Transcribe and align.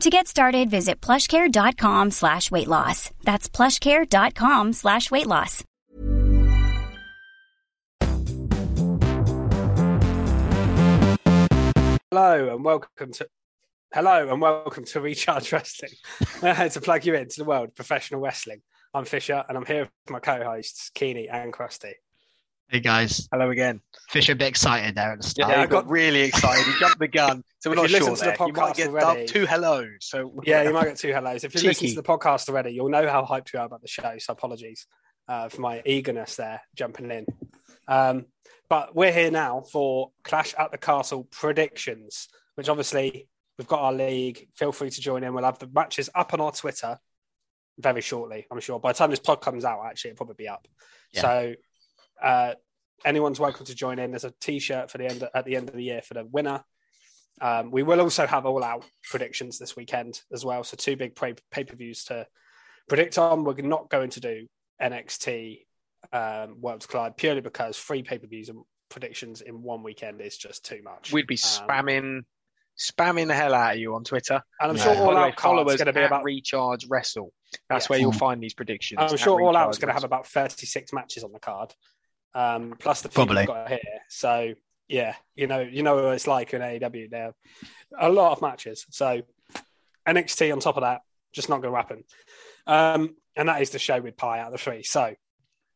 To 0.00 0.10
get 0.10 0.26
started, 0.28 0.68
visit 0.68 1.00
plushcare.com 1.00 2.10
slash 2.10 2.50
weight 2.50 2.68
loss. 2.68 3.10
That's 3.24 3.48
plushcare.com 3.48 4.74
slash 4.74 5.10
weight 5.10 5.26
loss. 5.26 5.64
Hello 12.10 12.54
and 12.54 12.64
welcome 12.64 13.12
to 13.12 13.26
Hello 13.94 14.28
and 14.30 14.40
welcome 14.40 14.84
to 14.84 15.00
Recharge 15.00 15.52
Wrestling. 15.52 15.92
Uh, 16.42 16.68
to 16.68 16.80
plug 16.82 17.06
you 17.06 17.14
into 17.14 17.38
the 17.38 17.44
world 17.44 17.68
of 17.68 17.74
professional 17.74 18.20
wrestling. 18.20 18.60
I'm 18.92 19.06
Fisher 19.06 19.42
and 19.48 19.56
I'm 19.56 19.64
here 19.64 19.84
with 19.84 20.10
my 20.10 20.20
co-hosts 20.20 20.90
Keeney 20.94 21.30
and 21.30 21.50
Krusty. 21.50 21.94
Hey 22.68 22.80
guys, 22.80 23.28
hello 23.30 23.50
again. 23.50 23.80
Fisher, 24.10 24.32
a 24.32 24.34
bit 24.34 24.48
excited 24.48 24.96
there 24.96 25.12
at 25.12 25.20
the 25.20 25.28
start. 25.28 25.52
Yeah, 25.52 25.62
I 25.62 25.66
got 25.66 25.88
really 25.88 26.22
excited. 26.22 26.66
He 26.66 26.76
jumped 26.80 26.98
the 26.98 27.06
gun, 27.06 27.44
so 27.60 27.70
we're 27.70 27.76
not 27.76 27.88
sure. 27.88 28.16
To 28.16 28.24
the 28.24 28.32
podcast 28.32 28.46
you 28.48 28.52
might 28.54 28.76
get 28.76 28.88
already, 28.88 29.26
two 29.26 29.46
hellos. 29.46 29.88
So 30.00 30.40
yeah, 30.44 30.64
you 30.64 30.72
might 30.74 30.86
get 30.86 30.96
two 30.96 31.12
hellos. 31.12 31.44
If 31.44 31.54
you 31.54 31.60
listen 31.60 31.90
to 31.90 31.94
the 31.94 32.02
podcast 32.02 32.48
already, 32.48 32.72
you'll 32.72 32.88
know 32.88 33.08
how 33.08 33.24
hyped 33.24 33.52
we 33.52 33.60
are 33.60 33.66
about 33.66 33.82
the 33.82 33.88
show. 33.88 34.16
So 34.18 34.32
apologies 34.32 34.84
uh, 35.28 35.48
for 35.48 35.60
my 35.60 35.80
eagerness 35.86 36.34
there 36.34 36.60
jumping 36.74 37.08
in. 37.12 37.26
Um, 37.86 38.26
but 38.68 38.96
we're 38.96 39.12
here 39.12 39.30
now 39.30 39.62
for 39.70 40.10
Clash 40.24 40.52
at 40.58 40.72
the 40.72 40.78
Castle 40.78 41.22
predictions, 41.30 42.26
which 42.56 42.68
obviously 42.68 43.28
we've 43.58 43.68
got 43.68 43.82
our 43.82 43.92
league. 43.92 44.48
Feel 44.56 44.72
free 44.72 44.90
to 44.90 45.00
join 45.00 45.22
in. 45.22 45.34
We'll 45.34 45.44
have 45.44 45.60
the 45.60 45.70
matches 45.72 46.10
up 46.16 46.34
on 46.34 46.40
our 46.40 46.50
Twitter 46.50 46.98
very 47.78 48.00
shortly, 48.00 48.44
I'm 48.50 48.58
sure. 48.58 48.80
By 48.80 48.90
the 48.90 48.98
time 48.98 49.10
this 49.10 49.20
pod 49.20 49.40
comes 49.40 49.64
out, 49.64 49.86
actually, 49.86 50.10
it'll 50.10 50.26
probably 50.26 50.44
be 50.44 50.48
up. 50.48 50.66
Yeah. 51.12 51.20
So 51.20 51.54
uh, 52.22 52.54
anyone's 53.04 53.40
welcome 53.40 53.66
to 53.66 53.74
join 53.74 53.98
in. 53.98 54.10
There's 54.10 54.24
a 54.24 54.34
T-shirt 54.40 54.90
for 54.90 54.98
the 54.98 55.06
end 55.06 55.28
at 55.34 55.44
the 55.44 55.56
end 55.56 55.68
of 55.68 55.74
the 55.74 55.84
year 55.84 56.02
for 56.02 56.14
the 56.14 56.24
winner. 56.24 56.64
Um, 57.40 57.70
we 57.70 57.82
will 57.82 58.00
also 58.00 58.26
have 58.26 58.46
all 58.46 58.64
out 58.64 58.84
predictions 59.04 59.58
this 59.58 59.76
weekend 59.76 60.22
as 60.32 60.44
well. 60.44 60.64
So 60.64 60.76
two 60.76 60.96
big 60.96 61.14
pay 61.14 61.34
per 61.64 61.76
views 61.76 62.04
to 62.04 62.26
predict 62.88 63.18
on. 63.18 63.44
We're 63.44 63.56
not 63.56 63.90
going 63.90 64.10
to 64.10 64.20
do 64.20 64.46
NXT 64.80 65.60
um, 66.12 66.60
Worlds 66.60 66.86
Collide 66.86 67.16
purely 67.16 67.40
because 67.40 67.78
three 67.78 68.02
pay 68.02 68.18
per 68.18 68.26
views 68.26 68.48
and 68.48 68.60
predictions 68.88 69.42
in 69.42 69.62
one 69.62 69.82
weekend 69.82 70.20
is 70.20 70.36
just 70.36 70.64
too 70.64 70.80
much. 70.82 71.12
We'd 71.12 71.26
be 71.26 71.34
um, 71.34 71.38
spamming 71.68 72.18
um, 72.18 72.26
spamming 72.78 73.26
the 73.26 73.34
hell 73.34 73.54
out 73.54 73.74
of 73.74 73.80
you 73.80 73.94
on 73.94 74.04
Twitter. 74.04 74.42
And 74.60 74.70
I'm 74.70 74.76
sure 74.76 74.94
yeah. 74.94 75.00
all 75.00 75.16
our 75.16 75.32
followers 75.32 75.76
going 75.76 75.86
to 75.86 75.92
be 75.92 76.02
about 76.02 76.24
recharge 76.24 76.86
wrestle. 76.88 77.32
That's 77.68 77.84
yes. 77.84 77.90
where 77.90 77.98
you'll 77.98 78.12
find 78.12 78.42
these 78.42 78.54
predictions. 78.54 79.00
I'm 79.00 79.16
sure 79.16 79.40
all 79.40 79.56
out's 79.56 79.78
going 79.78 79.88
to 79.88 79.94
have 79.94 80.04
about 80.04 80.26
36 80.26 80.92
matches 80.92 81.24
on 81.24 81.32
the 81.32 81.38
card, 81.38 81.74
um, 82.36 82.74
plus 82.78 83.00
the 83.00 83.08
people 83.08 83.34
we've 83.34 83.46
got 83.46 83.68
here. 83.68 83.78
So 84.08 84.54
yeah, 84.88 85.14
you 85.34 85.46
know, 85.46 85.60
you 85.60 85.82
know 85.82 85.96
what 85.96 86.14
it's 86.14 86.26
like 86.26 86.52
in 86.52 86.60
AEW. 86.60 87.10
There, 87.10 87.34
a 87.98 88.10
lot 88.10 88.32
of 88.32 88.42
matches. 88.42 88.86
So 88.90 89.22
NXT 90.06 90.52
on 90.52 90.60
top 90.60 90.76
of 90.76 90.82
that, 90.82 91.00
just 91.32 91.48
not 91.48 91.62
going 91.62 91.72
to 91.72 91.76
happen. 91.76 92.04
Um, 92.66 93.16
and 93.36 93.48
that 93.48 93.62
is 93.62 93.70
the 93.70 93.78
show 93.78 94.00
with 94.00 94.16
pie 94.16 94.40
out 94.40 94.48
of 94.48 94.52
the 94.52 94.58
three. 94.58 94.82
So 94.82 95.14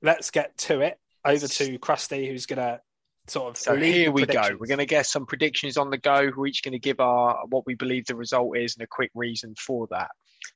let's 0.02 0.30
get 0.30 0.56
to 0.58 0.80
it. 0.80 0.98
Over 1.24 1.46
to 1.46 1.78
Krusty, 1.78 2.28
who's 2.28 2.46
going 2.46 2.58
to 2.58 2.80
sort 3.26 3.50
of. 3.50 3.56
So 3.56 3.76
here 3.76 4.10
we 4.10 4.26
go. 4.26 4.56
We're 4.58 4.66
going 4.66 4.78
to 4.78 4.86
get 4.86 5.06
some 5.06 5.26
predictions 5.26 5.76
on 5.76 5.90
the 5.90 5.98
go. 5.98 6.30
We're 6.34 6.46
each 6.46 6.62
going 6.62 6.72
to 6.72 6.78
give 6.78 7.00
our 7.00 7.46
what 7.48 7.66
we 7.66 7.74
believe 7.74 8.06
the 8.06 8.14
result 8.14 8.56
is 8.56 8.76
and 8.76 8.84
a 8.84 8.86
quick 8.86 9.10
reason 9.14 9.54
for 9.58 9.86
that. 9.90 10.10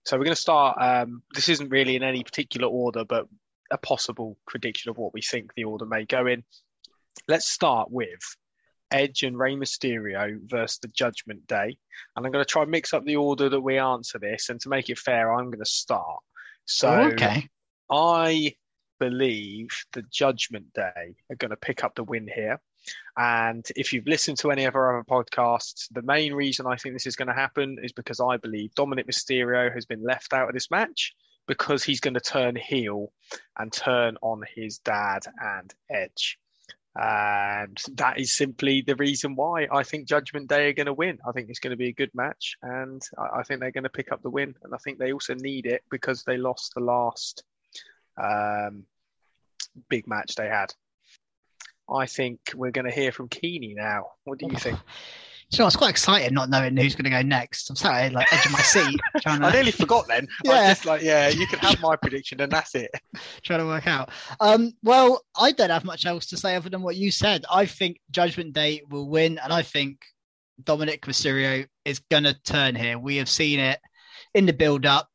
So 0.04 0.16
we're 0.16 0.24
going 0.24 0.36
to 0.36 0.40
start. 0.40 0.76
Um, 0.80 1.22
this 1.34 1.48
isn't 1.48 1.70
really 1.70 1.96
in 1.96 2.02
any 2.02 2.24
particular 2.24 2.68
order, 2.68 3.04
but 3.04 3.26
a 3.70 3.78
possible 3.78 4.36
prediction 4.46 4.90
of 4.90 4.98
what 4.98 5.14
we 5.14 5.22
think 5.22 5.52
the 5.54 5.64
order 5.64 5.86
may 5.86 6.04
go 6.04 6.26
in. 6.26 6.44
Let's 7.28 7.48
start 7.48 7.90
with 7.90 8.36
Edge 8.90 9.22
and 9.22 9.38
Rey 9.38 9.54
Mysterio 9.54 10.38
versus 10.44 10.78
the 10.78 10.88
Judgment 10.88 11.46
Day, 11.46 11.76
and 12.16 12.26
I'm 12.26 12.32
going 12.32 12.44
to 12.44 12.50
try 12.50 12.62
and 12.62 12.70
mix 12.70 12.92
up 12.92 13.04
the 13.04 13.16
order 13.16 13.48
that 13.48 13.60
we 13.60 13.78
answer 13.78 14.18
this. 14.18 14.50
And 14.50 14.60
to 14.60 14.68
make 14.68 14.90
it 14.90 14.98
fair, 14.98 15.32
I'm 15.32 15.50
going 15.50 15.64
to 15.64 15.70
start. 15.70 16.20
So 16.66 16.88
oh, 16.88 17.06
okay, 17.08 17.48
I 17.90 18.54
believe 19.00 19.68
the 19.92 20.02
Judgment 20.02 20.72
Day 20.74 21.16
are 21.30 21.36
going 21.36 21.50
to 21.50 21.56
pick 21.56 21.84
up 21.84 21.94
the 21.94 22.04
win 22.04 22.28
here. 22.32 22.60
And 23.16 23.66
if 23.76 23.92
you've 23.92 24.06
listened 24.06 24.38
to 24.38 24.50
any 24.50 24.64
of 24.64 24.74
our 24.74 24.98
other 24.98 25.04
podcasts, 25.04 25.88
the 25.90 26.02
main 26.02 26.34
reason 26.34 26.66
I 26.66 26.76
think 26.76 26.94
this 26.94 27.06
is 27.06 27.16
going 27.16 27.28
to 27.28 27.34
happen 27.34 27.78
is 27.82 27.92
because 27.92 28.20
I 28.20 28.36
believe 28.36 28.74
Dominic 28.74 29.06
Mysterio 29.06 29.72
has 29.72 29.86
been 29.86 30.02
left 30.02 30.32
out 30.32 30.48
of 30.48 30.54
this 30.54 30.70
match 30.70 31.14
because 31.46 31.82
he's 31.82 32.00
going 32.00 32.14
to 32.14 32.20
turn 32.20 32.56
heel 32.56 33.12
and 33.58 33.72
turn 33.72 34.16
on 34.22 34.42
his 34.54 34.78
dad 34.78 35.24
and 35.40 35.74
Edge. 35.90 36.38
And 36.96 37.76
that 37.94 38.20
is 38.20 38.36
simply 38.36 38.80
the 38.80 38.94
reason 38.94 39.34
why 39.34 39.66
I 39.72 39.82
think 39.82 40.06
Judgment 40.06 40.48
Day 40.48 40.68
are 40.68 40.72
going 40.72 40.86
to 40.86 40.92
win. 40.92 41.18
I 41.26 41.32
think 41.32 41.48
it's 41.48 41.58
going 41.58 41.72
to 41.72 41.76
be 41.76 41.88
a 41.88 41.92
good 41.92 42.14
match, 42.14 42.56
and 42.62 43.02
I 43.18 43.42
think 43.42 43.58
they're 43.58 43.72
going 43.72 43.82
to 43.82 43.90
pick 43.90 44.12
up 44.12 44.22
the 44.22 44.30
win. 44.30 44.54
And 44.62 44.72
I 44.72 44.78
think 44.78 44.98
they 44.98 45.12
also 45.12 45.34
need 45.34 45.66
it 45.66 45.82
because 45.90 46.22
they 46.22 46.36
lost 46.36 46.72
the 46.74 46.80
last 46.82 47.42
um, 48.16 48.84
big 49.88 50.06
match 50.06 50.36
they 50.36 50.48
had. 50.48 50.72
I 51.92 52.06
think 52.06 52.38
we're 52.54 52.70
going 52.70 52.86
to 52.86 52.94
hear 52.94 53.10
from 53.10 53.28
Keeney 53.28 53.74
now. 53.76 54.12
What 54.22 54.38
do 54.38 54.46
you 54.46 54.56
think? 54.56 54.78
So 55.54 55.62
I 55.62 55.66
was 55.66 55.76
quite 55.76 55.90
excited 55.90 56.32
not 56.32 56.50
knowing 56.50 56.76
who's 56.76 56.96
going 56.96 57.04
to 57.04 57.10
go 57.10 57.22
next. 57.22 57.70
I'm 57.70 57.76
sat 57.76 58.12
like 58.12 58.32
edge 58.32 58.44
of 58.44 58.50
my 58.50 58.60
seat. 58.60 59.00
Trying 59.20 59.40
to... 59.40 59.46
I 59.46 59.52
nearly 59.52 59.70
forgot 59.70 60.08
then. 60.08 60.26
Yeah. 60.44 60.50
I 60.50 60.54
was 60.54 60.68
just 60.70 60.84
like, 60.84 61.02
yeah, 61.02 61.28
you 61.28 61.46
can 61.46 61.60
have 61.60 61.80
my 61.80 61.94
prediction 61.94 62.40
and 62.40 62.50
that's 62.50 62.74
it. 62.74 62.90
trying 63.42 63.60
to 63.60 63.66
work 63.66 63.86
out. 63.86 64.10
Um, 64.40 64.72
well, 64.82 65.22
I 65.38 65.52
don't 65.52 65.70
have 65.70 65.84
much 65.84 66.06
else 66.06 66.26
to 66.26 66.36
say 66.36 66.56
other 66.56 66.70
than 66.70 66.82
what 66.82 66.96
you 66.96 67.12
said. 67.12 67.44
I 67.48 67.66
think 67.66 68.00
Judgment 68.10 68.52
Day 68.52 68.82
will 68.90 69.08
win, 69.08 69.38
and 69.38 69.52
I 69.52 69.62
think 69.62 70.04
Dominic 70.64 71.02
Mysterio 71.02 71.68
is 71.84 72.00
going 72.10 72.24
to 72.24 72.34
turn 72.42 72.74
here. 72.74 72.98
We 72.98 73.18
have 73.18 73.28
seen 73.28 73.60
it 73.60 73.78
in 74.34 74.46
the 74.46 74.52
build 74.52 74.86
up. 74.86 75.08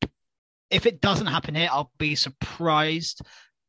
If 0.70 0.86
it 0.86 1.02
doesn't 1.02 1.28
happen 1.28 1.54
here, 1.54 1.68
I'll 1.70 1.92
be 1.98 2.16
surprised. 2.16 3.22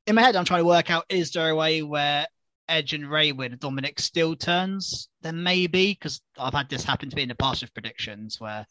In 0.07 0.15
my 0.15 0.23
head, 0.23 0.37
I'm 0.37 0.45
trying 0.45 0.61
to 0.61 0.67
work 0.67 0.89
out 0.89 1.05
is 1.09 1.33
there 1.33 1.51
a 1.51 1.57
way 1.57 1.83
where 1.83 2.29
Edge 2.71 2.95
and 2.95 3.11
Rey 3.11 3.33
win, 3.33 3.57
Dominic 3.61 4.01
still 4.01 4.37
turns, 4.37 5.09
then 5.23 5.43
maybe 5.43 5.93
because 5.93 6.21
I've 6.39 6.55
had 6.55 6.69
this 6.71 6.85
happen 6.85 7.11
to 7.11 7.17
me 7.17 7.23
in 7.23 7.29
the 7.29 7.35
past 7.35 7.63
with 7.63 7.75
predictions 7.75 8.41
where 8.41 8.67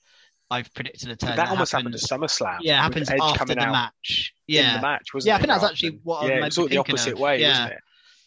I've 0.49 0.73
predicted 0.73 1.09
a 1.09 1.15
turn. 1.15 1.29
That, 1.31 1.35
that 1.37 1.49
almost 1.49 1.71
happened 1.71 1.95
to 1.95 1.99
SummerSlam. 1.99 2.59
Yeah, 2.61 2.79
it 2.79 2.81
happens 2.81 3.09
after 3.09 3.45
the 3.45 3.55
match. 3.55 4.33
Yeah, 4.47 4.77
the 4.77 4.81
match 4.81 5.13
was 5.13 5.25
Yeah, 5.25 5.35
I 5.35 5.37
think 5.37 5.49
that's 5.49 5.63
actually 5.63 5.99
what 6.03 6.27
yeah, 6.27 6.37
I'm 6.37 6.43
it 6.43 6.57
was 6.57 6.69
the 6.69 6.77
opposite 6.77 7.13
of. 7.13 7.19
way, 7.19 7.41
yeah. 7.41 7.75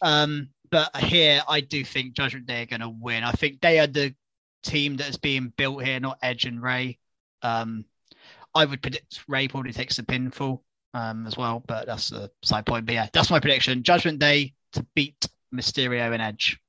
Um, 0.01 0.49
but 0.69 0.95
here 0.97 1.41
I 1.47 1.61
do 1.61 1.83
think 1.83 2.13
Judgment 2.13 2.45
Day 2.45 2.63
are 2.63 2.65
going 2.65 2.81
to 2.81 2.89
win. 2.89 3.23
I 3.23 3.31
think 3.31 3.61
they 3.61 3.79
are 3.79 3.87
the 3.87 4.15
team 4.63 4.97
that 4.97 5.09
is 5.09 5.17
being 5.17 5.51
built 5.57 5.83
here, 5.83 5.99
not 5.99 6.17
Edge 6.21 6.45
and 6.45 6.61
Rey. 6.61 6.97
Um, 7.41 7.85
I 8.55 8.65
would 8.65 8.81
predict 8.81 9.23
Rey 9.27 9.47
probably 9.47 9.73
takes 9.73 9.97
the 9.97 10.03
pinfall 10.03 10.61
um, 10.93 11.27
as 11.27 11.35
well, 11.35 11.63
but 11.67 11.85
that's 11.87 12.11
a 12.11 12.29
side 12.43 12.65
point. 12.65 12.85
But 12.85 12.95
yeah, 12.95 13.07
that's 13.11 13.29
my 13.29 13.39
prediction. 13.39 13.83
Judgment 13.83 14.19
Day 14.19 14.53
to 14.73 14.85
beat 14.95 15.27
Mysterio 15.53 16.11
and 16.11 16.21
Edge. 16.21 16.59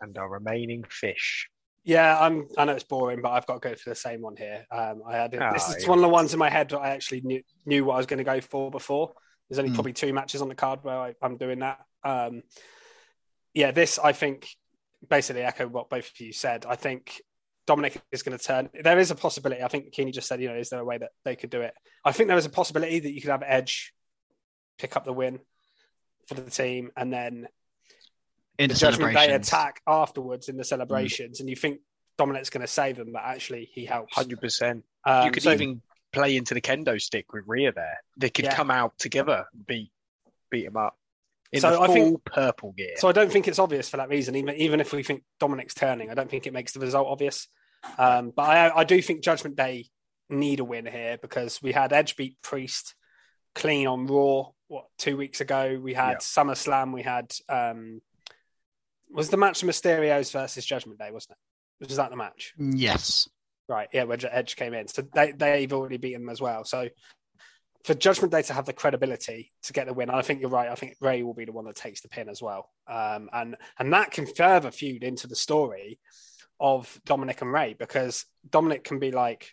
And 0.00 0.16
our 0.18 0.28
remaining 0.28 0.84
fish. 0.88 1.48
Yeah, 1.84 2.18
I'm. 2.18 2.46
I 2.56 2.64
know 2.64 2.72
it's 2.72 2.84
boring, 2.84 3.22
but 3.22 3.30
I've 3.30 3.46
got 3.46 3.60
to 3.60 3.68
go 3.68 3.74
for 3.74 3.90
the 3.90 3.96
same 3.96 4.20
one 4.20 4.36
here. 4.36 4.64
Um, 4.70 5.02
I 5.06 5.16
had 5.16 5.34
oh, 5.34 5.50
this 5.52 5.68
is 5.68 5.82
yeah. 5.82 5.88
one 5.88 5.98
of 5.98 6.02
the 6.02 6.08
ones 6.08 6.32
in 6.32 6.38
my 6.38 6.50
head 6.50 6.68
that 6.70 6.78
I 6.78 6.90
actually 6.90 7.22
knew 7.22 7.42
knew 7.66 7.84
what 7.84 7.94
I 7.94 7.96
was 7.96 8.06
going 8.06 8.18
to 8.18 8.24
go 8.24 8.40
for 8.40 8.70
before. 8.70 9.12
There's 9.48 9.58
only 9.58 9.72
mm. 9.72 9.74
probably 9.74 9.92
two 9.92 10.12
matches 10.12 10.42
on 10.42 10.48
the 10.48 10.54
card 10.54 10.80
where 10.82 10.96
I, 10.96 11.14
am 11.22 11.36
doing 11.36 11.58
that. 11.58 11.78
Um, 12.04 12.42
yeah, 13.52 13.72
this 13.72 13.98
I 13.98 14.12
think 14.12 14.48
basically 15.08 15.42
echo 15.42 15.66
what 15.66 15.90
both 15.90 16.06
of 16.06 16.20
you 16.20 16.32
said. 16.32 16.66
I 16.68 16.76
think 16.76 17.20
Dominic 17.66 18.00
is 18.12 18.22
going 18.22 18.38
to 18.38 18.44
turn. 18.44 18.70
There 18.80 18.98
is 18.98 19.10
a 19.10 19.16
possibility. 19.16 19.62
I 19.62 19.68
think 19.68 19.92
Keeney 19.92 20.12
just 20.12 20.28
said, 20.28 20.40
you 20.40 20.48
know, 20.48 20.56
is 20.56 20.70
there 20.70 20.80
a 20.80 20.84
way 20.84 20.98
that 20.98 21.10
they 21.24 21.34
could 21.34 21.50
do 21.50 21.62
it? 21.62 21.74
I 22.04 22.12
think 22.12 22.28
there 22.28 22.38
is 22.38 22.46
a 22.46 22.50
possibility 22.50 23.00
that 23.00 23.12
you 23.12 23.20
could 23.20 23.30
have 23.30 23.42
Edge 23.44 23.92
pick 24.78 24.96
up 24.96 25.04
the 25.04 25.12
win 25.12 25.40
for 26.28 26.34
the 26.34 26.50
team, 26.50 26.90
and 26.96 27.12
then 27.12 27.46
in 27.46 27.48
the 28.68 28.74
the 28.74 28.80
Judgment 28.80 29.14
Day 29.14 29.32
attack 29.32 29.80
afterwards 29.86 30.48
in 30.48 30.56
the 30.56 30.64
celebrations, 30.64 31.40
and 31.40 31.48
you 31.48 31.56
think 31.56 31.80
Dominic's 32.18 32.50
going 32.50 32.60
to 32.62 32.66
save 32.72 32.96
them, 32.96 33.12
but 33.12 33.22
actually 33.24 33.70
he 33.72 33.84
helps. 33.84 34.14
Hundred 34.14 34.40
percent. 34.40 34.84
Um, 35.04 35.26
You 35.26 35.32
could 35.32 35.42
so- 35.42 35.52
even 35.52 35.82
play 36.12 36.36
into 36.36 36.52
the 36.54 36.60
kendo 36.60 37.00
stick 37.00 37.32
with 37.32 37.44
Rhea 37.46 37.72
there. 37.72 37.98
They 38.18 38.28
could 38.30 38.44
Yeah. 38.44 38.54
come 38.54 38.70
out 38.70 38.98
together, 38.98 39.46
beat 39.66 39.90
beat 40.50 40.66
him 40.66 40.76
up 40.76 40.98
in 41.50 41.60
So 41.62 41.82
I 41.82 41.86
full 41.86 41.94
think- 41.94 42.24
purple 42.26 42.72
gear. 42.72 42.94
So 42.96 43.08
I 43.08 43.12
don't 43.12 43.32
think 43.32 43.48
it's 43.48 43.58
obvious 43.58 43.88
for 43.88 43.96
that 43.96 44.08
reason. 44.10 44.36
Even 44.36 44.54
even 44.56 44.80
if 44.80 44.92
we 44.92 45.02
think 45.02 45.22
Dominic's 45.40 45.72
turning, 45.74 46.10
I 46.10 46.14
don't 46.14 46.30
think 46.30 46.46
it 46.46 46.52
makes 46.52 46.72
the 46.72 46.80
result 46.80 47.08
obvious. 47.08 47.48
Um, 47.98 48.30
but 48.30 48.42
I, 48.42 48.80
I 48.80 48.84
do 48.84 49.00
think 49.02 49.22
Judgment 49.24 49.56
Day 49.56 49.86
need 50.28 50.60
a 50.60 50.64
win 50.64 50.86
here 50.86 51.18
because 51.20 51.60
we 51.62 51.72
had 51.72 51.92
Edge 51.92 52.14
beat 52.16 52.36
Priest 52.42 52.94
clean 53.54 53.86
on 53.86 54.06
Raw 54.06 54.50
what 54.68 54.86
two 54.98 55.16
weeks 55.16 55.40
ago. 55.40 55.80
We 55.82 55.94
had 55.94 56.10
Yeah. 56.12 56.16
SummerSlam. 56.18 56.92
We 56.92 57.02
had 57.02 57.34
um, 57.48 58.02
was 59.12 59.28
the 59.28 59.36
match 59.36 59.62
Mysterios 59.62 60.32
versus 60.32 60.64
Judgment 60.64 60.98
Day, 60.98 61.10
wasn't 61.10 61.36
it? 61.80 61.88
Was 61.88 61.96
that 61.96 62.10
the 62.10 62.16
match? 62.16 62.54
Yes. 62.58 63.28
Right, 63.68 63.88
yeah, 63.92 64.04
where 64.04 64.18
Edge 64.30 64.56
came 64.56 64.74
in. 64.74 64.88
So 64.88 65.02
they, 65.14 65.32
they've 65.32 65.72
already 65.72 65.96
beaten 65.96 66.22
them 66.22 66.30
as 66.30 66.40
well. 66.40 66.64
So 66.64 66.88
for 67.84 67.94
Judgment 67.94 68.32
Day 68.32 68.42
to 68.42 68.52
have 68.52 68.66
the 68.66 68.72
credibility 68.72 69.50
to 69.64 69.72
get 69.72 69.86
the 69.86 69.94
win, 69.94 70.10
I 70.10 70.22
think 70.22 70.40
you're 70.40 70.50
right. 70.50 70.68
I 70.68 70.74
think 70.74 70.96
Rey 71.00 71.22
will 71.22 71.34
be 71.34 71.44
the 71.44 71.52
one 71.52 71.64
that 71.64 71.76
takes 71.76 72.00
the 72.00 72.08
pin 72.08 72.28
as 72.28 72.42
well. 72.42 72.68
Um, 72.86 73.28
and, 73.32 73.56
and 73.78 73.92
that 73.92 74.10
can 74.10 74.26
further 74.26 74.70
feud 74.70 75.02
into 75.02 75.26
the 75.26 75.36
story 75.36 75.98
of 76.60 77.00
Dominic 77.04 77.42
and 77.42 77.52
Rey 77.52 77.74
because 77.76 78.24
Dominic 78.48 78.84
can 78.84 78.98
be 78.98 79.10
like, 79.10 79.52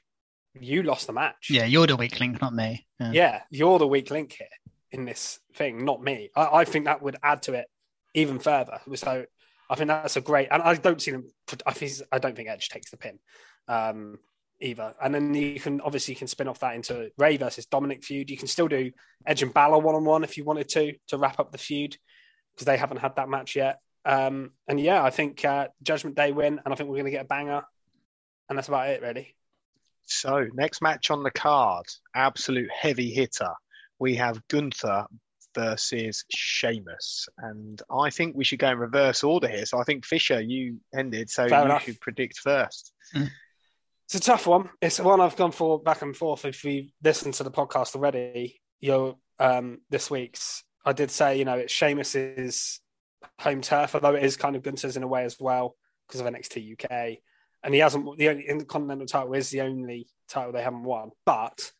you 0.59 0.83
lost 0.83 1.07
the 1.07 1.13
match. 1.13 1.47
Yeah, 1.49 1.65
you're 1.65 1.87
the 1.87 1.95
weak 1.95 2.19
link, 2.19 2.41
not 2.41 2.53
me. 2.53 2.85
Yeah. 2.99 3.11
Yeah, 3.11 3.41
you're 3.49 3.79
the 3.79 3.87
weak 3.87 4.11
link 4.11 4.33
here 4.33 4.47
in 4.91 5.05
this 5.05 5.39
thing, 5.55 5.85
not 5.85 6.03
me. 6.03 6.29
I, 6.35 6.59
I 6.59 6.65
think 6.65 6.85
that 6.85 7.01
would 7.01 7.17
add 7.23 7.43
to 7.43 7.53
it 7.53 7.65
even 8.13 8.39
further. 8.39 8.79
So 8.95 9.25
I 9.69 9.75
think 9.75 9.87
that's 9.87 10.17
a 10.17 10.21
great, 10.21 10.47
and 10.51 10.61
I 10.63 10.73
don't 10.75 11.01
see 11.01 11.11
them. 11.11 11.29
I 11.65 11.73
think 11.73 11.93
I 12.11 12.19
don't 12.19 12.35
think 12.35 12.49
Edge 12.49 12.69
takes 12.69 12.89
the 12.89 12.97
pin 12.97 13.19
um, 13.67 14.17
either. 14.59 14.95
And 15.01 15.13
then 15.13 15.33
you 15.33 15.59
can 15.59 15.79
obviously 15.81 16.13
you 16.13 16.17
can 16.17 16.27
spin 16.27 16.47
off 16.47 16.59
that 16.59 16.75
into 16.75 17.11
Rey 17.17 17.37
versus 17.37 17.65
Dominic 17.67 18.03
feud. 18.03 18.29
You 18.29 18.37
can 18.37 18.47
still 18.47 18.67
do 18.67 18.91
Edge 19.25 19.43
and 19.43 19.53
Balor 19.53 19.79
one 19.79 19.95
on 19.95 20.05
one 20.05 20.23
if 20.23 20.37
you 20.37 20.43
wanted 20.43 20.69
to 20.69 20.93
to 21.07 21.17
wrap 21.17 21.39
up 21.39 21.51
the 21.51 21.57
feud 21.57 21.97
because 22.55 22.65
they 22.65 22.77
haven't 22.77 22.97
had 22.97 23.15
that 23.15 23.29
match 23.29 23.55
yet. 23.55 23.79
Um, 24.05 24.51
and 24.67 24.79
yeah, 24.79 25.03
I 25.03 25.11
think 25.11 25.45
uh, 25.45 25.67
Judgment 25.83 26.15
Day 26.15 26.31
win, 26.31 26.59
and 26.63 26.73
I 26.73 26.75
think 26.75 26.89
we're 26.89 26.95
going 26.95 27.05
to 27.05 27.11
get 27.11 27.25
a 27.25 27.27
banger, 27.27 27.61
and 28.49 28.57
that's 28.57 28.67
about 28.67 28.89
it 28.89 29.01
really. 29.01 29.35
So, 30.05 30.47
next 30.53 30.81
match 30.81 31.11
on 31.11 31.21
the 31.21 31.29
card, 31.29 31.85
absolute 32.15 32.69
heavy 32.71 33.11
hitter. 33.11 33.51
We 33.99 34.15
have 34.15 34.41
Gunther 34.47 35.05
versus 35.55 36.25
Sheamus. 36.29 37.27
And 37.37 37.81
I 37.91 38.09
think 38.09 38.35
we 38.35 38.43
should 38.43 38.59
go 38.59 38.69
in 38.69 38.77
reverse 38.77 39.23
order 39.23 39.47
here. 39.47 39.65
So, 39.65 39.79
I 39.79 39.83
think 39.83 40.05
Fisher, 40.05 40.41
you 40.41 40.77
ended, 40.93 41.29
so 41.29 41.47
Fair 41.47 41.59
you 41.59 41.65
enough. 41.65 41.83
should 41.83 41.99
predict 42.01 42.39
first. 42.39 42.93
It's 43.13 44.15
a 44.15 44.19
tough 44.19 44.47
one. 44.47 44.69
It's 44.81 44.99
one 44.99 45.21
I've 45.21 45.35
gone 45.35 45.51
for 45.51 45.79
back 45.81 46.01
and 46.01 46.17
forth. 46.17 46.45
If 46.45 46.63
you 46.63 46.87
listened 47.03 47.35
to 47.35 47.43
the 47.43 47.51
podcast 47.51 47.95
already, 47.95 48.59
your 48.79 49.17
um, 49.37 49.81
this 49.89 50.09
week's, 50.09 50.63
I 50.85 50.93
did 50.93 51.11
say, 51.11 51.37
you 51.37 51.45
know, 51.45 51.57
it's 51.57 51.73
Sheamus's 51.73 52.79
home 53.39 53.61
turf, 53.61 53.95
although 53.95 54.15
it 54.15 54.23
is 54.23 54.37
kind 54.37 54.55
of 54.55 54.63
Gunther's 54.63 54.97
in 54.97 55.03
a 55.03 55.07
way 55.07 55.25
as 55.25 55.37
well 55.39 55.75
because 56.07 56.21
of 56.21 56.27
NXT 56.27 56.73
UK. 56.73 57.19
And 57.63 57.73
he 57.73 57.81
hasn't, 57.81 58.17
the 58.17 58.29
only 58.29 58.47
in 58.47 58.57
the 58.57 58.65
continental 58.65 59.05
title 59.05 59.33
is 59.33 59.49
the 59.49 59.61
only 59.61 60.07
title 60.27 60.53
they 60.53 60.63
haven't 60.63 60.83
won, 60.83 61.11
but 61.25 61.71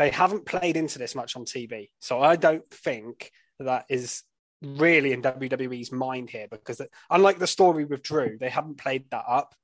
they 0.00 0.08
haven't 0.08 0.46
played 0.46 0.78
into 0.78 0.98
this 0.98 1.14
much 1.14 1.36
on 1.36 1.44
TV. 1.44 1.90
So 1.98 2.22
I 2.22 2.36
don't 2.36 2.66
think 2.70 3.30
that 3.58 3.84
is 3.90 4.22
really 4.62 5.12
in 5.12 5.20
WWE's 5.20 5.92
mind 5.92 6.30
here 6.30 6.46
because 6.50 6.80
unlike 7.10 7.38
the 7.38 7.46
story 7.46 7.84
with 7.84 8.02
Drew, 8.02 8.38
they 8.40 8.48
haven't 8.48 8.78
played 8.78 9.10
that 9.10 9.24
up. 9.28 9.54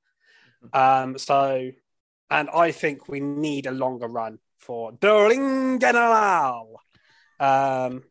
Um, 0.71 1.17
so 1.17 1.71
and 2.29 2.49
I 2.51 2.71
think 2.71 3.09
we 3.09 3.19
need 3.19 3.65
a 3.65 3.71
longer 3.71 4.07
run 4.07 4.37
for 4.59 4.91
Darling 4.91 5.79
General. 5.79 6.81
Um, 7.39 8.03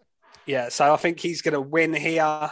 yeah, 0.47 0.71
so 0.71 0.93
I 0.93 0.97
think 0.97 1.21
he's 1.21 1.43
going 1.43 1.55
to 1.55 1.61
win 1.61 1.95
here. 1.95 2.51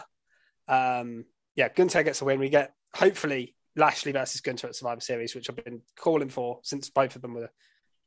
Um, 0.69 1.25
yeah, 1.56 1.69
Gunther 1.69 2.05
gets 2.05 2.23
a 2.23 2.25
win. 2.25 2.38
We 2.38 2.49
get 2.49 2.75
hopefully 2.94 3.56
Lashley 3.75 4.12
versus 4.12 4.41
Gunther 4.41 4.69
at 4.69 4.76
Survivor 4.76 5.00
Series, 5.00 5.35
which 5.35 5.50
I've 5.50 5.56
been 5.56 5.82
calling 5.97 6.29
for 6.29 6.61
since 6.62 6.91
both 6.91 7.17
of 7.17 7.23
them 7.23 7.35
were 7.35 7.50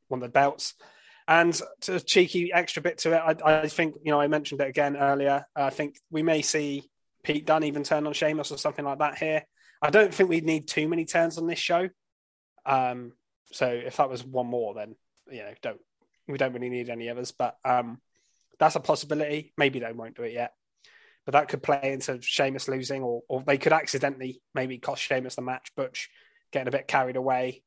won 0.08 0.22
the 0.22 0.30
belts. 0.30 0.74
And 1.28 1.60
to 1.82 1.96
a 1.96 2.00
cheeky 2.00 2.54
extra 2.54 2.82
bit 2.82 3.00
to 3.00 3.14
it, 3.14 3.42
I, 3.44 3.62
I 3.62 3.68
think 3.68 3.96
you 4.04 4.12
know 4.12 4.22
I 4.22 4.28
mentioned 4.28 4.62
it 4.62 4.70
again 4.70 4.96
earlier. 4.96 5.46
I 5.56 5.70
think 5.70 5.98
we 6.10 6.24
may 6.24 6.42
see 6.42 6.90
Pete 7.24 7.46
Dunne 7.46 7.66
even 7.66 7.84
turn 7.84 8.08
on 8.08 8.14
Sheamus 8.14 8.52
or 8.52 8.58
something 8.58 8.86
like 8.86 9.00
that 9.00 9.18
here. 9.18 9.44
I 9.82 9.90
don't 9.90 10.14
think 10.14 10.30
we 10.30 10.42
need 10.42 10.68
too 10.68 10.88
many 10.88 11.06
turns 11.06 11.38
on 11.38 11.48
this 11.48 11.60
show. 11.60 11.90
Um, 12.66 13.12
so 13.52 13.68
if 13.68 13.98
that 13.98 14.10
was 14.10 14.24
one 14.24 14.48
more, 14.48 14.74
then 14.74 14.96
you 15.30 15.40
know, 15.40 15.54
don't 15.62 15.80
we 16.28 16.38
don't 16.38 16.54
really 16.54 16.70
need 16.70 16.90
any 16.90 17.10
others. 17.10 17.32
But 17.32 17.58
um, 17.66 18.00
that's 18.60 18.76
a 18.76 18.80
possibility. 18.80 19.54
Maybe 19.58 19.80
they 19.80 19.92
won't 19.92 20.16
do 20.16 20.24
it 20.24 20.34
yet, 20.34 20.54
but 21.26 21.34
that 21.34 21.50
could 21.50 21.62
play 21.62 21.80
into 21.84 22.22
Sheamus 22.22 22.70
losing, 22.70 23.04
or 23.04 23.24
or 23.28 23.44
they 23.46 23.58
could 23.58 23.74
accidentally 23.74 24.42
maybe 24.56 24.78
cost 24.78 25.02
Sheamus 25.02 25.36
the 25.36 25.42
match. 25.42 25.72
Butch 25.76 26.10
getting 26.54 26.70
a 26.70 26.72
bit 26.72 26.88
carried 26.88 27.18
away. 27.18 27.64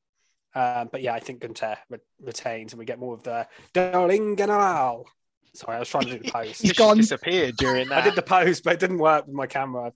Um, 0.54 0.88
but 0.90 1.02
yeah, 1.02 1.14
I 1.14 1.20
think 1.20 1.40
Gunther 1.40 1.78
re- 1.88 1.98
retains, 2.20 2.72
and 2.72 2.78
we 2.78 2.84
get 2.84 2.98
more 2.98 3.14
of 3.14 3.22
the 3.22 3.46
Darling 3.72 4.36
General. 4.36 5.06
Sorry, 5.54 5.76
I 5.76 5.80
was 5.80 5.88
trying 5.88 6.04
to 6.06 6.12
do 6.12 6.18
the 6.24 6.30
pose. 6.30 6.46
He's 6.60 6.70
Just 6.70 6.78
gone. 6.78 6.96
disappeared 6.96 7.56
during 7.56 7.88
that. 7.88 7.98
I 7.98 8.04
did 8.04 8.14
the 8.14 8.22
pose, 8.22 8.60
but 8.60 8.74
it 8.74 8.80
didn't 8.80 8.98
work 8.98 9.26
with 9.26 9.34
my 9.34 9.46
camera. 9.46 9.92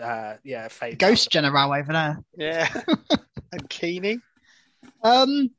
Uh, 0.00 0.34
yeah, 0.44 0.68
fade. 0.68 0.98
Ghost 0.98 1.30
General 1.30 1.72
over 1.72 1.92
there. 1.92 2.22
Yeah. 2.36 2.72
and 3.52 3.68
Keeney. 3.68 4.18
Um, 5.02 5.50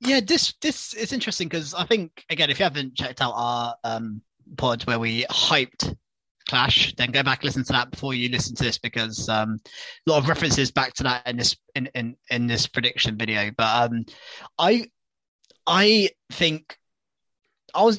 yeah, 0.00 0.20
this 0.20 0.54
this 0.60 0.94
is 0.94 1.12
interesting 1.12 1.48
because 1.48 1.74
I 1.74 1.84
think 1.84 2.24
again, 2.28 2.50
if 2.50 2.58
you 2.58 2.64
haven't 2.64 2.96
checked 2.96 3.22
out 3.22 3.34
our 3.36 3.76
um 3.84 4.20
pod 4.56 4.82
where 4.82 4.98
we 4.98 5.24
hyped 5.24 5.96
Clash, 6.48 6.94
then 6.96 7.10
go 7.10 7.22
back 7.22 7.44
listen 7.44 7.64
to 7.64 7.72
that 7.72 7.90
before 7.90 8.14
you 8.14 8.28
listen 8.28 8.54
to 8.56 8.64
this 8.64 8.78
because 8.78 9.28
um 9.28 9.58
a 10.06 10.10
lot 10.10 10.18
of 10.18 10.28
references 10.28 10.70
back 10.70 10.94
to 10.94 11.02
that 11.04 11.26
in 11.26 11.36
this 11.36 11.56
in 11.74 11.86
in, 11.94 12.16
in 12.30 12.46
this 12.46 12.66
prediction 12.66 13.16
video. 13.16 13.50
But 13.56 13.90
um, 13.90 14.04
I 14.58 14.86
I 15.66 16.10
think. 16.30 16.76
I 17.74 17.84
was 17.84 17.98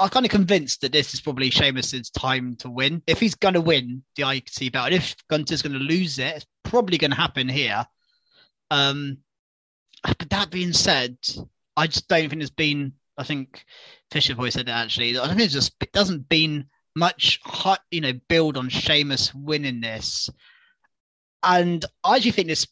I 0.00 0.08
kind 0.08 0.26
of 0.26 0.32
convinced 0.32 0.80
that 0.80 0.90
this 0.90 1.14
is 1.14 1.20
probably 1.20 1.48
Sheamus's 1.48 2.10
time 2.10 2.56
to 2.56 2.68
win. 2.68 3.04
If 3.06 3.20
he's 3.20 3.36
going 3.36 3.54
to 3.54 3.60
win 3.60 4.02
the 4.16 4.28
IC 4.28 4.72
belt, 4.72 4.92
if 4.92 5.14
Gunther's 5.28 5.62
going 5.62 5.74
to 5.74 5.78
lose 5.78 6.18
it, 6.18 6.34
it's 6.34 6.46
probably 6.64 6.98
going 6.98 7.12
to 7.12 7.16
happen 7.16 7.48
here. 7.48 7.86
Um, 8.72 9.18
but 10.02 10.30
that 10.30 10.50
being 10.50 10.72
said, 10.72 11.18
I 11.76 11.86
just 11.86 12.08
don't 12.08 12.28
think 12.28 12.40
there's 12.40 12.50
been. 12.50 12.94
I 13.16 13.24
think 13.24 13.64
Fisher 14.10 14.34
voice 14.34 14.54
said 14.54 14.68
it 14.68 14.72
actually. 14.72 15.10
I 15.10 15.12
don't 15.12 15.28
think 15.28 15.38
there's 15.38 15.52
just 15.52 15.74
it 15.80 15.92
doesn't 15.92 16.28
been 16.28 16.66
much 16.94 17.40
hot, 17.44 17.80
you 17.90 18.00
know, 18.00 18.12
build 18.28 18.56
on 18.56 18.68
Sheamus 18.68 19.34
winning 19.34 19.80
this, 19.80 20.28
and 21.42 21.84
I 22.04 22.16
actually 22.16 22.32
think 22.32 22.48
this 22.48 22.66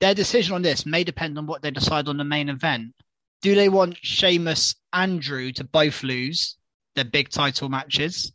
their 0.00 0.14
decision 0.14 0.54
on 0.54 0.62
this 0.62 0.84
may 0.84 1.04
depend 1.04 1.38
on 1.38 1.46
what 1.46 1.62
they 1.62 1.70
decide 1.70 2.08
on 2.08 2.16
the 2.16 2.24
main 2.24 2.48
event. 2.48 2.92
Do 3.40 3.54
they 3.54 3.68
want 3.68 3.98
Sheamus 4.02 4.74
and 4.92 5.20
Drew 5.20 5.52
to 5.52 5.64
both 5.64 6.02
lose 6.02 6.56
their 6.94 7.04
big 7.04 7.28
title 7.28 7.68
matches, 7.68 8.32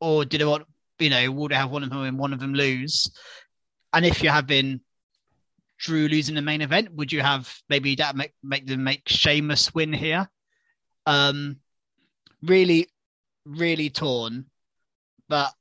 or 0.00 0.24
do 0.24 0.38
they 0.38 0.44
want 0.44 0.66
you 0.98 1.10
know 1.10 1.30
will 1.30 1.48
they 1.48 1.54
have 1.54 1.70
one 1.70 1.82
of 1.82 1.90
them 1.90 2.02
and 2.02 2.18
one 2.18 2.32
of 2.32 2.40
them 2.40 2.54
lose? 2.54 3.10
And 3.92 4.04
if 4.04 4.22
you're 4.22 4.32
having 4.32 4.80
Drew 5.78 6.08
losing 6.08 6.34
the 6.34 6.42
main 6.42 6.62
event, 6.62 6.92
would 6.94 7.12
you 7.12 7.20
have 7.20 7.52
maybe 7.68 7.94
that 7.96 8.16
make 8.16 8.32
make 8.42 8.66
them 8.66 8.84
make 8.84 9.08
Sheamus 9.08 9.74
win 9.74 9.92
here? 9.92 10.28
Um, 11.06 11.56
really, 12.42 12.88
really 13.46 13.90
torn, 13.90 14.46
but 15.28 15.52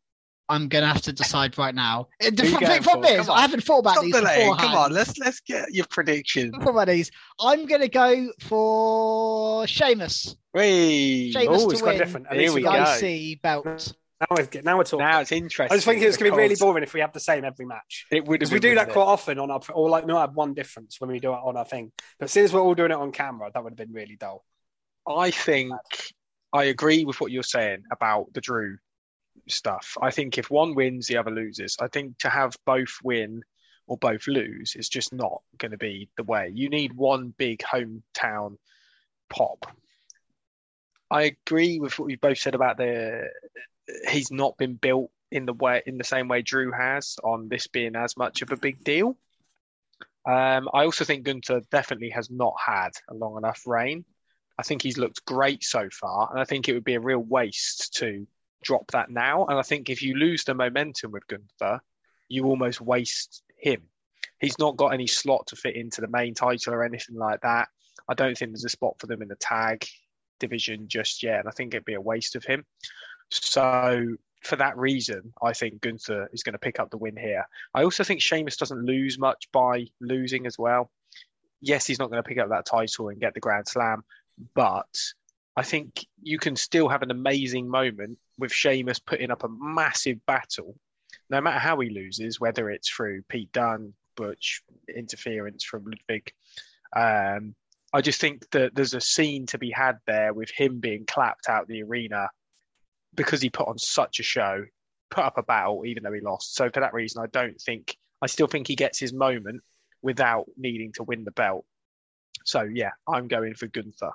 I'm 0.47 0.67
gonna 0.67 0.87
have 0.87 1.01
to 1.03 1.13
decide 1.13 1.57
right 1.57 1.73
now. 1.73 2.07
Eh, 2.19 2.29
the 2.31 2.43
Who 2.43 2.49
you 2.49 2.59
thing 2.67 2.83
for? 2.83 3.03
is, 3.05 3.29
I 3.29 3.41
haven't 3.41 3.63
thought 3.63 3.79
about 3.79 3.93
Stop 3.93 4.03
these 4.03 4.13
delaying. 4.15 4.39
beforehand. 4.51 4.69
Come 4.69 4.77
on, 4.77 4.91
let's 4.93 5.17
let's 5.17 5.39
get 5.39 5.73
your 5.73 5.85
prediction. 5.89 6.51
Thought 6.51 6.69
about 6.69 6.87
these. 6.87 7.09
I'm 7.39 7.65
gonna 7.65 7.87
go 7.87 8.31
for 8.41 9.65
Sheamus. 9.67 10.35
Whee! 10.53 11.31
Sheamus 11.31 11.63
Oh, 11.63 11.67
to 11.67 11.71
it's 11.73 11.81
quite 11.81 11.91
win 11.93 11.97
different. 11.99 12.27
At 12.27 12.33
Here 12.33 12.41
least 12.43 12.55
we 12.55 12.61
we 12.61 12.69
the 12.69 12.99
go. 12.99 13.07
IC 13.07 13.41
belt. 13.41 13.93
Now 14.21 14.27
we're, 14.31 14.61
now 14.63 14.77
we're 14.77 14.83
talking. 14.85 15.05
Now 15.05 15.19
it's 15.19 15.31
interesting. 15.33 15.73
I 15.73 15.75
was 15.75 15.83
thinking 15.83 16.07
it's 16.07 16.15
going 16.15 16.31
to 16.31 16.37
be 16.37 16.41
really 16.41 16.55
boring 16.55 16.83
if 16.83 16.93
we 16.93 17.01
have 17.01 17.11
the 17.11 17.19
same 17.19 17.43
every 17.43 17.65
match. 17.65 18.05
It 18.11 18.23
would 18.25 18.41
we 18.49 18.59
do 18.59 18.75
that 18.75 18.87
wouldn't 18.87 18.93
quite 18.93 19.03
often 19.03 19.39
on 19.39 19.51
our, 19.51 19.59
or 19.73 19.89
like 19.89 20.07
not 20.07 20.21
have 20.21 20.35
one 20.35 20.53
difference 20.53 21.01
when 21.01 21.09
we 21.11 21.19
do 21.19 21.31
it 21.33 21.39
on 21.43 21.57
our 21.57 21.65
thing. 21.65 21.91
But 22.17 22.29
since 22.29 22.53
we're 22.53 22.61
all 22.61 22.75
doing 22.75 22.91
it 22.91 22.97
on 22.97 23.11
camera, 23.11 23.51
that 23.53 23.61
would 23.61 23.71
have 23.71 23.77
been 23.77 23.91
really 23.91 24.15
dull. 24.15 24.45
I 25.05 25.31
think 25.31 25.73
I 26.55 26.65
agree 26.65 27.03
with 27.03 27.19
what 27.19 27.31
you're 27.31 27.43
saying 27.43 27.83
about 27.91 28.33
the 28.33 28.39
Drew 28.39 28.77
stuff. 29.49 29.97
I 30.01 30.09
think 30.09 30.37
if 30.37 30.49
one 30.49 30.73
wins, 30.73 31.05
the 31.05 31.17
other 31.17 31.29
loses. 31.29 31.75
I 31.81 31.89
think 31.89 32.17
to 32.19 32.29
have 32.29 32.55
both 32.65 32.97
win 33.03 33.43
or 33.87 33.97
both 33.97 34.25
lose 34.25 34.73
is 34.77 34.87
just 34.87 35.11
not 35.11 35.41
going 35.57 35.71
to 35.71 35.77
be 35.77 36.09
the 36.15 36.23
way. 36.23 36.49
You 36.53 36.69
need 36.69 36.93
one 36.93 37.33
big 37.37 37.59
hometown 37.59 38.55
pop. 39.29 39.65
I 41.11 41.23
agree 41.23 41.81
with 41.81 41.99
what 41.99 42.09
you 42.09 42.17
both 42.17 42.37
said 42.37 42.55
about 42.55 42.77
the 42.77 43.27
he's 44.09 44.31
not 44.31 44.57
been 44.57 44.75
built 44.75 45.11
in 45.31 45.45
the 45.45 45.53
way 45.53 45.83
in 45.85 45.97
the 45.97 46.05
same 46.05 46.29
way 46.29 46.41
Drew 46.41 46.71
has 46.71 47.17
on 47.21 47.49
this 47.49 47.67
being 47.67 47.97
as 47.97 48.15
much 48.15 48.41
of 48.41 48.53
a 48.53 48.57
big 48.57 48.81
deal. 48.81 49.17
Um, 50.25 50.69
I 50.73 50.85
also 50.85 51.03
think 51.03 51.25
Gunther 51.25 51.63
definitely 51.69 52.11
has 52.11 52.31
not 52.31 52.55
had 52.65 52.91
a 53.09 53.13
long 53.13 53.37
enough 53.37 53.61
reign. 53.67 54.05
I 54.57 54.63
think 54.63 54.81
he's 54.81 54.97
looked 54.97 55.25
great 55.25 55.63
so 55.63 55.89
far, 55.91 56.29
and 56.31 56.39
I 56.39 56.45
think 56.45 56.67
it 56.67 56.73
would 56.73 56.83
be 56.83 56.95
a 56.95 56.99
real 56.99 57.19
waste 57.19 57.95
to 57.95 58.25
drop 58.63 58.91
that 58.91 59.09
now. 59.09 59.45
And 59.45 59.57
I 59.57 59.61
think 59.61 59.89
if 59.89 60.01
you 60.01 60.15
lose 60.15 60.43
the 60.43 60.53
momentum 60.53 61.11
with 61.11 61.27
Gunther, 61.27 61.81
you 62.29 62.45
almost 62.45 62.81
waste 62.81 63.43
him. 63.59 63.81
He's 64.39 64.59
not 64.59 64.77
got 64.77 64.93
any 64.93 65.07
slot 65.07 65.47
to 65.47 65.55
fit 65.55 65.75
into 65.75 66.01
the 66.01 66.07
main 66.07 66.33
title 66.33 66.73
or 66.73 66.83
anything 66.83 67.15
like 67.15 67.41
that. 67.41 67.67
I 68.07 68.13
don't 68.13 68.37
think 68.37 68.51
there's 68.51 68.65
a 68.65 68.69
spot 68.69 68.95
for 68.99 69.07
them 69.07 69.21
in 69.21 69.27
the 69.27 69.35
tag 69.35 69.85
division 70.39 70.87
just 70.87 71.23
yet, 71.23 71.39
and 71.39 71.47
I 71.47 71.51
think 71.51 71.73
it'd 71.73 71.85
be 71.85 71.93
a 71.93 72.01
waste 72.01 72.35
of 72.35 72.43
him. 72.43 72.65
So 73.31 74.15
for 74.43 74.55
that 74.57 74.77
reason, 74.77 75.33
I 75.41 75.53
think 75.53 75.81
Gunther 75.81 76.29
is 76.33 76.43
going 76.43 76.53
to 76.53 76.59
pick 76.59 76.79
up 76.79 76.91
the 76.91 76.97
win 76.97 77.17
here. 77.17 77.47
I 77.73 77.83
also 77.83 78.03
think 78.03 78.21
Sheamus 78.21 78.57
doesn't 78.57 78.85
lose 78.85 79.17
much 79.17 79.49
by 79.51 79.87
losing 79.99 80.45
as 80.45 80.57
well. 80.57 80.91
Yes, 81.61 81.87
he's 81.87 81.99
not 81.99 82.11
going 82.11 82.21
to 82.21 82.27
pick 82.27 82.37
up 82.37 82.49
that 82.49 82.65
title 82.65 83.09
and 83.09 83.19
get 83.19 83.33
the 83.33 83.39
Grand 83.39 83.67
Slam, 83.67 84.03
but 84.53 84.87
I 85.55 85.63
think 85.63 86.05
you 86.21 86.37
can 86.37 86.55
still 86.55 86.89
have 86.89 87.01
an 87.01 87.11
amazing 87.11 87.69
moment 87.69 88.17
with 88.37 88.51
Sheamus 88.51 88.99
putting 88.99 89.31
up 89.31 89.43
a 89.43 89.49
massive 89.49 90.25
battle, 90.25 90.75
no 91.29 91.39
matter 91.39 91.59
how 91.59 91.79
he 91.79 91.89
loses, 91.89 92.39
whether 92.39 92.69
it's 92.69 92.89
through 92.89 93.23
Pete 93.29 93.51
Dunne, 93.53 93.93
Butch, 94.15 94.61
interference 94.93 95.63
from 95.63 95.85
Ludwig. 95.85 96.31
Um, 96.95 97.55
I 97.93 98.01
just 98.01 98.19
think 98.19 98.49
that 98.51 98.75
there's 98.75 98.93
a 98.93 99.01
scene 99.01 99.45
to 99.47 99.57
be 99.57 99.71
had 99.71 99.97
there 100.05 100.33
with 100.33 100.49
him 100.51 100.79
being 100.79 101.05
clapped 101.05 101.47
out 101.47 101.67
the 101.67 101.83
arena 101.83 102.29
because 103.13 103.41
he 103.41 103.49
put 103.49 103.69
on 103.69 103.77
such 103.77 104.19
a 104.19 104.23
show, 104.23 104.65
put 105.09 105.23
up 105.23 105.37
a 105.37 105.43
battle, 105.43 105.85
even 105.85 106.03
though 106.03 106.11
he 106.11 106.19
lost. 106.19 106.55
So 106.55 106.69
for 106.69 106.81
that 106.81 106.93
reason, 106.93 107.23
I 107.23 107.27
don't 107.27 107.59
think 107.61 107.95
I 108.21 108.27
still 108.27 108.47
think 108.47 108.67
he 108.67 108.75
gets 108.75 108.99
his 108.99 109.13
moment 109.13 109.61
without 110.01 110.45
needing 110.57 110.91
to 110.93 111.03
win 111.03 111.23
the 111.23 111.31
belt. 111.31 111.65
So 112.43 112.63
yeah, 112.63 112.91
I'm 113.07 113.27
going 113.29 113.55
for 113.55 113.67
Gunther. 113.67 114.11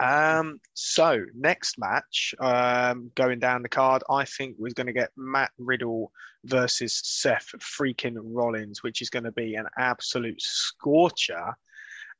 Um, 0.00 0.60
so 0.72 1.24
next 1.34 1.78
match, 1.78 2.34
um, 2.40 3.10
going 3.14 3.38
down 3.38 3.62
the 3.62 3.68
card, 3.68 4.02
I 4.08 4.24
think 4.24 4.56
we're 4.58 4.72
going 4.72 4.86
to 4.86 4.92
get 4.92 5.10
Matt 5.16 5.50
Riddle 5.58 6.10
versus 6.44 7.00
Seth 7.04 7.50
freaking 7.58 8.16
Rollins, 8.16 8.82
which 8.82 9.02
is 9.02 9.10
going 9.10 9.24
to 9.24 9.32
be 9.32 9.56
an 9.56 9.66
absolute 9.76 10.40
scorcher. 10.40 11.54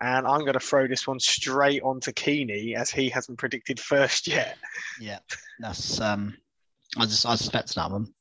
And 0.02 0.26
I'm 0.26 0.40
going 0.40 0.54
to 0.54 0.60
throw 0.60 0.86
this 0.86 1.06
one 1.06 1.20
straight 1.20 1.82
onto 1.82 2.12
Keeney 2.12 2.74
as 2.74 2.90
he 2.90 3.08
hasn't 3.10 3.38
predicted 3.38 3.78
first 3.80 4.26
yet. 4.26 4.56
Yeah, 4.98 5.18
that's 5.58 6.00
um, 6.00 6.36
I 6.96 7.06
just 7.06 7.24
I 7.24 7.36
suspect 7.36 7.74
that 7.76 7.90
one. 7.90 8.12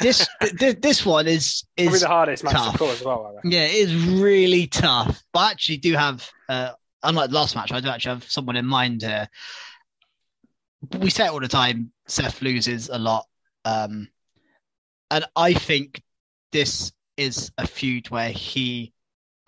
This 0.00 0.26
th- 0.58 0.80
this 0.80 1.06
one 1.06 1.26
is 1.26 1.64
is 1.76 1.86
probably 1.86 1.98
the 2.00 2.08
hardest 2.08 2.44
tough. 2.44 2.52
match 2.52 2.72
to 2.72 2.78
call 2.78 2.90
as 2.90 3.04
well. 3.04 3.40
Yeah, 3.44 3.64
it 3.64 3.74
is 3.74 3.94
really 4.20 4.66
tough. 4.66 5.22
But 5.32 5.38
I 5.40 5.50
actually 5.52 5.78
do 5.78 5.94
have, 5.94 6.28
uh, 6.48 6.72
unlike 7.02 7.30
the 7.30 7.36
last 7.36 7.54
match, 7.54 7.72
I 7.72 7.80
do 7.80 7.88
actually 7.88 8.14
have 8.14 8.30
someone 8.30 8.56
in 8.56 8.66
mind 8.66 9.02
here. 9.02 9.28
We 10.98 11.10
say 11.10 11.26
it 11.26 11.30
all 11.30 11.40
the 11.40 11.48
time. 11.48 11.92
Seth 12.06 12.42
loses 12.42 12.88
a 12.88 12.98
lot, 12.98 13.26
um, 13.64 14.08
and 15.10 15.24
I 15.34 15.54
think 15.54 16.02
this 16.52 16.92
is 17.16 17.50
a 17.58 17.66
feud 17.66 18.10
where 18.10 18.28
he 18.28 18.92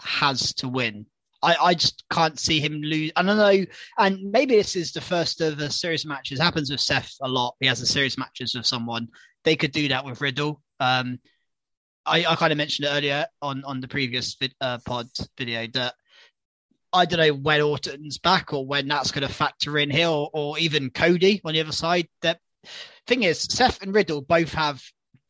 has 0.01 0.55
to 0.55 0.69
win 0.69 1.07
I, 1.43 1.57
I 1.61 1.75
just 1.75 2.05
can't 2.11 2.39
see 2.39 2.61
him 2.61 2.83
lose. 2.83 3.13
And 3.17 3.31
I 3.31 3.35
don't 3.35 3.59
know. 3.59 3.73
And 3.99 4.33
maybe 4.33 4.57
this 4.57 4.77
is 4.77 4.93
the 4.93 5.01
first 5.01 5.41
of 5.41 5.59
a 5.61 5.71
series 5.71 6.05
of 6.05 6.09
matches. 6.09 6.41
It 6.41 6.43
happens 6.43 6.71
with 6.71 6.81
Seth 6.81 7.15
a 7.23 7.29
lot. 7.29 7.55
He 7.61 7.67
has 7.67 7.81
a 7.81 7.87
series 7.87 8.15
of 8.15 8.19
matches 8.19 8.55
with 8.55 8.67
someone. 8.67 9.09
They 9.45 9.57
could 9.57 9.73
do 9.73 9.89
that 9.89 10.05
with 10.05 10.21
Riddle. 10.21 10.61
Um, 10.81 11.19
I, 12.07 12.25
I 12.25 12.37
kind 12.37 12.53
of 12.53 12.59
mentioned 12.59 12.87
it 12.87 12.91
earlier 12.91 13.27
on, 13.43 13.63
on 13.65 13.81
the 13.81 13.89
previous 13.89 14.35
vid, 14.35 14.55
uh, 14.61 14.79
pod 14.85 15.07
video 15.37 15.67
that 15.75 15.95
I 16.93 17.05
don't 17.05 17.21
know 17.21 17.35
when 17.35 17.61
Orton's 17.61 18.19
back 18.19 18.53
or 18.53 18.65
when 18.67 18.89
that's 18.89 19.11
going 19.11 19.27
to 19.27 19.33
factor 19.33 19.79
in 19.79 19.91
here, 19.91 20.09
or, 20.09 20.31
or 20.33 20.59
even 20.59 20.91
Cody 20.91 21.41
on 21.45 21.53
the 21.53 21.61
other 21.61 21.73
side. 21.73 22.09
The 22.23 22.39
thing 23.07 23.25
is, 23.25 23.41
Seth 23.41 23.83
and 23.83 23.95
Riddle 23.95 24.23
both 24.23 24.53
have 24.55 24.83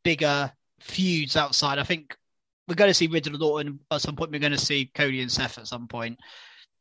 bigger 0.04 0.52
feuds 0.80 1.36
outside. 1.36 1.78
I 1.78 1.82
think 1.82 2.16
we're 2.68 2.74
going 2.74 2.90
to 2.90 2.94
see 2.94 3.06
Riddle 3.06 3.34
and 3.34 3.42
Orton 3.42 3.80
at 3.90 4.00
some 4.00 4.14
point. 4.14 4.30
We're 4.30 4.38
going 4.38 4.52
to 4.52 4.58
see 4.58 4.90
Cody 4.94 5.20
and 5.20 5.32
Seth 5.32 5.58
at 5.58 5.66
some 5.66 5.88
point. 5.88 6.18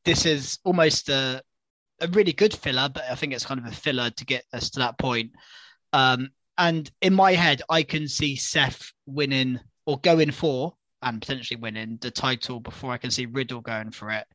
This 0.06 0.26
is 0.26 0.60
almost 0.64 1.10
a, 1.10 1.42
a 2.02 2.08
really 2.10 2.34
good 2.34 2.54
filler, 2.54 2.90
but 2.94 3.04
I 3.10 3.16
think 3.16 3.34
it's 3.34 3.46
kind 3.46 3.60
of 3.60 3.66
a 3.66 3.76
filler 3.76 4.10
to 4.12 4.26
get 4.26 4.44
us 4.54 4.70
to 4.72 4.80
that 4.80 4.98
point. 4.98 5.32
Um, 5.94 6.30
and 6.58 6.90
in 7.02 7.14
my 7.14 7.34
head, 7.34 7.62
I 7.70 7.84
can 7.84 8.08
see 8.08 8.36
Seth 8.36 8.92
winning 9.06 9.60
or 9.86 10.00
going 10.00 10.32
for 10.32 10.76
and 11.02 11.22
potentially 11.22 11.60
winning 11.60 11.98
the 12.02 12.12
title 12.12 12.60
before 12.60 12.92
I 12.92 12.98
can 12.98 13.12
see 13.12 13.26
Riddle 13.26 13.62
going 13.62 13.92
for 13.92 14.12
it. 14.12 14.26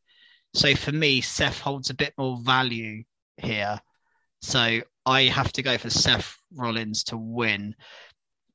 So 0.54 0.74
for 0.74 0.92
me, 0.92 1.20
Seth 1.20 1.60
holds 1.60 1.90
a 1.90 1.94
bit 1.94 2.14
more 2.18 2.38
value 2.42 3.04
here. 3.36 3.80
So 4.40 4.80
I 5.06 5.22
have 5.22 5.52
to 5.54 5.62
go 5.62 5.78
for 5.78 5.90
Seth 5.90 6.36
Rollins 6.54 7.04
to 7.04 7.16
win 7.16 7.74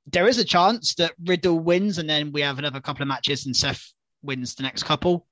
there 0.08 0.28
is 0.28 0.38
a 0.38 0.46
chance 0.46 0.96
that 0.96 1.14
Riddle 1.26 1.60
wins 1.60 1.98
and 1.98 2.10
then 2.10 2.32
we 2.32 2.42
have 2.42 2.60
another 2.60 2.80
couple 2.80 3.02
of 3.02 3.10
matches 3.10 3.46
and 3.46 3.56
Seth 3.56 3.94
wins 4.22 4.56
the 4.56 4.64
next 4.64 4.84
couple. 4.84 5.28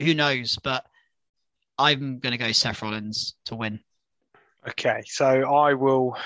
Who 0.00 0.14
knows? 0.14 0.58
But 0.62 0.84
I'm 1.78 2.18
going 2.18 2.32
to 2.32 2.38
go 2.38 2.52
Seth 2.52 2.80
Rollins 2.80 3.34
to 3.44 3.54
win. 3.54 3.80
Okay, 4.66 5.02
so 5.06 5.26
I 5.26 5.74
will 5.74 6.16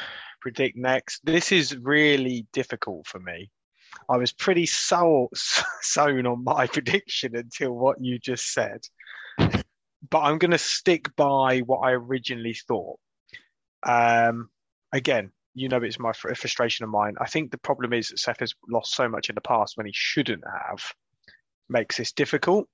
predict 0.41 0.77
next. 0.77 1.21
This 1.25 1.51
is 1.51 1.77
really 1.77 2.47
difficult 2.53 3.07
for 3.09 3.19
me. 3.19 3.51
I 4.09 4.17
was 4.17 4.33
pretty 4.33 4.67
so 4.67 5.29
sewn 5.35 6.27
on 6.27 6.45
my 6.45 6.67
prediction 6.73 7.35
until 7.35 7.73
what 7.73 8.01
you 8.01 8.21
just 8.21 8.53
said. 8.53 8.81
But 10.09 10.21
I'm 10.21 10.39
going 10.39 10.53
to 10.53 10.59
stick 10.59 11.15
by 11.17 11.61
what 11.61 11.79
I 11.79 11.93
originally 11.93 12.55
thought. 12.55 12.99
Um, 13.83 14.49
again, 14.93 15.33
you 15.55 15.69
know 15.69 15.79
it's 15.79 15.99
my 15.99 16.13
frustration 16.13 16.85
of 16.85 16.91
mine. 16.91 17.17
I 17.21 17.27
think 17.27 17.51
the 17.51 17.59
problem 17.59 17.93
is 17.93 18.09
that 18.09 18.19
Seth 18.19 18.41
has 18.41 18.55
lost 18.69 18.95
so 18.95 19.09
much 19.09 19.29
in 19.29 19.35
the 19.35 19.41
past 19.41 19.77
when 19.77 19.87
he 19.87 19.93
shouldn't 19.95 20.45
have, 20.47 20.83
makes 21.69 21.97
this 21.97 22.13
difficult. 22.13 22.69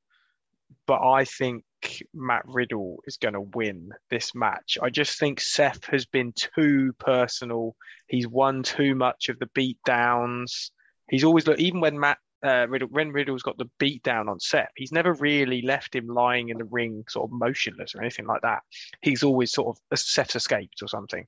But 0.87 1.01
I 1.01 1.25
think 1.25 1.65
Matt 2.13 2.43
Riddle 2.47 2.99
is 3.07 3.17
going 3.17 3.35
to 3.35 3.41
win 3.41 3.91
this 4.11 4.35
match. 4.35 4.79
I 4.83 4.91
just 4.91 5.19
think 5.19 5.41
Seth 5.41 5.85
has 5.87 6.07
been 6.07 6.33
too 6.35 6.93
personal. 6.99 7.77
He's 8.09 8.29
won 8.29 8.63
too 8.63 8.95
much 8.95 9.29
of 9.29 9.39
the 9.39 9.49
beat 9.55 9.79
downs. 9.85 10.73
He's 11.09 11.25
always 11.25 11.47
look 11.47 11.59
even 11.61 11.81
when 11.81 11.99
Matt 11.99 12.19
uh, 12.47 12.67
Riddle 12.69 12.89
when 12.89 13.13
Riddle's 13.13 13.43
got 13.43 13.59
the 13.59 13.71
beat 13.79 14.03
down 14.03 14.29
on 14.29 14.41
Seth, 14.41 14.73
he's 14.77 14.93
never 14.93 15.13
really 15.15 15.63
left 15.63 15.95
him 15.95 16.07
lying 16.07 16.49
in 16.49 16.59
the 16.59 16.65
ring 16.65 17.05
sort 17.09 17.31
of 17.31 17.33
motionless 17.33 17.95
or 17.95 18.01
anything 18.01 18.27
like 18.27 18.43
that. 18.43 18.61
He's 19.03 19.23
always 19.23 19.53
sort 19.53 19.77
of 19.77 19.83
a 19.91 19.97
Seth 19.97 20.37
escaped 20.37 20.83
or 20.83 20.89
something. 20.89 21.27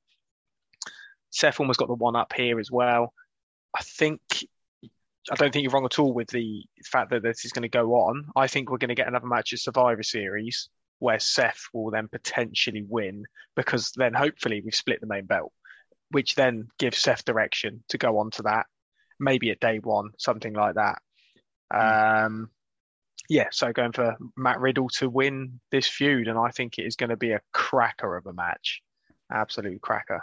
Seth 1.30 1.60
almost 1.60 1.78
got 1.78 1.88
the 1.88 1.94
one 1.94 2.16
up 2.16 2.32
here 2.34 2.58
as 2.58 2.70
well. 2.70 3.12
I 3.76 3.82
think 3.82 4.20
I 5.30 5.34
don't 5.34 5.52
think 5.52 5.62
you're 5.62 5.72
wrong 5.72 5.84
at 5.84 5.98
all 5.98 6.14
with 6.14 6.28
the 6.28 6.64
fact 6.84 7.10
that 7.10 7.22
this 7.22 7.44
is 7.44 7.52
going 7.52 7.62
to 7.62 7.68
go 7.68 7.94
on. 7.94 8.26
I 8.34 8.46
think 8.46 8.70
we're 8.70 8.78
going 8.78 8.88
to 8.88 8.94
get 8.94 9.08
another 9.08 9.26
match 9.26 9.52
of 9.52 9.60
Survivor 9.60 10.02
Series 10.02 10.70
where 11.00 11.18
Seth 11.18 11.64
will 11.72 11.90
then 11.90 12.08
potentially 12.08 12.84
win 12.88 13.24
because 13.54 13.92
then 13.92 14.14
hopefully 14.14 14.62
we've 14.64 14.74
split 14.74 15.00
the 15.00 15.06
main 15.06 15.26
belt, 15.26 15.52
which 16.10 16.34
then 16.34 16.68
gives 16.78 16.98
Seth 16.98 17.24
direction 17.24 17.84
to 17.88 17.98
go 17.98 18.18
on 18.18 18.30
to 18.32 18.42
that, 18.42 18.66
maybe 19.20 19.50
at 19.50 19.60
day 19.60 19.78
one, 19.78 20.10
something 20.18 20.54
like 20.54 20.74
that. 20.74 21.00
Mm. 21.72 22.26
Um, 22.26 22.50
yeah, 23.28 23.48
so 23.50 23.72
going 23.72 23.92
for 23.92 24.16
Matt 24.36 24.60
Riddle 24.60 24.88
to 24.96 25.08
win 25.08 25.60
this 25.70 25.86
feud, 25.86 26.28
and 26.28 26.38
I 26.38 26.50
think 26.50 26.78
it 26.78 26.86
is 26.86 26.96
going 26.96 27.10
to 27.10 27.16
be 27.16 27.32
a 27.32 27.40
cracker 27.52 28.16
of 28.16 28.26
a 28.26 28.32
match, 28.32 28.80
absolute 29.30 29.82
cracker. 29.82 30.22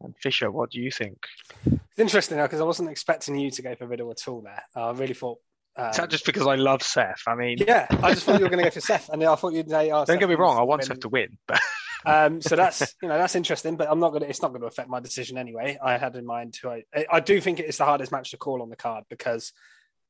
And 0.00 0.14
Fisher, 0.16 0.50
what 0.50 0.70
do 0.70 0.80
you 0.80 0.90
think? 0.90 1.18
It's 1.64 1.98
interesting 1.98 2.38
because 2.38 2.60
I 2.60 2.64
wasn't 2.64 2.90
expecting 2.90 3.36
you 3.36 3.50
to 3.50 3.62
go 3.62 3.74
for 3.74 3.86
Riddle 3.86 4.10
at 4.10 4.28
all 4.28 4.42
there. 4.42 4.62
I 4.74 4.90
really 4.92 5.14
thought. 5.14 5.38
Um, 5.78 5.90
Is 5.90 5.96
that 5.96 6.10
just 6.10 6.24
because 6.24 6.46
I 6.46 6.54
love 6.54 6.82
Seth? 6.82 7.22
I 7.26 7.34
mean, 7.34 7.58
yeah, 7.58 7.86
I 7.90 8.14
just 8.14 8.24
thought 8.24 8.38
you 8.38 8.44
were 8.44 8.50
going 8.50 8.64
to 8.64 8.70
go 8.70 8.74
for 8.74 8.80
Seth, 8.80 9.08
and 9.10 9.22
I 9.22 9.34
thought 9.34 9.52
you'd 9.52 9.68
say, 9.68 9.90
oh, 9.90 9.96
"Don't 10.04 10.06
Seth 10.06 10.20
get 10.20 10.28
me 10.28 10.34
wrong, 10.34 10.58
I 10.58 10.62
want 10.62 10.84
Seth 10.84 11.00
to 11.00 11.08
win." 11.08 11.38
But 11.46 11.60
um, 12.06 12.40
so 12.40 12.56
that's 12.56 12.94
you 13.02 13.08
know 13.08 13.18
that's 13.18 13.34
interesting, 13.34 13.76
but 13.76 13.90
I'm 13.90 14.00
not 14.00 14.10
going 14.10 14.22
to. 14.22 14.28
It's 14.28 14.42
not 14.42 14.48
going 14.48 14.60
to 14.60 14.68
affect 14.68 14.88
my 14.88 15.00
decision 15.00 15.38
anyway. 15.38 15.76
I 15.82 15.98
had 15.98 16.14
in 16.14 16.24
mind 16.24 16.54
to. 16.60 16.70
I, 16.70 16.84
I 17.10 17.20
do 17.20 17.40
think 17.40 17.58
it's 17.58 17.78
the 17.78 17.84
hardest 17.84 18.12
match 18.12 18.30
to 18.30 18.36
call 18.36 18.62
on 18.62 18.70
the 18.70 18.76
card 18.76 19.04
because 19.10 19.52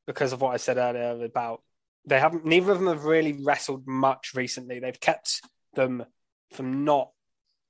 because 0.07 0.33
of 0.33 0.41
what 0.41 0.55
I 0.55 0.57
said 0.57 0.77
earlier 0.77 1.25
about 1.25 1.63
they 2.07 2.21
haven't. 2.21 2.45
Neither 2.45 2.73
of 2.73 2.79
them 2.79 2.89
have 2.89 3.05
really 3.05 3.37
wrestled 3.45 3.87
much 3.87 4.33
recently. 4.35 4.79
They've 4.79 4.99
kept 4.99 5.43
them 5.75 6.05
from 6.53 6.85
not 6.85 7.11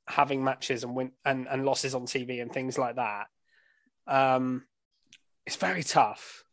having 0.07 0.45
matches 0.45 0.85
and 0.85 0.95
win 0.95 1.12
and, 1.25 1.49
and 1.49 1.64
losses 1.64 1.95
on 1.95 2.07
TV 2.07 2.40
and 2.43 2.52
things 2.52 2.78
like 2.78 2.97
that. 2.97 3.26
Um, 4.07 4.64
it's 5.47 5.57
very 5.57 5.83
tough, 5.83 6.45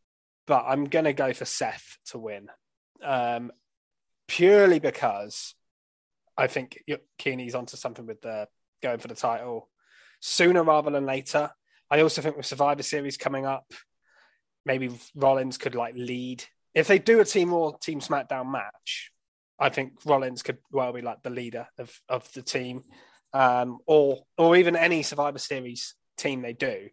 but 0.47 0.63
I'm 0.67 0.85
to 0.85 1.13
go 1.13 1.33
for 1.33 1.45
Seth 1.45 1.97
to 2.07 2.17
win, 2.17 2.47
um, 3.03 3.51
purely 4.27 4.79
because 4.79 5.53
I 6.37 6.47
think 6.47 6.79
Keeney's 7.17 7.55
onto 7.55 7.77
something 7.77 8.05
with 8.05 8.21
the 8.21 8.47
going 8.81 8.99
for 8.99 9.07
the 9.07 9.15
title. 9.15 9.69
sooner 10.19 10.63
rather 10.63 10.89
than 10.89 11.05
later. 11.05 11.51
I 11.91 12.01
also 12.01 12.21
think 12.21 12.37
with 12.37 12.45
Survivor 12.45 12.81
Series 12.81 13.17
coming 13.17 13.45
up, 13.45 13.71
maybe 14.65 14.91
Rollins 15.15 15.57
could 15.57 15.75
like 15.75 15.95
lead. 15.95 16.43
If 16.73 16.87
they 16.87 16.99
do 16.99 17.19
a 17.19 17.25
Team 17.25 17.53
or 17.53 17.77
Team 17.77 17.99
SmackDown 17.99 18.51
match, 18.51 19.11
I 19.59 19.69
think 19.69 19.93
Rollins 20.05 20.43
could 20.43 20.57
well 20.71 20.93
be 20.93 21.01
like 21.01 21.23
the 21.23 21.29
leader 21.29 21.67
of 21.77 21.97
of 22.09 22.31
the 22.33 22.41
team, 22.41 22.83
um, 23.33 23.79
or 23.85 24.23
or 24.37 24.55
even 24.55 24.75
any 24.75 25.03
Survivor 25.03 25.37
Series 25.37 25.95
team 26.17 26.41
they 26.41 26.53
do. 26.53 26.89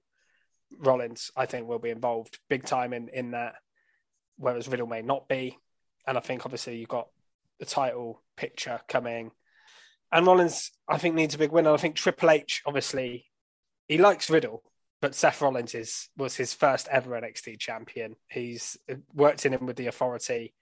Rollins, 0.79 1.31
I 1.37 1.47
think, 1.47 1.67
will 1.67 1.79
be 1.79 1.91
involved 1.91 2.39
big 2.49 2.65
time 2.65 2.93
in 2.93 3.09
in 3.09 3.33
that, 3.33 3.55
whereas 4.37 4.69
Riddle 4.69 4.87
may 4.87 5.03
not 5.03 5.29
be. 5.29 5.59
And 6.07 6.17
I 6.17 6.21
think 6.21 6.45
obviously 6.45 6.79
you've 6.79 6.89
got 6.89 7.09
the 7.59 7.67
title 7.67 8.23
picture 8.37 8.81
coming, 8.89 9.33
and 10.13 10.27
Rollins, 10.27 10.71
I 10.89 10.99
think, 10.99 11.15
needs 11.15 11.35
a 11.35 11.39
big 11.39 11.53
win. 11.53 11.67
And 11.67 11.75
I 11.75 11.79
think 11.79 11.97
Triple 11.97 12.31
H, 12.31 12.63
obviously, 12.67 13.27
he 13.89 13.99
likes 13.99 14.31
Riddle, 14.31 14.63
but 15.01 15.15
Seth 15.15 15.41
Rollins 15.41 15.75
is 15.75 16.09
was 16.17 16.37
his 16.37 16.53
first 16.53 16.89
ever 16.91 17.11
NXT 17.11 17.59
champion. 17.59 18.17
He's 18.29 18.77
worked 19.15 19.47
in 19.47 19.53
him 19.53 19.67
with 19.67 19.77
the 19.77 19.87
Authority 19.87 20.55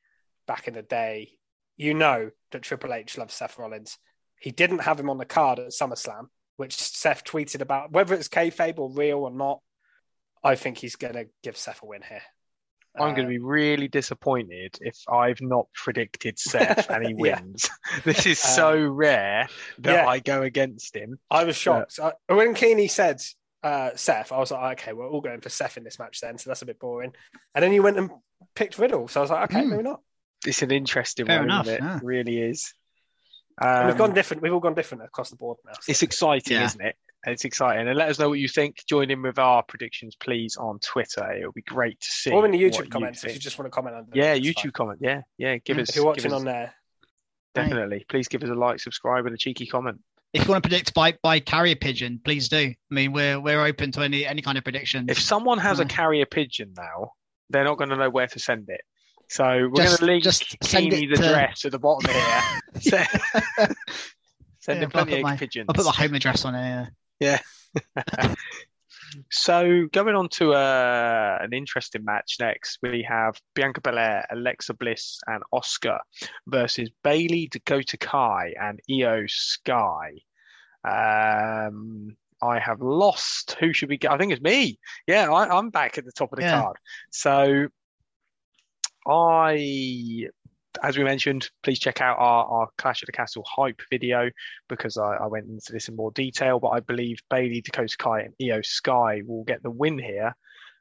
back 0.46 0.68
in 0.68 0.74
the 0.74 0.82
day. 0.82 1.32
You 1.76 1.94
know 1.94 2.30
that 2.52 2.62
Triple 2.62 2.92
H 2.92 3.18
loves 3.18 3.34
Seth 3.34 3.58
Rollins. 3.58 3.98
He 4.40 4.50
didn't 4.50 4.80
have 4.80 5.00
him 5.00 5.10
on 5.10 5.18
the 5.18 5.24
card 5.24 5.58
at 5.58 5.68
SummerSlam, 5.68 6.26
which 6.56 6.74
Seth 6.74 7.24
tweeted 7.24 7.60
about. 7.60 7.92
Whether 7.92 8.14
it's 8.14 8.28
kayfabe 8.28 8.78
or 8.78 8.90
real 8.90 9.18
or 9.18 9.30
not, 9.30 9.60
I 10.42 10.54
think 10.54 10.78
he's 10.78 10.96
going 10.96 11.14
to 11.14 11.26
give 11.42 11.56
Seth 11.56 11.82
a 11.82 11.86
win 11.86 12.02
here. 12.08 12.22
I'm 12.98 13.14
going 13.14 13.26
to 13.26 13.30
be 13.30 13.38
really 13.38 13.86
disappointed 13.86 14.76
if 14.80 14.96
I've 15.08 15.40
not 15.40 15.66
predicted 15.72 16.38
Seth 16.38 16.90
and 16.90 17.06
he 17.06 17.14
wins. 17.14 17.68
this 18.04 18.26
is 18.26 18.38
so 18.38 18.86
um, 18.86 18.90
rare 18.90 19.48
that 19.78 19.92
yeah. 19.92 20.06
I 20.06 20.18
go 20.18 20.42
against 20.42 20.96
him. 20.96 21.18
I 21.30 21.44
was 21.44 21.56
shocked. 21.56 21.98
Uh, 22.00 22.12
when 22.28 22.54
Keeney 22.54 22.88
said 22.88 23.20
uh, 23.62 23.90
Seth, 23.96 24.32
I 24.32 24.38
was 24.38 24.50
like, 24.50 24.80
okay, 24.80 24.92
we're 24.92 25.08
all 25.08 25.20
going 25.20 25.40
for 25.40 25.48
Seth 25.48 25.76
in 25.76 25.84
this 25.84 25.98
match 25.98 26.20
then, 26.20 26.38
so 26.38 26.50
that's 26.50 26.62
a 26.62 26.66
bit 26.66 26.78
boring. 26.78 27.12
And 27.54 27.62
then 27.62 27.72
you 27.72 27.82
went 27.82 27.98
and 27.98 28.10
picked 28.54 28.78
Riddle, 28.78 29.08
so 29.08 29.20
I 29.20 29.22
was 29.22 29.30
like, 29.30 29.50
okay, 29.50 29.64
mm. 29.64 29.70
maybe 29.70 29.82
not. 29.82 30.00
It's 30.46 30.62
an 30.62 30.70
interesting 30.70 31.26
Fair 31.26 31.38
one, 31.38 31.46
enough, 31.46 31.66
it? 31.66 31.80
Yeah. 31.80 31.96
it? 31.96 32.02
really 32.02 32.38
is. 32.38 32.72
Um, 33.60 33.86
we've 33.86 33.98
gone 33.98 34.14
different. 34.14 34.42
We've 34.42 34.52
all 34.52 34.60
gone 34.60 34.74
different 34.74 35.04
across 35.04 35.30
the 35.30 35.36
board 35.36 35.58
now. 35.66 35.72
So. 35.80 35.90
It's 35.90 36.02
exciting, 36.02 36.56
yeah. 36.56 36.66
isn't 36.66 36.80
it? 36.80 36.96
It's 37.26 37.44
exciting. 37.44 37.88
And 37.88 37.98
let 37.98 38.08
us 38.08 38.18
know 38.20 38.28
what 38.28 38.38
you 38.38 38.46
think. 38.46 38.76
Join 38.88 39.10
in 39.10 39.22
with 39.22 39.40
our 39.40 39.64
predictions, 39.64 40.14
please, 40.14 40.56
on 40.56 40.78
Twitter. 40.78 41.32
It'll 41.32 41.52
be 41.52 41.62
great 41.62 42.00
to 42.00 42.06
see. 42.08 42.30
Or 42.30 42.44
in 42.44 42.52
the 42.52 42.62
YouTube 42.62 42.90
comments 42.90 43.24
you 43.24 43.30
if 43.30 43.34
you 43.34 43.40
just 43.40 43.58
want 43.58 43.66
to 43.66 43.70
comment 43.70 43.96
on 43.96 44.06
Yeah, 44.14 44.36
YouTube 44.36 44.62
fine. 44.62 44.72
comment. 44.72 44.98
Yeah, 45.02 45.22
yeah. 45.36 45.56
Give 45.56 45.76
mm. 45.76 45.80
us. 45.80 45.90
If 45.90 45.96
you're 45.96 46.04
watching 46.04 46.26
us, 46.26 46.32
on 46.32 46.44
there, 46.44 46.72
definitely. 47.54 48.06
Please 48.08 48.28
give 48.28 48.44
us 48.44 48.50
a 48.50 48.54
like, 48.54 48.78
subscribe, 48.78 49.26
and 49.26 49.34
a 49.34 49.38
cheeky 49.38 49.66
comment. 49.66 49.98
If 50.34 50.44
you 50.44 50.50
want 50.50 50.62
to 50.62 50.68
predict 50.68 50.92
by, 50.92 51.14
by 51.22 51.40
carrier 51.40 51.76
pigeon, 51.76 52.20
please 52.22 52.48
do. 52.48 52.58
I 52.58 52.94
mean, 52.94 53.12
we're 53.12 53.40
we're 53.40 53.64
open 53.64 53.92
to 53.92 54.02
any 54.02 54.26
any 54.26 54.42
kind 54.42 54.58
of 54.58 54.64
predictions. 54.64 55.06
If 55.08 55.20
someone 55.20 55.58
has 55.58 55.80
a 55.80 55.84
uh. 55.84 55.88
carrier 55.88 56.26
pigeon 56.26 56.74
now, 56.76 57.12
they're 57.50 57.64
not 57.64 57.78
going 57.78 57.90
to 57.90 57.96
know 57.96 58.10
where 58.10 58.26
to 58.26 58.38
send 58.38 58.68
it. 58.68 58.82
So 59.30 59.44
we're 59.44 59.84
going 59.84 59.96
to 59.96 60.04
link 60.04 60.24
just 60.24 60.58
Keeney's 60.60 61.18
to... 61.18 61.26
address 61.26 61.64
at 61.64 61.72
the 61.72 61.78
bottom 61.78 62.10
here. 62.10 62.42
send 64.60 64.80
yeah, 64.80 64.84
him 64.84 64.90
plenty 64.90 65.16
of 65.16 65.22
my, 65.22 65.36
pigeons. 65.36 65.66
I'll 65.68 65.74
put 65.74 65.84
my 65.84 65.92
home 65.92 66.14
address 66.14 66.44
on 66.44 66.54
it. 66.54 66.88
Yeah. 67.20 67.40
so 69.30 69.86
going 69.92 70.14
on 70.14 70.28
to 70.30 70.52
uh, 70.52 71.38
an 71.40 71.52
interesting 71.52 72.04
match 72.04 72.36
next, 72.40 72.78
we 72.82 73.06
have 73.08 73.40
Bianca 73.54 73.80
Belair, 73.80 74.26
Alexa 74.30 74.74
Bliss, 74.74 75.18
and 75.26 75.42
Asuka 75.52 75.98
versus 76.46 76.90
Bayley, 77.02 77.48
Dakota 77.50 77.96
Kai, 77.96 78.54
and 78.60 78.80
Iyo 78.90 79.28
Sky. 79.30 80.12
Um, 80.84 82.16
I 82.42 82.58
have 82.58 82.80
lost. 82.80 83.56
Who 83.60 83.72
should 83.72 83.88
we 83.88 83.98
get? 83.98 84.12
I 84.12 84.18
think 84.18 84.32
it's 84.32 84.42
me. 84.42 84.78
Yeah, 85.06 85.32
I, 85.32 85.58
am 85.58 85.70
back 85.70 85.98
at 85.98 86.04
the 86.04 86.12
top 86.12 86.32
of 86.32 86.38
the 86.38 86.44
yeah. 86.44 86.62
card. 86.62 86.76
So 87.10 87.68
I 89.06 90.28
as 90.82 90.96
we 90.96 91.04
mentioned, 91.04 91.50
please 91.62 91.78
check 91.78 92.00
out 92.00 92.18
our, 92.18 92.44
our 92.44 92.68
Clash 92.78 93.02
of 93.02 93.06
the 93.06 93.12
Castle 93.12 93.44
hype 93.46 93.80
video 93.90 94.30
because 94.68 94.96
I, 94.96 95.16
I, 95.16 95.26
went 95.26 95.48
into 95.48 95.72
this 95.72 95.88
in 95.88 95.96
more 95.96 96.10
detail. 96.12 96.58
But 96.60 96.68
I 96.68 96.80
believe 96.80 97.20
Bayley, 97.30 97.60
Dakota 97.60 97.96
Kai, 97.98 98.20
and 98.20 98.34
Iyo 98.40 98.64
Sky 98.64 99.22
will 99.26 99.44
get 99.44 99.62
the 99.62 99.70
win 99.70 99.98
here. 99.98 100.34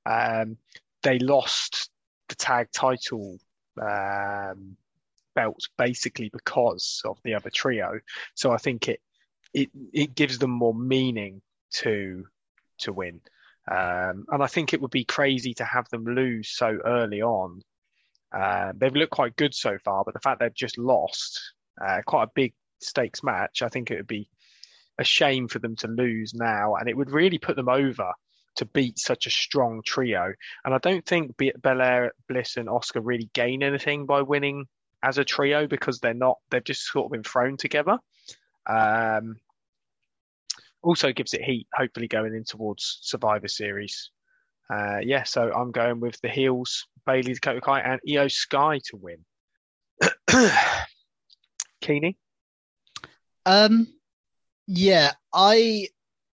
Um, 0.05 0.57
they 1.03 1.19
lost 1.19 1.89
the 2.29 2.35
tag 2.35 2.69
title 2.71 3.37
um, 3.81 4.77
basically 5.77 6.29
because 6.29 7.01
of 7.05 7.17
the 7.23 7.35
other 7.35 7.49
trio. 7.49 7.99
So 8.35 8.51
I 8.51 8.57
think 8.57 8.87
it 8.87 9.01
it 9.53 9.69
it 9.93 10.15
gives 10.15 10.39
them 10.39 10.51
more 10.51 10.75
meaning 10.75 11.41
to 11.75 12.25
to 12.79 12.93
win. 12.93 13.21
Um, 13.69 14.25
and 14.31 14.41
I 14.41 14.47
think 14.47 14.73
it 14.73 14.81
would 14.81 14.91
be 14.91 15.03
crazy 15.03 15.53
to 15.55 15.65
have 15.65 15.89
them 15.89 16.05
lose 16.05 16.49
so 16.49 16.79
early 16.85 17.21
on 17.21 17.61
uh, 18.31 18.73
they've 18.75 18.95
looked 18.95 19.11
quite 19.11 19.35
good 19.35 19.53
so 19.53 19.77
far, 19.83 20.03
but 20.03 20.13
the 20.13 20.19
fact 20.19 20.39
they've 20.39 20.53
just 20.53 20.77
lost 20.77 21.53
uh, 21.81 22.01
quite 22.05 22.23
a 22.23 22.31
big 22.35 22.53
stakes 22.79 23.23
match, 23.23 23.61
I 23.61 23.69
think 23.69 23.91
it 23.91 23.97
would 23.97 24.07
be 24.07 24.29
a 24.97 25.03
shame 25.03 25.47
for 25.47 25.59
them 25.59 25.75
to 25.77 25.87
lose 25.87 26.33
now, 26.33 26.75
and 26.75 26.89
it 26.89 26.97
would 26.97 27.11
really 27.11 27.37
put 27.37 27.55
them 27.55 27.69
over 27.69 28.11
to 28.55 28.65
beat 28.65 28.97
such 28.97 29.27
a 29.27 29.31
strong 29.31 29.81
trio. 29.85 30.33
And 30.65 30.73
I 30.73 30.79
don't 30.79 31.05
think 31.05 31.35
Belair, 31.61 32.13
Bliss, 32.27 32.57
and 32.57 32.67
Asuka 32.67 33.01
really 33.03 33.29
gain 33.33 33.63
anything 33.63 34.05
by 34.05 34.21
winning 34.23 34.65
as 35.03 35.17
a 35.17 35.23
trio 35.23 35.67
because 35.67 35.99
they're 35.99 36.13
not. 36.13 36.37
They've 36.49 36.63
just 36.63 36.85
sort 36.87 37.05
of 37.05 37.11
been 37.11 37.23
thrown 37.23 37.57
together. 37.57 37.99
Um, 38.65 39.37
also 40.81 41.11
gives 41.11 41.33
it 41.33 41.43
heat, 41.43 41.67
hopefully 41.73 42.07
going 42.07 42.33
in 42.33 42.43
towards 42.43 42.99
Survivor 43.01 43.47
Series. 43.47 44.09
Uh, 44.69 44.99
yeah, 45.01 45.23
so 45.23 45.51
I'm 45.53 45.71
going 45.71 45.99
with 45.99 46.19
the 46.21 46.29
heels, 46.29 46.87
Bayley, 47.05 47.33
Dakota 47.33 47.61
Kai, 47.61 47.79
and 47.79 47.99
Iyo 48.07 48.31
Sky 48.31 48.79
to 48.85 48.97
win. 48.97 49.25
Keeney? 51.81 52.17
Um, 53.45 53.87
yeah, 54.67 55.13
I 55.33 55.87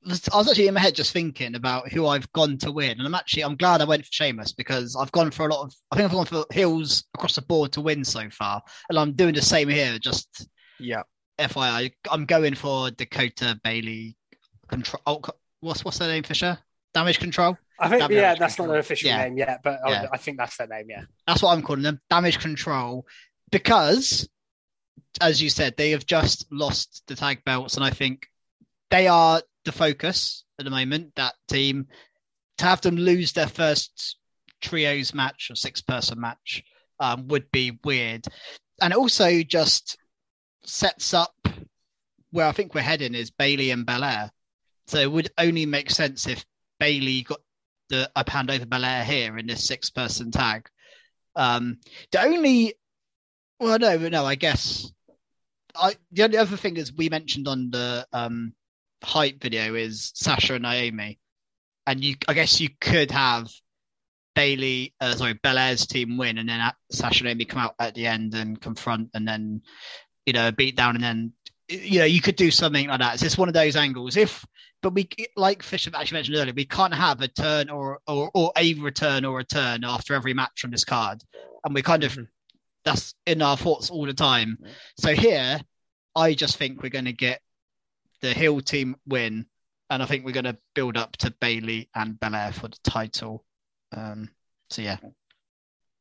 was, 0.06 0.28
I 0.32 0.36
was 0.36 0.48
actually 0.48 0.68
in 0.68 0.74
my 0.74 0.80
head 0.80 0.94
just 0.94 1.12
thinking 1.12 1.54
about 1.54 1.90
who 1.90 2.06
I've 2.06 2.30
gone 2.32 2.58
to 2.58 2.70
win, 2.70 2.98
and 2.98 3.06
I'm 3.06 3.14
actually 3.14 3.44
I'm 3.44 3.56
glad 3.56 3.80
I 3.80 3.84
went 3.84 4.04
for 4.04 4.12
Sheamus 4.12 4.52
because 4.52 4.94
I've 4.94 5.12
gone 5.12 5.30
for 5.30 5.48
a 5.48 5.52
lot 5.52 5.64
of 5.64 5.74
I 5.90 5.96
think 5.96 6.06
I've 6.06 6.16
gone 6.16 6.26
for 6.26 6.44
heels 6.52 7.04
across 7.14 7.34
the 7.34 7.42
board 7.42 7.72
to 7.72 7.80
win 7.80 8.04
so 8.04 8.28
far, 8.30 8.62
and 8.90 8.98
I'm 8.98 9.12
doing 9.12 9.34
the 9.34 9.42
same 9.42 9.68
here. 9.68 9.98
Just 9.98 10.48
yeah, 10.78 11.02
FYI, 11.38 11.92
I'm 12.10 12.26
going 12.26 12.54
for 12.54 12.90
Dakota 12.90 13.58
Bayley. 13.64 14.16
Control. 14.68 15.02
Oh, 15.06 15.22
what's 15.60 15.82
what's 15.82 15.98
their 15.98 16.08
name, 16.08 16.24
Fisher? 16.24 16.58
Damage 16.94 17.18
control. 17.18 17.56
I 17.78 17.88
think, 17.88 18.10
yeah, 18.10 18.34
that's 18.34 18.56
control. 18.56 18.68
not 18.68 18.74
an 18.74 18.80
official 18.80 19.08
yeah. 19.08 19.24
name 19.24 19.38
yet, 19.38 19.60
but 19.62 19.78
yeah. 19.86 20.06
I, 20.10 20.14
I 20.14 20.16
think 20.16 20.36
that's 20.38 20.56
their 20.56 20.66
name. 20.66 20.86
Yeah, 20.88 21.02
that's 21.26 21.42
what 21.42 21.52
I'm 21.52 21.62
calling 21.62 21.82
them. 21.82 22.00
Damage 22.10 22.40
control, 22.40 23.06
because, 23.52 24.28
as 25.20 25.40
you 25.40 25.48
said, 25.48 25.76
they 25.76 25.90
have 25.90 26.06
just 26.06 26.46
lost 26.50 27.04
the 27.06 27.14
tag 27.14 27.44
belts, 27.44 27.76
and 27.76 27.84
I 27.84 27.90
think 27.90 28.26
they 28.90 29.06
are 29.06 29.42
the 29.64 29.72
focus 29.72 30.44
at 30.58 30.64
the 30.64 30.70
moment. 30.70 31.14
That 31.16 31.34
team 31.46 31.86
to 32.56 32.64
have 32.64 32.80
them 32.80 32.96
lose 32.96 33.32
their 33.32 33.46
first 33.46 34.16
trios 34.60 35.14
match 35.14 35.48
or 35.50 35.54
six 35.54 35.80
person 35.80 36.20
match 36.20 36.64
um, 36.98 37.28
would 37.28 37.48
be 37.52 37.78
weird, 37.84 38.26
and 38.82 38.92
it 38.92 38.98
also 38.98 39.42
just 39.42 39.98
sets 40.64 41.14
up 41.14 41.34
where 42.30 42.46
I 42.46 42.52
think 42.52 42.74
we're 42.74 42.80
heading 42.80 43.14
is 43.14 43.30
Bayley 43.30 43.70
and 43.70 43.86
Belair. 43.86 44.30
So 44.88 44.98
it 44.98 45.12
would 45.12 45.30
only 45.38 45.64
make 45.64 45.90
sense 45.90 46.26
if 46.26 46.44
Bayley 46.78 47.22
got 47.22 47.40
the 47.88 48.10
I 48.14 48.24
hand 48.28 48.50
over 48.50 48.66
Belair 48.66 49.04
here 49.04 49.38
in 49.38 49.46
this 49.46 49.66
six 49.66 49.90
person 49.90 50.30
tag. 50.30 50.68
Um, 51.36 51.78
the 52.10 52.22
only, 52.22 52.74
well, 53.60 53.78
no, 53.78 53.96
no, 53.96 54.24
I 54.24 54.34
guess 54.34 54.90
I 55.74 55.94
the 56.12 56.24
only 56.24 56.38
other 56.38 56.56
thing 56.56 56.76
is 56.76 56.92
we 56.92 57.08
mentioned 57.08 57.48
on 57.48 57.70
the 57.70 58.06
um 58.12 58.52
hype 59.02 59.40
video 59.40 59.74
is 59.74 60.12
Sasha 60.14 60.54
and 60.54 60.62
Naomi, 60.62 61.18
and 61.86 62.02
you, 62.02 62.16
I 62.26 62.34
guess 62.34 62.60
you 62.60 62.68
could 62.80 63.10
have 63.10 63.48
Bayley, 64.34 64.94
uh, 65.00 65.14
sorry, 65.14 65.38
Belair's 65.42 65.86
team 65.86 66.16
win, 66.16 66.38
and 66.38 66.48
then 66.48 66.60
Sasha 66.90 67.20
and 67.20 67.26
Naomi 67.26 67.44
come 67.44 67.60
out 67.60 67.74
at 67.78 67.94
the 67.94 68.06
end 68.06 68.34
and 68.34 68.60
confront, 68.60 69.10
and 69.14 69.26
then 69.26 69.62
you 70.26 70.32
know 70.32 70.50
beat 70.50 70.76
down, 70.76 70.96
and 70.96 71.04
then 71.04 71.32
you 71.68 71.98
know 71.98 72.04
you 72.04 72.20
could 72.20 72.36
do 72.36 72.50
something 72.50 72.88
like 72.88 73.00
that. 73.00 73.14
It's 73.14 73.22
just 73.22 73.38
one 73.38 73.48
of 73.48 73.54
those 73.54 73.76
angles. 73.76 74.16
If 74.16 74.44
but 74.82 74.94
we 74.94 75.08
like 75.36 75.62
Fisher 75.62 75.90
actually 75.94 76.16
mentioned 76.16 76.36
earlier, 76.36 76.54
we 76.54 76.64
can't 76.64 76.94
have 76.94 77.20
a 77.20 77.28
turn 77.28 77.68
or 77.68 77.98
or, 78.06 78.30
or 78.34 78.52
a 78.56 78.74
return 78.74 79.24
or 79.24 79.40
a 79.40 79.44
turn 79.44 79.84
after 79.84 80.14
every 80.14 80.34
match 80.34 80.64
on 80.64 80.70
this 80.70 80.84
card, 80.84 81.22
and 81.64 81.74
we 81.74 81.82
kind 81.82 82.04
of 82.04 82.12
mm-hmm. 82.12 82.24
that's 82.84 83.14
in 83.26 83.42
our 83.42 83.56
thoughts 83.56 83.90
all 83.90 84.06
the 84.06 84.14
time. 84.14 84.58
So 84.98 85.14
here, 85.14 85.60
I 86.14 86.34
just 86.34 86.56
think 86.56 86.82
we're 86.82 86.90
going 86.90 87.04
to 87.06 87.12
get 87.12 87.40
the 88.20 88.32
heel 88.32 88.60
team 88.60 88.96
win, 89.06 89.46
and 89.90 90.02
I 90.02 90.06
think 90.06 90.24
we're 90.24 90.32
going 90.32 90.44
to 90.44 90.58
build 90.74 90.96
up 90.96 91.16
to 91.18 91.34
Bayley 91.40 91.88
and 91.94 92.18
Belair 92.18 92.52
for 92.52 92.68
the 92.68 92.78
title. 92.84 93.44
Um, 93.92 94.30
so 94.70 94.82
yeah. 94.82 94.98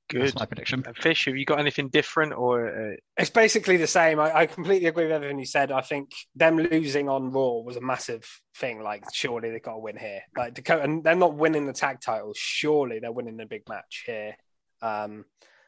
Good. 0.09 0.21
That's 0.21 0.35
my 0.39 0.45
prediction. 0.45 0.83
And 0.85 0.95
Fish, 0.95 1.25
have 1.25 1.35
you 1.35 1.43
got 1.43 1.59
anything 1.59 1.89
different 1.89 2.33
or? 2.33 2.93
Uh... 2.93 2.95
It's 3.17 3.29
basically 3.29 3.77
the 3.77 3.87
same. 3.87 4.19
I, 4.19 4.33
I, 4.33 4.45
completely 4.45 4.87
agree 4.87 5.03
with 5.03 5.13
everything 5.13 5.39
you 5.39 5.45
said. 5.45 5.71
I 5.71 5.81
think 5.81 6.11
them 6.33 6.57
losing 6.57 7.09
on 7.09 7.31
Raw 7.31 7.59
was 7.59 7.75
a 7.75 7.81
massive 7.81 8.25
thing. 8.55 8.81
Like, 8.81 9.03
surely 9.13 9.51
they 9.51 9.59
got 9.59 9.73
to 9.73 9.79
win 9.79 9.97
here. 9.97 10.21
Like 10.35 10.53
Dakota, 10.53 10.83
and 10.83 11.03
they're 11.03 11.15
not 11.15 11.35
winning 11.35 11.67
the 11.67 11.73
tag 11.73 11.99
titles. 11.99 12.37
Surely 12.37 12.99
they're 12.99 13.11
winning 13.11 13.35
the 13.35 13.45
big 13.45 13.67
match 13.67 14.03
here. 14.05 14.37
Um, 14.81 15.25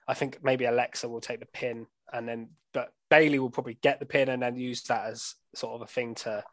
I 0.07 0.13
think 0.13 0.39
maybe 0.41 0.65
Alexa 0.65 1.09
will 1.09 1.21
take 1.21 1.41
the 1.41 1.45
pin, 1.45 1.87
and 2.13 2.27
then 2.27 2.49
but 2.73 2.93
Bayley 3.09 3.39
will 3.39 3.49
probably 3.49 3.77
get 3.81 3.99
the 3.99 4.05
pin 4.05 4.29
and 4.29 4.41
then 4.41 4.55
use 4.55 4.83
that 4.83 5.07
as 5.07 5.35
sort 5.53 5.75
of 5.75 5.81
a 5.81 5.91
thing 5.91 6.15
to 6.15 6.43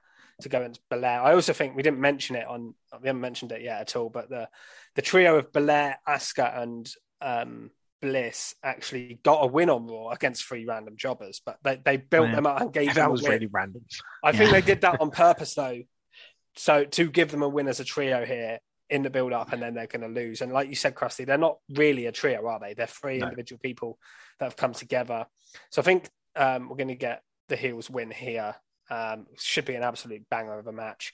to 0.42 0.48
go 0.48 0.62
into 0.62 0.80
Belair. 0.90 1.22
I 1.22 1.34
also 1.34 1.52
think 1.52 1.76
we 1.76 1.82
didn't 1.82 2.00
mention 2.00 2.36
it 2.36 2.46
on 2.46 2.74
we 3.00 3.06
haven't 3.06 3.22
mentioned 3.22 3.52
it 3.52 3.62
yet 3.62 3.80
at 3.80 3.96
all, 3.96 4.10
but 4.10 4.28
the 4.28 4.48
the 4.94 5.02
trio 5.02 5.36
of 5.36 5.52
Belair, 5.52 5.98
Asuka, 6.08 6.60
and 6.60 6.90
um, 7.20 7.70
Bliss 8.00 8.54
actually 8.62 9.18
got 9.22 9.44
a 9.44 9.46
win 9.46 9.70
on 9.70 9.86
Raw 9.86 10.10
against 10.10 10.44
three 10.44 10.66
random 10.66 10.96
jobbers, 10.96 11.40
but 11.44 11.58
they, 11.62 11.80
they 11.84 11.96
built 11.96 12.28
yeah. 12.28 12.34
them 12.36 12.46
up 12.46 12.60
and 12.60 12.72
gave 12.72 12.88
that 12.88 12.94
them. 12.94 13.04
That 13.04 13.12
was 13.12 13.26
really 13.26 13.46
random. 13.46 13.84
I 14.22 14.30
yeah. 14.30 14.38
think 14.38 14.50
they 14.50 14.60
did 14.60 14.80
that 14.82 15.00
on 15.00 15.10
purpose 15.12 15.54
though, 15.54 15.82
so 16.56 16.84
to 16.84 17.10
give 17.10 17.30
them 17.30 17.42
a 17.42 17.48
win 17.48 17.68
as 17.68 17.80
a 17.80 17.84
trio 17.84 18.24
here 18.24 18.58
in 18.88 19.02
the 19.02 19.10
build 19.10 19.32
up, 19.32 19.52
and 19.52 19.60
then 19.60 19.74
they're 19.74 19.86
going 19.86 20.02
to 20.02 20.20
lose. 20.20 20.40
And 20.40 20.52
like 20.52 20.68
you 20.68 20.76
said, 20.76 20.94
Krusty, 20.94 21.26
they're 21.26 21.38
not 21.38 21.58
really 21.74 22.06
a 22.06 22.12
trio, 22.12 22.46
are 22.46 22.60
they? 22.60 22.74
They're 22.74 22.86
three 22.86 23.18
no. 23.18 23.24
individual 23.24 23.58
people 23.58 23.98
that 24.38 24.46
have 24.46 24.56
come 24.56 24.72
together. 24.72 25.26
So 25.70 25.82
I 25.82 25.84
think 25.84 26.08
um, 26.36 26.68
we're 26.68 26.76
going 26.76 26.88
to 26.88 26.94
get 26.94 27.22
the 27.48 27.56
heels 27.56 27.90
win 27.90 28.10
here. 28.10 28.54
Um, 28.88 29.26
should 29.36 29.64
be 29.64 29.74
an 29.74 29.82
absolute 29.82 30.28
banger 30.30 30.58
of 30.58 30.68
a 30.68 30.72
match. 30.72 31.12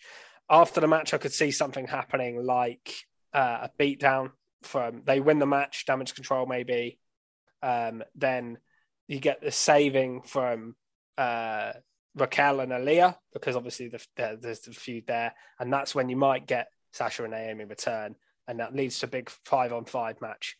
After 0.50 0.80
the 0.80 0.88
match, 0.88 1.14
I 1.14 1.18
could 1.18 1.32
see 1.32 1.50
something 1.50 1.86
happening 1.86 2.44
like 2.44 2.94
uh, 3.32 3.68
a 3.68 3.70
beatdown 3.80 4.32
from 4.66 5.02
they 5.04 5.20
win 5.20 5.38
the 5.38 5.46
match, 5.46 5.86
damage 5.86 6.14
control 6.14 6.46
maybe. 6.46 6.98
Um, 7.62 8.02
then 8.14 8.58
you 9.06 9.20
get 9.20 9.40
the 9.40 9.52
saving 9.52 10.22
from 10.22 10.74
uh, 11.18 11.72
Raquel 12.14 12.60
and 12.60 12.72
Aliyah 12.72 13.16
because 13.32 13.56
obviously 13.56 13.88
the, 13.88 14.04
the, 14.16 14.38
there's 14.40 14.60
the 14.60 14.72
feud 14.72 15.06
there, 15.06 15.34
and 15.58 15.72
that's 15.72 15.94
when 15.94 16.08
you 16.08 16.16
might 16.16 16.46
get 16.46 16.68
Sasha 16.92 17.22
and 17.24 17.32
Naomi 17.32 17.64
return, 17.64 18.16
and 18.46 18.60
that 18.60 18.74
leads 18.74 18.98
to 19.00 19.06
a 19.06 19.10
big 19.10 19.30
five 19.44 19.72
on 19.72 19.84
five 19.84 20.20
match 20.20 20.56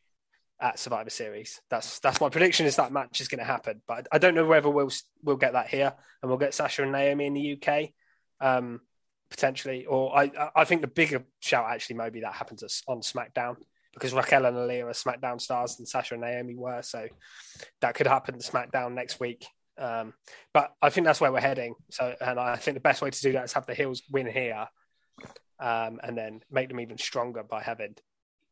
at 0.60 0.78
Survivor 0.78 1.10
Series. 1.10 1.60
That's 1.68 1.98
that's 1.98 2.20
my 2.20 2.28
prediction 2.28 2.66
is 2.66 2.76
that 2.76 2.92
match 2.92 3.20
is 3.20 3.28
going 3.28 3.40
to 3.40 3.44
happen, 3.44 3.82
but 3.86 4.06
I 4.12 4.18
don't 4.18 4.34
know 4.34 4.46
whether 4.46 4.70
we'll 4.70 4.90
we'll 5.22 5.36
get 5.36 5.54
that 5.54 5.68
here 5.68 5.92
and 6.22 6.28
we'll 6.30 6.38
get 6.38 6.54
Sasha 6.54 6.82
and 6.82 6.92
Naomi 6.92 7.26
in 7.26 7.34
the 7.34 7.58
UK. 7.60 7.90
Um, 8.40 8.80
potentially, 9.28 9.86
or 9.86 10.16
I 10.16 10.50
I 10.54 10.64
think 10.64 10.82
the 10.82 10.86
bigger 10.86 11.24
shout 11.40 11.66
actually 11.68 11.96
maybe 11.96 12.20
that 12.20 12.34
happens 12.34 12.82
on 12.86 13.00
SmackDown 13.00 13.56
because 13.94 14.14
Raquel 14.14 14.46
and 14.46 14.57
Aliyah 14.57 14.85
are 14.85 14.90
SmackDown 14.90 15.40
stars 15.40 15.78
and 15.78 15.87
Sasha 15.87 16.14
and 16.14 16.22
Naomi 16.22 16.55
were. 16.55 16.83
So 16.83 17.07
that 17.81 17.94
could 17.94 18.07
happen 18.07 18.38
to 18.38 18.50
SmackDown 18.50 18.94
next 18.94 19.20
week. 19.20 19.46
Um, 19.78 20.14
but 20.52 20.72
I 20.81 20.90
think 20.90 21.07
that's 21.07 21.20
where 21.20 21.33
we're 21.33 21.40
heading. 21.40 21.74
So, 21.90 22.14
and 22.20 22.38
I 22.38 22.57
think 22.57 22.76
the 22.76 22.81
best 22.81 23.02
way 23.02 23.11
to 23.11 23.20
do 23.20 23.33
that 23.33 23.44
is 23.44 23.52
have 23.55 23.66
the 23.66 23.74
heels 23.74 24.02
win 24.11 24.26
here, 24.26 24.66
um, 25.61 26.00
and 26.02 26.16
then 26.16 26.40
make 26.50 26.68
them 26.68 26.81
even 26.81 26.98
stronger 26.98 27.42
by 27.42 27.62
having 27.62 27.94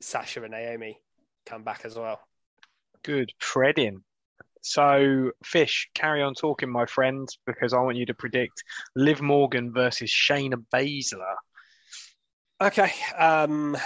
Sasha 0.01 0.43
and 0.43 0.53
Naomi 0.53 0.99
come 1.47 1.63
back 1.63 1.83
as 1.85 1.95
well. 1.97 2.21
Good, 3.03 3.33
Fredin. 3.39 4.03
So, 4.63 5.31
Fish, 5.43 5.89
carry 5.95 6.23
on 6.23 6.35
talking, 6.35 6.71
my 6.71 6.85
friend, 6.85 7.29
because 7.47 7.73
I 7.73 7.81
want 7.81 7.97
you 7.97 8.07
to 8.07 8.15
predict 8.15 8.63
Liv 8.95 9.23
Morgan 9.23 9.73
versus 9.73 10.11
Shayna 10.11 10.63
Baszler. 10.73 11.35
Okay. 12.61 12.93
Um, 13.17 13.77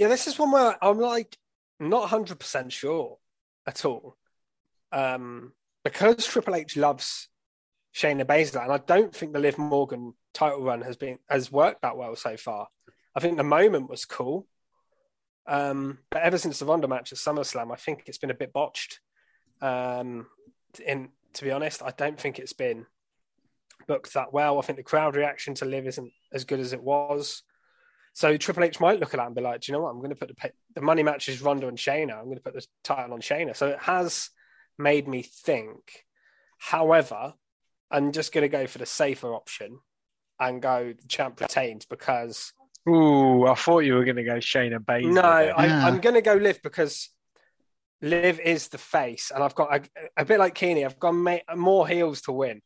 yeah, 0.00 0.08
this 0.08 0.26
is 0.26 0.38
one 0.38 0.50
where 0.50 0.82
I'm 0.82 0.98
like 0.98 1.36
not 1.78 2.08
100% 2.08 2.72
sure 2.72 3.18
at 3.66 3.84
all. 3.84 4.16
Um, 4.92 5.52
because 5.84 6.26
Triple 6.26 6.54
H 6.54 6.74
loves 6.78 7.28
Shayna 7.94 8.24
Baszler, 8.24 8.62
and 8.62 8.72
I 8.72 8.78
don't 8.78 9.14
think 9.14 9.34
the 9.34 9.38
Liv 9.40 9.58
Morgan 9.58 10.14
title 10.32 10.64
run 10.64 10.80
has 10.80 10.96
been 10.96 11.18
has 11.28 11.52
worked 11.52 11.82
that 11.82 11.98
well 11.98 12.16
so 12.16 12.38
far. 12.38 12.68
I 13.14 13.20
think 13.20 13.36
the 13.36 13.44
moment 13.44 13.90
was 13.90 14.06
cool, 14.06 14.46
um, 15.46 15.98
but 16.10 16.22
ever 16.22 16.38
since 16.38 16.58
the 16.58 16.64
Ronda 16.64 16.88
match 16.88 17.12
at 17.12 17.18
SummerSlam, 17.18 17.70
I 17.70 17.76
think 17.76 18.04
it's 18.06 18.16
been 18.16 18.30
a 18.30 18.34
bit 18.34 18.54
botched. 18.54 19.00
Um, 19.60 20.28
in 20.86 21.10
to 21.34 21.44
be 21.44 21.50
honest, 21.50 21.82
I 21.82 21.90
don't 21.90 22.18
think 22.18 22.38
it's 22.38 22.54
been 22.54 22.86
booked 23.86 24.14
that 24.14 24.32
well. 24.32 24.58
I 24.58 24.62
think 24.62 24.78
the 24.78 24.82
crowd 24.82 25.14
reaction 25.14 25.52
to 25.56 25.66
Liv 25.66 25.86
isn't 25.86 26.10
as 26.32 26.44
good 26.44 26.60
as 26.60 26.72
it 26.72 26.82
was. 26.82 27.42
So 28.12 28.36
Triple 28.36 28.64
H 28.64 28.80
might 28.80 29.00
look 29.00 29.14
at 29.14 29.18
that 29.18 29.26
and 29.26 29.34
be 29.34 29.40
like, 29.40 29.60
"Do 29.60 29.72
you 29.72 29.78
know 29.78 29.84
what? 29.84 29.90
I'm 29.90 29.98
going 29.98 30.10
to 30.10 30.16
put 30.16 30.28
the 30.28 30.52
the 30.74 30.80
money 30.80 31.02
matches 31.02 31.40
Ronda 31.40 31.68
and 31.68 31.78
Shayna. 31.78 32.18
I'm 32.18 32.24
going 32.24 32.36
to 32.36 32.42
put 32.42 32.54
the 32.54 32.66
title 32.82 33.14
on 33.14 33.20
Shayna." 33.20 33.56
So 33.56 33.68
it 33.68 33.78
has 33.80 34.30
made 34.78 35.06
me 35.06 35.22
think. 35.22 36.04
However, 36.58 37.34
I'm 37.90 38.12
just 38.12 38.32
going 38.32 38.42
to 38.42 38.48
go 38.48 38.66
for 38.66 38.78
the 38.78 38.86
safer 38.86 39.32
option 39.32 39.78
and 40.38 40.62
go 40.62 40.92
the 40.92 41.08
champ 41.08 41.40
retains 41.40 41.86
because. 41.86 42.52
Ooh, 42.88 43.46
I 43.46 43.54
thought 43.54 43.80
you 43.80 43.94
were 43.94 44.04
going 44.04 44.16
to 44.16 44.24
go 44.24 44.36
Shayna 44.36 44.78
Baszler. 44.78 45.12
No, 45.12 45.22
I, 45.22 45.88
am 45.88 46.00
going 46.00 46.14
to 46.14 46.22
go 46.22 46.34
Liv 46.34 46.60
because 46.62 47.10
Liv 48.00 48.40
is 48.40 48.68
the 48.68 48.78
face, 48.78 49.30
and 49.32 49.44
I've 49.44 49.54
got 49.54 49.74
a, 49.74 49.82
a 50.16 50.24
bit 50.24 50.38
like 50.38 50.54
Keeney. 50.54 50.84
I've 50.84 50.98
got 50.98 51.14
more 51.56 51.86
heels 51.86 52.22
to 52.22 52.32
win, 52.32 52.62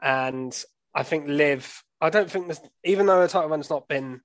and 0.00 0.56
I 0.94 1.02
think 1.02 1.26
Liv. 1.26 1.82
I 2.00 2.10
don't 2.10 2.30
think 2.30 2.46
this, 2.46 2.60
even 2.84 3.06
though 3.06 3.20
the 3.20 3.28
title 3.28 3.50
run's 3.50 3.70
not 3.70 3.88
been 3.88 4.20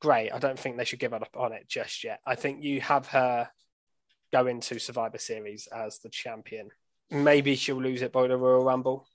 great. 0.00 0.30
I 0.32 0.38
don't 0.38 0.58
think 0.58 0.76
they 0.76 0.84
should 0.84 0.98
give 0.98 1.14
up 1.14 1.28
on 1.36 1.52
it 1.52 1.68
just 1.68 2.04
yet. 2.04 2.20
I 2.26 2.34
think 2.34 2.62
you 2.62 2.80
have 2.80 3.06
her 3.08 3.48
go 4.32 4.46
into 4.46 4.78
Survivor 4.78 5.18
Series 5.18 5.68
as 5.68 5.98
the 5.98 6.08
champion. 6.08 6.70
Maybe 7.10 7.56
she'll 7.56 7.80
lose 7.80 8.02
it 8.02 8.12
by 8.12 8.26
the 8.26 8.36
Royal 8.36 8.64
Rumble 8.64 9.06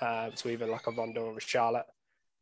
uh, 0.00 0.30
to 0.30 0.50
either 0.50 0.66
like 0.66 0.86
a 0.86 0.92
Ronda 0.92 1.20
or 1.20 1.36
a 1.36 1.40
Charlotte, 1.40 1.86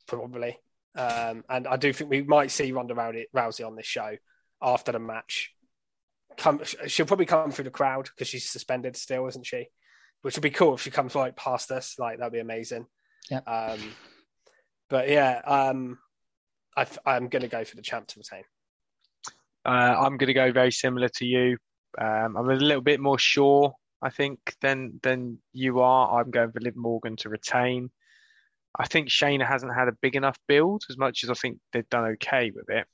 probably. 0.06 0.58
Um, 0.94 1.44
and 1.48 1.66
I 1.66 1.76
do 1.76 1.92
think 1.92 2.10
we 2.10 2.22
might 2.22 2.50
see 2.50 2.72
Ronda 2.72 2.94
Rousey 2.94 3.66
on 3.66 3.76
this 3.76 3.86
show 3.86 4.16
after 4.60 4.92
the 4.92 4.98
match. 4.98 5.52
Come, 6.36 6.60
she'll 6.86 7.06
probably 7.06 7.26
come 7.26 7.50
through 7.50 7.64
the 7.64 7.70
crowd 7.70 8.08
because 8.10 8.28
she's 8.28 8.48
suspended 8.48 8.96
still, 8.96 9.26
isn't 9.26 9.46
she? 9.46 9.68
Which 10.22 10.36
would 10.36 10.42
be 10.42 10.50
cool 10.50 10.74
if 10.74 10.82
she 10.82 10.90
comes 10.90 11.14
right 11.14 11.34
past 11.34 11.70
us. 11.70 11.96
Like 11.98 12.18
that'd 12.18 12.32
be 12.32 12.40
amazing. 12.40 12.86
Yeah. 13.30 13.40
Um, 13.40 13.80
but 14.88 15.08
yeah, 15.08 15.40
um, 15.44 15.98
I, 17.04 17.16
am 17.16 17.28
going 17.28 17.42
to 17.42 17.48
go 17.48 17.64
for 17.64 17.76
the 17.76 17.82
champ 17.82 18.06
to 18.08 18.18
retain. 18.18 18.44
Uh, 19.64 19.94
I'm 19.98 20.16
going 20.16 20.28
to 20.28 20.34
go 20.34 20.52
very 20.52 20.72
similar 20.72 21.08
to 21.16 21.26
you. 21.26 21.58
Um, 22.00 22.36
I'm 22.36 22.48
a 22.48 22.54
little 22.54 22.82
bit 22.82 23.00
more 23.00 23.18
sure, 23.18 23.74
I 24.00 24.10
think, 24.10 24.38
than 24.60 25.00
than 25.02 25.38
you 25.52 25.80
are. 25.80 26.20
I'm 26.20 26.30
going 26.30 26.52
for 26.52 26.60
Liv 26.60 26.76
Morgan 26.76 27.16
to 27.16 27.28
retain. 27.28 27.90
I 28.78 28.86
think 28.86 29.08
Shayna 29.08 29.46
hasn't 29.46 29.74
had 29.74 29.88
a 29.88 29.96
big 30.00 30.16
enough 30.16 30.38
build 30.46 30.84
as 30.88 30.96
much 30.96 31.24
as 31.24 31.30
I 31.30 31.34
think 31.34 31.58
they've 31.72 31.88
done 31.88 32.04
okay 32.12 32.52
with 32.54 32.70
it. 32.70 32.86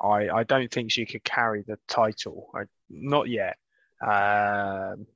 I, 0.00 0.28
I 0.30 0.44
don't 0.44 0.70
think 0.70 0.90
she 0.90 1.04
could 1.04 1.24
carry 1.24 1.62
the 1.66 1.78
title. 1.88 2.48
I, 2.54 2.62
not 2.88 3.28
yet. 3.28 3.56
Um, 4.00 5.06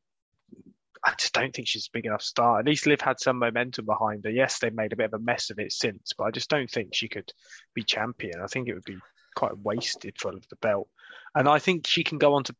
I 1.05 1.15
just 1.19 1.35
don't 1.35 1.55
think 1.55 1.69
she's 1.69 1.87
a 1.87 1.93
big 1.93 2.07
enough 2.07 2.23
star. 2.23 2.59
At 2.59 2.67
least 2.67 2.87
Liv 2.87 3.01
had 3.01 3.21
some 3.21 3.39
momentum 3.39 3.85
behind 3.85 4.25
her. 4.25 4.31
Yes, 4.31 4.59
they've 4.59 4.75
made 4.75 4.93
a 4.93 4.97
bit 4.97 5.07
of 5.13 5.15
a 5.15 5.19
mess 5.19 5.51
of 5.51 5.59
it 5.59 5.73
since, 5.73 6.13
but 6.17 6.25
I 6.25 6.31
just 6.31 6.49
don't 6.49 6.71
think 6.71 6.95
she 6.95 7.09
could 7.09 7.31
be 7.75 7.83
champion. 7.83 8.41
I 8.43 8.47
think 8.47 8.69
it 8.69 8.75
would 8.75 8.85
be 8.85 8.99
quite 9.35 9.57
wasted 9.59 10.15
for 10.19 10.33
the 10.33 10.57
belt. 10.63 10.89
And 11.35 11.49
I 11.49 11.59
think 11.59 11.87
she 11.87 12.05
can 12.05 12.19
go 12.19 12.35
on 12.35 12.45
to 12.45 12.57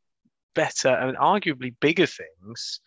better 0.55 0.89
and 0.89 1.17
arguably 1.17 1.75
bigger 1.81 2.07
things 2.07 2.81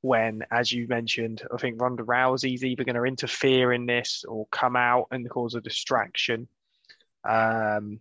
when, 0.00 0.42
as 0.50 0.70
you 0.70 0.86
mentioned, 0.86 1.42
I 1.52 1.56
think 1.56 1.80
Ronda 1.80 2.02
Rousey's 2.02 2.62
either 2.62 2.84
going 2.84 2.96
to 2.96 3.04
interfere 3.04 3.72
in 3.72 3.86
this 3.86 4.24
or 4.28 4.46
come 4.52 4.76
out 4.76 5.06
and 5.10 5.28
cause 5.28 5.54
a 5.54 5.60
distraction. 5.60 6.46
Um, 7.28 8.00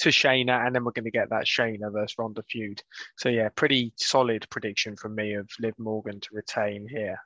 to 0.00 0.08
Shayna, 0.08 0.66
and 0.66 0.74
then 0.74 0.84
we're 0.84 0.92
going 0.92 1.04
to 1.04 1.10
get 1.10 1.30
that 1.30 1.44
Shayna 1.44 1.92
versus 1.92 2.16
Ronda 2.18 2.42
feud. 2.42 2.82
So 3.16 3.28
yeah, 3.28 3.48
pretty 3.54 3.92
solid 3.96 4.46
prediction 4.50 4.96
from 4.96 5.14
me 5.14 5.34
of 5.34 5.48
Liv 5.60 5.74
Morgan 5.78 6.20
to 6.20 6.28
retain 6.32 6.88
here. 6.88 7.18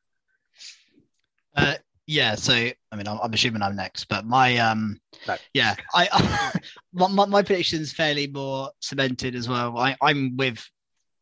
Uh, 1.56 1.74
yeah, 2.06 2.36
so 2.36 2.54
I 2.54 2.96
mean, 2.96 3.06
I'm, 3.06 3.18
I'm, 3.22 3.34
assuming 3.34 3.62
I'm 3.62 3.76
next, 3.76 4.06
but 4.06 4.24
my 4.24 4.56
um, 4.56 4.98
no. 5.26 5.36
yeah, 5.52 5.74
I 5.92 6.58
my, 6.92 7.26
my 7.26 7.42
prediction 7.42 7.80
is 7.80 7.92
fairly 7.92 8.26
more 8.26 8.70
cemented 8.80 9.34
as 9.34 9.48
well. 9.48 9.76
I, 9.76 9.96
I'm 10.00 10.36
with 10.36 10.64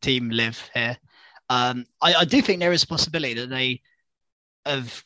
Team 0.01 0.29
Liv 0.29 0.69
here. 0.73 0.97
Um, 1.49 1.85
I, 2.01 2.13
I 2.13 2.25
do 2.25 2.41
think 2.41 2.59
there 2.59 2.71
is 2.71 2.83
a 2.83 2.87
possibility 2.87 3.33
that 3.35 3.49
they 3.49 3.81
have 4.65 5.03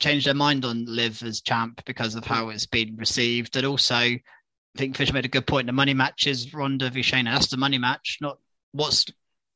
changed 0.00 0.26
their 0.26 0.34
mind 0.34 0.64
on 0.64 0.84
Liv 0.86 1.22
as 1.22 1.42
champ 1.42 1.80
because 1.84 2.16
of 2.16 2.24
how 2.24 2.48
it's 2.48 2.66
been 2.66 2.96
received, 2.96 3.56
and 3.56 3.66
also 3.66 4.10
I 4.76 4.78
think 4.78 4.96
Fisher 4.96 5.12
made 5.12 5.24
a 5.24 5.28
good 5.28 5.46
point. 5.46 5.66
The 5.66 5.72
money 5.72 5.94
match 5.94 6.26
is 6.26 6.54
Ronda 6.54 6.90
v 6.90 7.00
Shayna. 7.00 7.32
That's 7.32 7.48
the 7.48 7.56
money 7.56 7.78
match. 7.78 8.18
Not 8.20 8.38
what's 8.72 9.06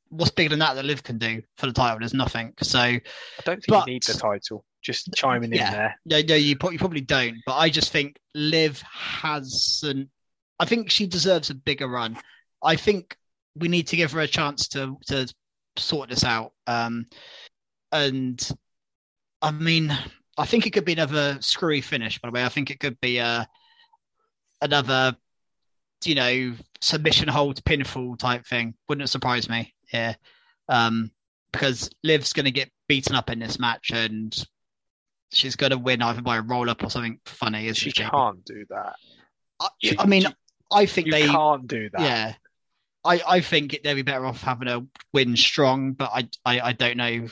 what's 0.08 0.30
bigger 0.30 0.50
than 0.50 0.58
that 0.60 0.74
that 0.74 0.84
Liv 0.84 1.02
can 1.02 1.18
do 1.18 1.42
for 1.56 1.66
the 1.66 1.72
title. 1.72 1.98
There's 2.00 2.14
nothing. 2.14 2.54
So 2.62 2.78
I 2.78 3.00
don't 3.44 3.56
think 3.56 3.68
but, 3.68 3.86
you 3.86 3.94
need 3.94 4.02
the 4.02 4.14
title. 4.14 4.64
Just 4.82 5.12
chiming 5.14 5.52
yeah, 5.52 5.66
in 5.66 5.72
there. 5.72 6.00
No, 6.04 6.20
no, 6.28 6.34
you 6.34 6.56
probably, 6.56 6.74
you 6.74 6.78
probably 6.78 7.00
don't. 7.00 7.36
But 7.46 7.56
I 7.56 7.70
just 7.70 7.90
think 7.90 8.18
Liv 8.34 8.82
hasn't. 8.92 10.10
I 10.58 10.64
think 10.66 10.90
she 10.90 11.06
deserves 11.06 11.50
a 11.50 11.54
bigger 11.54 11.88
run. 11.88 12.18
I 12.62 12.76
think 12.76 13.16
we 13.56 13.68
need 13.68 13.86
to 13.88 13.96
give 13.96 14.12
her 14.12 14.20
a 14.20 14.26
chance 14.26 14.68
to 14.68 14.96
to 15.06 15.32
sort 15.76 16.10
this 16.10 16.24
out. 16.24 16.52
Um, 16.66 17.06
and 17.92 18.46
I 19.40 19.52
mean, 19.52 19.96
I 20.36 20.46
think 20.46 20.66
it 20.66 20.72
could 20.72 20.84
be 20.84 20.92
another 20.92 21.38
screwy 21.40 21.80
finish. 21.80 22.18
By 22.20 22.28
the 22.28 22.32
way, 22.32 22.44
I 22.44 22.48
think 22.48 22.70
it 22.70 22.80
could 22.80 23.00
be 23.00 23.18
a 23.18 23.24
uh, 23.24 23.44
another, 24.64 25.16
you 26.04 26.16
know, 26.16 26.54
submission 26.80 27.28
hold 27.28 27.62
pinfall 27.64 28.18
type 28.18 28.44
thing. 28.46 28.74
Wouldn't 28.88 29.08
surprise 29.10 29.48
me. 29.48 29.74
Yeah, 29.92 30.14
um, 30.68 31.12
because 31.52 31.90
Liv's 32.02 32.32
going 32.32 32.46
to 32.46 32.50
get 32.50 32.70
beaten 32.88 33.14
up 33.14 33.30
in 33.30 33.38
this 33.38 33.60
match, 33.60 33.90
and 33.92 34.34
she's 35.30 35.54
going 35.54 35.70
to 35.70 35.78
win 35.78 36.02
either 36.02 36.22
by 36.22 36.38
a 36.38 36.42
roll 36.42 36.68
up 36.68 36.82
or 36.82 36.90
something 36.90 37.20
funny. 37.26 37.72
She, 37.74 37.90
she 37.90 38.02
can't 38.02 38.44
do 38.44 38.64
that. 38.70 38.94
I, 39.60 39.68
I 39.98 40.06
mean, 40.06 40.24
I 40.72 40.86
think 40.86 41.10
they 41.10 41.28
can't 41.28 41.68
do 41.68 41.88
that. 41.90 42.00
Yeah, 42.00 42.34
I, 43.04 43.20
I 43.26 43.40
think 43.40 43.78
they'd 43.84 43.94
be 43.94 44.02
better 44.02 44.26
off 44.26 44.42
having 44.42 44.68
a 44.68 44.84
win 45.12 45.36
strong, 45.36 45.92
but 45.92 46.10
I, 46.12 46.28
I, 46.44 46.60
I 46.60 46.72
don't 46.72 46.96
know. 46.96 47.28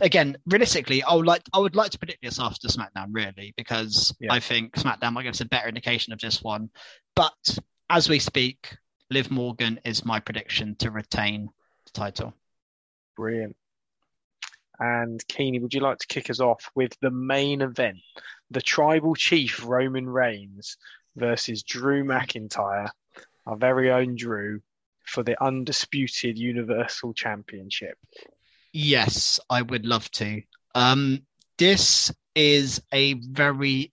Again, 0.00 0.36
realistically, 0.46 1.02
I 1.02 1.14
would 1.14 1.26
like 1.26 1.42
I 1.52 1.58
would 1.58 1.76
like 1.76 1.90
to 1.90 1.98
predict 1.98 2.22
this 2.22 2.40
after 2.40 2.68
SmackDown, 2.68 3.08
really, 3.10 3.54
because 3.56 4.14
yeah. 4.20 4.32
I 4.32 4.40
think 4.40 4.74
SmackDown 4.74 5.12
might 5.12 5.24
give 5.24 5.32
us 5.32 5.40
a 5.40 5.46
better 5.46 5.68
indication 5.68 6.12
of 6.12 6.20
this 6.20 6.42
one. 6.42 6.70
But 7.14 7.58
as 7.88 8.08
we 8.08 8.18
speak, 8.18 8.76
Liv 9.10 9.30
Morgan 9.30 9.80
is 9.84 10.04
my 10.04 10.20
prediction 10.20 10.74
to 10.76 10.90
retain 10.90 11.48
the 11.84 11.92
title. 11.92 12.34
Brilliant. 13.16 13.56
And 14.78 15.26
Keeney, 15.28 15.58
would 15.58 15.72
you 15.72 15.80
like 15.80 15.98
to 15.98 16.06
kick 16.06 16.28
us 16.28 16.40
off 16.40 16.70
with 16.74 16.92
the 17.00 17.10
main 17.10 17.62
event, 17.62 17.98
the 18.50 18.60
Tribal 18.60 19.14
Chief 19.14 19.64
Roman 19.64 20.08
Reigns 20.08 20.76
versus 21.16 21.62
Drew 21.62 22.04
McIntyre, 22.04 22.90
our 23.46 23.56
very 23.56 23.90
own 23.90 24.16
Drew, 24.16 24.60
for 25.06 25.22
the 25.22 25.42
undisputed 25.42 26.36
Universal 26.36 27.14
Championship? 27.14 27.96
Yes, 28.78 29.40
I 29.48 29.62
would 29.62 29.86
love 29.86 30.10
to. 30.10 30.42
Um, 30.74 31.22
this 31.56 32.12
is 32.34 32.78
a 32.92 33.14
very 33.14 33.90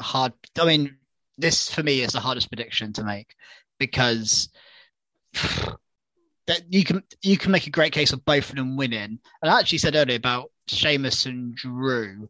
hard. 0.00 0.32
I 0.58 0.64
mean, 0.64 0.96
this 1.38 1.72
for 1.72 1.84
me 1.84 2.00
is 2.00 2.10
the 2.10 2.18
hardest 2.18 2.50
prediction 2.50 2.92
to 2.94 3.04
make 3.04 3.36
because 3.78 4.48
that 5.34 6.62
you 6.68 6.82
can 6.82 7.04
you 7.22 7.38
can 7.38 7.52
make 7.52 7.68
a 7.68 7.70
great 7.70 7.92
case 7.92 8.12
of 8.12 8.24
both 8.24 8.50
of 8.50 8.56
them 8.56 8.76
winning. 8.76 9.20
And 9.42 9.48
I 9.48 9.60
actually 9.60 9.78
said 9.78 9.94
earlier 9.94 10.16
about 10.16 10.50
Sheamus 10.66 11.26
and 11.26 11.54
Drew. 11.54 12.28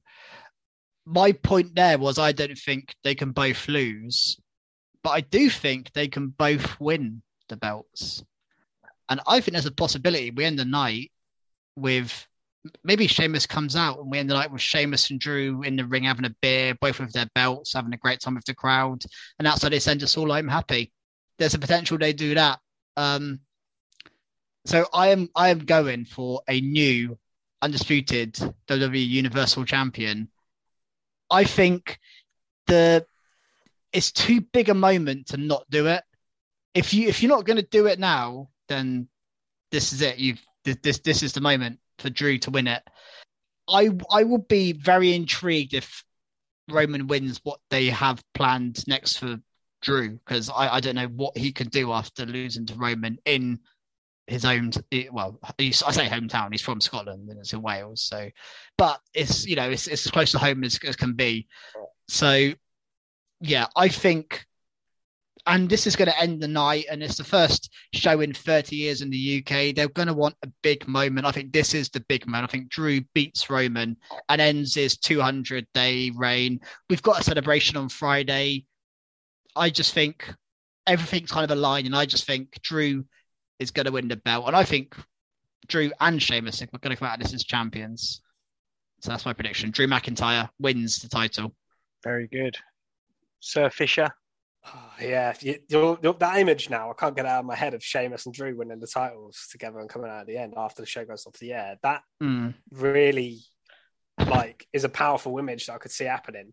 My 1.07 1.33
point 1.33 1.75
there 1.75 1.97
was 1.97 2.19
I 2.19 2.33
don't 2.33 2.59
think 2.59 2.95
they 3.05 3.15
can 3.15 3.31
both 3.31 3.69
lose, 3.69 4.39
but 5.03 5.11
I 5.13 5.23
do 5.23 5.49
think 5.49 5.95
they 5.95 6.09
can 6.09 6.29
both 6.29 6.79
win 6.79 7.23
the 7.49 7.57
belts. 7.57 8.23
And 9.09 9.23
I 9.27 9.41
think 9.41 9.55
there's 9.55 9.65
a 9.65 9.71
possibility 9.73 10.31
we 10.31 10.45
end 10.45 10.59
the 10.59 10.67
night 10.67 11.11
with 11.77 12.27
maybe 12.85 13.07
Sheamus 13.07 13.47
comes 13.47 13.75
out 13.75 13.99
and 13.99 14.11
we 14.11 14.19
end 14.19 14.29
the 14.29 14.35
night 14.35 14.53
with 14.53 14.61
Sheamus 14.61 15.11
and 15.11 15.19
Drew 15.19 15.63
in 15.63 15.77
the 15.77 15.87
ring 15.87 16.05
having 16.05 16.27
a 16.27 16.35
beer, 16.43 16.75
both 16.81 17.01
with 17.01 17.13
their 17.13 17.29
belts, 17.35 17.73
having 17.73 17.93
a 17.93 17.99
great 17.99 18.21
time 18.21 18.35
with 18.35 18.45
the 18.45 18.55
crowd. 18.55 19.03
And 19.39 19.49
outside 19.49 19.71
they 19.71 19.79
send 19.79 20.03
us 20.03 20.17
all 20.17 20.33
I'm 20.33 20.49
happy. 20.49 20.93
There's 21.39 21.55
a 21.55 21.59
potential 21.59 21.97
they 21.99 22.13
do 22.13 22.35
that. 22.35 22.59
Um, 22.97 23.41
so 24.67 24.87
I 24.93 25.09
am 25.09 25.29
I 25.35 25.49
am 25.49 25.61
going 25.61 26.05
for 26.05 26.43
a 26.49 26.61
new 26.61 27.19
undisputed 27.63 28.35
WWE 28.69 29.09
Universal 29.09 29.65
Champion. 29.65 30.29
I 31.31 31.45
think 31.45 31.99
the 32.67 33.07
it's 33.93 34.13
too 34.13 34.43
big 34.43 34.69
a 34.69 34.75
moment 34.75 35.29
to 35.29 35.37
not 35.37 35.65
do 35.71 35.87
it 35.87 36.05
if 36.75 36.95
you 36.95 37.09
if 37.09 37.23
you're 37.23 37.31
not 37.31 37.45
going 37.45 37.57
to 37.57 37.63
do 37.63 37.87
it 37.87 37.99
now, 37.99 38.49
then 38.69 39.09
this 39.71 39.93
is 39.93 40.03
it. 40.03 40.19
You've 40.19 40.45
this 40.65 40.77
this 40.83 40.99
this 40.99 41.23
is 41.23 41.33
the 41.33 41.41
moment 41.41 41.79
for 41.99 42.11
Drew 42.11 42.39
to 42.39 42.51
win 42.51 42.67
it. 42.67 42.83
I 43.69 43.91
I 44.11 44.25
will 44.25 44.39
be 44.39 44.73
very 44.73 45.15
intrigued 45.15 45.75
if 45.75 46.05
Roman 46.69 47.07
wins 47.07 47.41
what 47.43 47.61
they 47.71 47.87
have 47.87 48.23
planned 48.35 48.87
next 48.87 49.19
for 49.19 49.39
Drew 49.83 50.19
because 50.19 50.51
I, 50.51 50.77
I 50.77 50.81
don't 50.81 50.95
know 50.95 51.09
what 51.09 51.37
he 51.37 51.53
can 51.53 51.69
do 51.69 51.93
after 51.93 52.27
losing 52.27 52.67
to 52.67 52.75
Roman 52.75 53.19
in 53.25 53.61
his 54.27 54.45
own 54.45 54.71
eh, 54.93 55.07
well 55.11 55.39
I 55.59 55.71
say 55.71 56.07
hometown 56.07 56.53
he's 56.53 56.63
from 56.63 56.81
Scotland 56.81 57.29
and 57.29 57.39
it's 57.39 57.53
in 57.53 57.63
Wales 57.63 58.03
so 58.03 58.31
but 58.79 59.01
it's 59.13 59.47
you 59.47 59.57
know 59.57 59.69
it's, 59.71 59.87
it's 59.89 60.07
as 60.07 60.13
close 60.13 60.31
to 60.33 60.39
home 60.39 60.63
as, 60.63 60.79
as 60.87 60.97
can 60.97 61.15
be 61.15 61.49
so 62.09 62.53
yeah 63.41 63.67
I 63.75 63.89
think 63.89 64.47
and 65.47 65.69
this 65.69 65.87
is 65.87 65.97
going 65.97 66.11
to 66.11 66.21
end 66.21 66.41
the 66.41 66.49
night 66.49 66.87
and 66.91 67.03
it's 67.03 67.17
the 67.17 67.25
first 67.25 67.71
show 67.95 68.21
in 68.21 68.33
30 68.33 68.77
years 68.77 69.01
in 69.01 69.11
the 69.11 69.39
uk 69.39 69.75
they're 69.75 69.89
going 69.89 70.09
to 70.09 70.15
want 70.15 70.35
a 70.43 70.49
big 70.63 70.87
moment. 70.87 71.27
I 71.27 71.33
think 71.33 71.53
this 71.53 71.75
is 71.75 71.89
the 71.89 72.01
big 72.01 72.27
moment. 72.27 72.45
I 72.45 72.53
think 72.53 72.69
drew 72.69 73.01
beats 73.15 73.49
roman 73.49 73.97
and 74.29 74.41
ends 74.41 74.75
his 74.75 74.97
200 74.99 75.67
day 75.75 76.11
reign. 76.15 76.61
We've 76.89 77.03
got 77.03 77.21
a 77.21 77.25
celebration 77.25 77.77
on 77.77 77.89
friday. 77.89 78.65
I 79.57 79.71
just 79.71 79.95
think 79.95 80.33
everything's 80.87 81.31
kind 81.31 81.45
of 81.45 81.57
aligned 81.57 81.87
and 81.87 81.95
i 81.95 82.07
just 82.07 82.25
think 82.25 82.61
drew 82.63 83.05
is 83.59 83.71
going 83.71 83.87
to 83.87 83.93
win 83.93 84.09
the 84.09 84.17
belt. 84.17 84.47
And 84.47 84.57
i 84.57 84.65
think 84.65 84.95
drew 85.67 85.93
and 86.01 86.23
Sheamus 86.23 86.63
are 86.63 86.67
going 86.67 86.95
to 86.95 86.97
come 86.97 87.09
out 87.09 87.19
of 87.19 87.23
this 87.23 87.35
as 87.35 87.45
champions. 87.45 88.23
So 89.01 89.11
that's 89.11 89.25
my 89.25 89.33
prediction. 89.33 89.71
Drew 89.71 89.87
mcintyre 89.87 90.51
wins 90.59 90.99
the 90.99 91.09
title. 91.09 91.55
Very 92.05 92.27
good. 92.29 92.57
Sir 93.41 93.71
fisher 93.71 94.11
Oh, 94.67 94.91
yeah, 95.01 95.35
you, 95.41 95.59
you're, 95.69 95.99
you're, 96.03 96.15
that 96.15 96.39
image 96.39 96.71
now, 96.71 96.91
I 96.91 96.95
can't 96.95 97.17
get 97.17 97.27
out 97.27 97.41
of 97.41 97.47
my 97.47 97.57
head 97.57 97.75
of 97.75 97.85
Sheamus 97.85 98.27
and 98.27 98.35
Drew 98.35 98.57
winning 98.57 98.81
the 98.81 98.87
titles 98.87 99.47
together 99.51 99.79
and 99.81 99.89
coming 99.89 100.11
out 100.11 100.21
at 100.21 100.27
the 100.27 100.37
end 100.37 100.55
after 100.57 100.83
the 100.83 100.87
show 100.87 101.05
goes 101.05 101.27
off 101.27 101.39
the 101.39 101.53
air. 101.53 101.77
That 101.83 102.03
mm. 102.23 102.55
really, 102.71 103.41
like, 104.19 104.67
is 104.73 104.85
a 104.85 104.89
powerful 104.89 105.39
image 105.39 105.67
that 105.67 105.75
I 105.75 105.79
could 105.79 105.93
see 105.93 106.05
happening. 106.05 106.53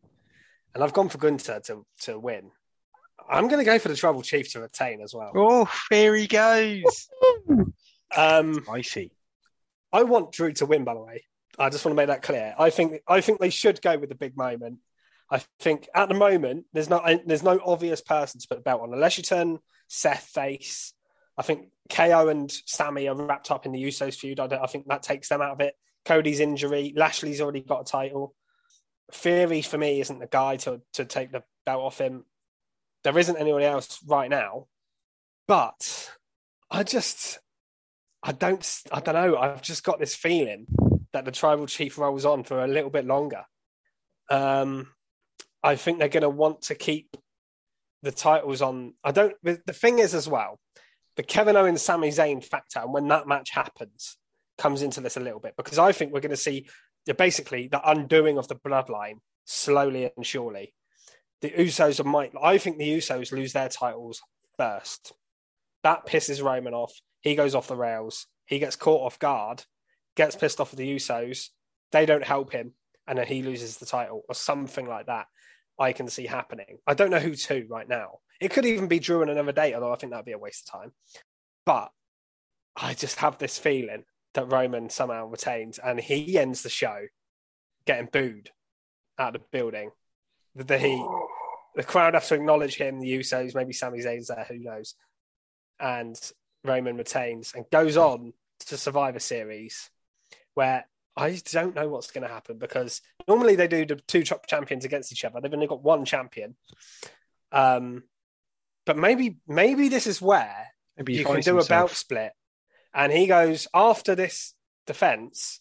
And 0.73 0.83
I've 0.83 0.93
gone 0.93 1.09
for 1.09 1.17
Gunther 1.17 1.61
to 1.65 1.85
to 2.01 2.19
win. 2.19 2.51
I'm 3.29 3.47
going 3.47 3.59
to 3.59 3.65
go 3.65 3.79
for 3.79 3.89
the 3.89 3.95
Tribal 3.95 4.21
Chief 4.21 4.51
to 4.53 4.61
retain 4.61 5.01
as 5.01 5.13
well. 5.13 5.31
Oh, 5.35 5.69
there 5.89 6.15
he 6.15 6.27
goes. 6.27 7.09
um, 8.15 8.63
I 8.69 8.81
see. 8.81 9.11
I 9.91 10.03
want 10.03 10.31
Drew 10.31 10.53
to 10.53 10.65
win. 10.65 10.83
By 10.83 10.93
the 10.93 11.01
way, 11.01 11.23
I 11.57 11.69
just 11.69 11.83
want 11.83 11.93
to 11.93 11.97
make 11.97 12.07
that 12.07 12.21
clear. 12.21 12.53
I 12.57 12.69
think 12.69 13.01
I 13.07 13.21
think 13.21 13.39
they 13.39 13.49
should 13.49 13.81
go 13.81 13.97
with 13.97 14.09
the 14.09 14.15
big 14.15 14.37
moment. 14.37 14.79
I 15.29 15.41
think 15.59 15.89
at 15.93 16.07
the 16.07 16.15
moment 16.15 16.65
there's 16.73 16.89
not 16.89 17.09
there's 17.25 17.43
no 17.43 17.59
obvious 17.63 18.01
person 18.01 18.39
to 18.39 18.47
put 18.47 18.59
the 18.59 18.63
belt 18.63 18.81
on 18.81 18.93
unless 18.93 19.17
you 19.17 19.23
turn 19.23 19.59
Seth 19.87 20.23
face. 20.23 20.93
I 21.37 21.41
think 21.43 21.67
KO 21.89 22.29
and 22.29 22.51
Sami 22.65 23.07
are 23.07 23.15
wrapped 23.15 23.51
up 23.51 23.65
in 23.65 23.71
the 23.71 23.83
Usos 23.83 24.15
feud. 24.15 24.39
I, 24.39 24.45
I 24.45 24.67
think 24.67 24.87
that 24.87 25.03
takes 25.03 25.29
them 25.29 25.41
out 25.41 25.51
of 25.51 25.61
it. 25.61 25.75
Cody's 26.05 26.39
injury, 26.39 26.93
Lashley's 26.95 27.41
already 27.41 27.61
got 27.61 27.81
a 27.81 27.91
title. 27.91 28.33
Theory 29.11 29.61
for 29.61 29.77
me 29.77 30.01
isn't 30.01 30.19
the 30.19 30.27
guy 30.27 30.57
to 30.57 30.81
to 30.93 31.05
take 31.05 31.31
the 31.31 31.43
belt 31.65 31.83
off 31.83 31.99
him. 31.99 32.25
There 33.03 33.17
isn't 33.17 33.37
anyone 33.37 33.61
else 33.61 33.99
right 34.07 34.29
now, 34.29 34.67
but 35.47 36.11
I 36.71 36.83
just 36.83 37.39
I 38.23 38.31
don't 38.31 38.81
I 38.91 39.01
don't 39.01 39.15
know. 39.15 39.37
I've 39.37 39.61
just 39.61 39.83
got 39.83 39.99
this 39.99 40.15
feeling 40.15 40.67
that 41.13 41.25
the 41.25 41.31
tribal 41.31 41.67
chief 41.67 41.97
rolls 41.97 42.25
on 42.25 42.43
for 42.43 42.63
a 42.63 42.67
little 42.67 42.89
bit 42.89 43.05
longer. 43.05 43.45
Um, 44.29 44.89
I 45.67 45.75
think 45.75 45.99
they're 45.99 46.07
going 46.07 46.21
to 46.21 46.29
want 46.29 46.61
to 46.63 46.75
keep 46.75 47.17
the 48.01 48.13
titles 48.13 48.61
on. 48.61 48.93
I 49.03 49.11
don't. 49.11 49.33
The 49.43 49.73
thing 49.73 49.99
is, 49.99 50.13
as 50.13 50.25
well, 50.25 50.59
the 51.17 51.23
Kevin 51.23 51.57
Owens 51.57 51.81
Sami 51.81 52.07
Zayn 52.07 52.41
factor, 52.41 52.79
and 52.79 52.93
when 52.93 53.09
that 53.09 53.27
match 53.27 53.49
happens, 53.51 54.15
comes 54.57 54.81
into 54.81 55.01
this 55.01 55.17
a 55.17 55.19
little 55.19 55.41
bit 55.41 55.55
because 55.57 55.77
I 55.77 55.91
think 55.91 56.13
we're 56.13 56.21
going 56.21 56.29
to 56.29 56.37
see 56.37 56.69
basically 57.17 57.67
the 57.67 57.81
undoing 57.89 58.37
of 58.37 58.47
the 58.47 58.55
bloodline 58.55 59.19
slowly 59.43 60.09
and 60.15 60.25
surely. 60.25 60.73
The 61.41 61.49
Usos 61.49 62.03
might. 62.05 62.31
I 62.41 62.57
think 62.57 62.77
the 62.77 62.97
Usos 62.97 63.33
lose 63.33 63.51
their 63.51 63.67
titles 63.67 64.21
first. 64.57 65.11
That 65.83 66.07
pisses 66.07 66.41
Roman 66.41 66.73
off. 66.73 66.93
He 67.19 67.35
goes 67.35 67.55
off 67.55 67.67
the 67.67 67.75
rails. 67.75 68.25
He 68.45 68.59
gets 68.59 68.77
caught 68.77 69.05
off 69.05 69.19
guard, 69.19 69.65
gets 70.15 70.37
pissed 70.37 70.61
off 70.61 70.71
at 70.71 70.77
the 70.77 70.95
Usos. 70.95 71.49
They 71.91 72.05
don't 72.05 72.23
help 72.23 72.53
him, 72.53 72.71
and 73.05 73.17
then 73.19 73.27
he 73.27 73.43
loses 73.43 73.77
the 73.77 73.85
title 73.85 74.21
or 74.29 74.33
something 74.33 74.87
like 74.87 75.07
that. 75.07 75.25
I 75.79 75.93
can 75.93 76.07
see 76.07 76.25
happening. 76.25 76.79
I 76.87 76.93
don't 76.93 77.11
know 77.11 77.19
who 77.19 77.35
to 77.35 77.67
right 77.69 77.87
now. 77.87 78.19
It 78.39 78.51
could 78.51 78.65
even 78.65 78.87
be 78.87 78.99
Drew 78.99 79.21
on 79.21 79.29
another 79.29 79.51
date, 79.51 79.73
although 79.73 79.93
I 79.93 79.95
think 79.95 80.11
that'd 80.11 80.25
be 80.25 80.31
a 80.31 80.37
waste 80.37 80.67
of 80.67 80.79
time. 80.79 80.91
But 81.65 81.91
I 82.75 82.93
just 82.93 83.17
have 83.17 83.37
this 83.37 83.57
feeling 83.57 84.05
that 84.33 84.51
Roman 84.51 84.89
somehow 84.89 85.27
retains 85.27 85.79
and 85.79 85.99
he 85.99 86.37
ends 86.37 86.61
the 86.61 86.69
show 86.69 87.07
getting 87.85 88.09
booed 88.11 88.51
out 89.17 89.35
of 89.35 89.41
the 89.41 89.47
building. 89.51 89.91
The, 90.55 90.77
he, 90.77 91.03
the 91.75 91.83
crowd 91.83 92.13
have 92.13 92.27
to 92.27 92.35
acknowledge 92.35 92.75
him, 92.75 92.99
the 92.99 93.19
Usos, 93.19 93.55
maybe 93.55 93.73
Sami 93.73 93.99
Zayn's 93.99 94.27
there, 94.27 94.45
who 94.47 94.59
knows. 94.59 94.95
And 95.79 96.19
Roman 96.63 96.97
retains 96.97 97.53
and 97.55 97.65
goes 97.71 97.97
on 97.97 98.33
to 98.67 98.77
Survivor 98.77 99.19
Series, 99.19 99.89
where 100.53 100.87
I 101.17 101.41
don't 101.51 101.75
know 101.75 101.89
what's 101.89 102.11
going 102.11 102.27
to 102.27 102.33
happen 102.33 102.59
because 102.59 103.01
normally 103.27 103.55
they 103.55 103.67
do 103.67 103.85
the 103.85 103.95
two 103.95 104.23
top 104.23 104.45
champions 104.47 104.85
against 104.85 105.11
each 105.11 105.25
other. 105.25 105.41
They've 105.41 105.53
only 105.53 105.67
got 105.67 105.83
one 105.83 106.05
champion. 106.05 106.55
Um, 107.51 108.03
but 108.85 108.97
maybe 108.97 109.37
maybe 109.47 109.89
this 109.89 110.05
is 110.07 110.21
where 110.21 110.67
Maybe 110.95 111.13
you 111.15 111.25
can 111.25 111.41
do 111.41 111.55
himself. 111.55 111.65
a 111.65 111.69
belt 111.69 111.91
split. 111.91 112.31
And 112.93 113.11
he 113.11 113.27
goes 113.27 113.67
after 113.73 114.15
this 114.15 114.53
defense. 114.85 115.59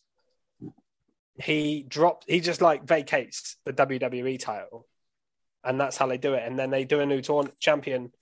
He 1.43 1.85
dropped. 1.87 2.25
He 2.29 2.41
just 2.41 2.63
like 2.63 2.85
vacates 2.85 3.57
the 3.65 3.73
WWE 3.73 4.39
title, 4.39 4.87
and 5.65 5.79
that's 5.81 5.97
how 5.97 6.07
they 6.07 6.19
do 6.19 6.35
it. 6.35 6.43
And 6.47 6.59
then 6.59 6.71
they 6.71 6.85
do 6.85 7.01
a 7.01 7.07
new 7.07 7.21
tour- 7.21 7.51
champion 7.61 8.13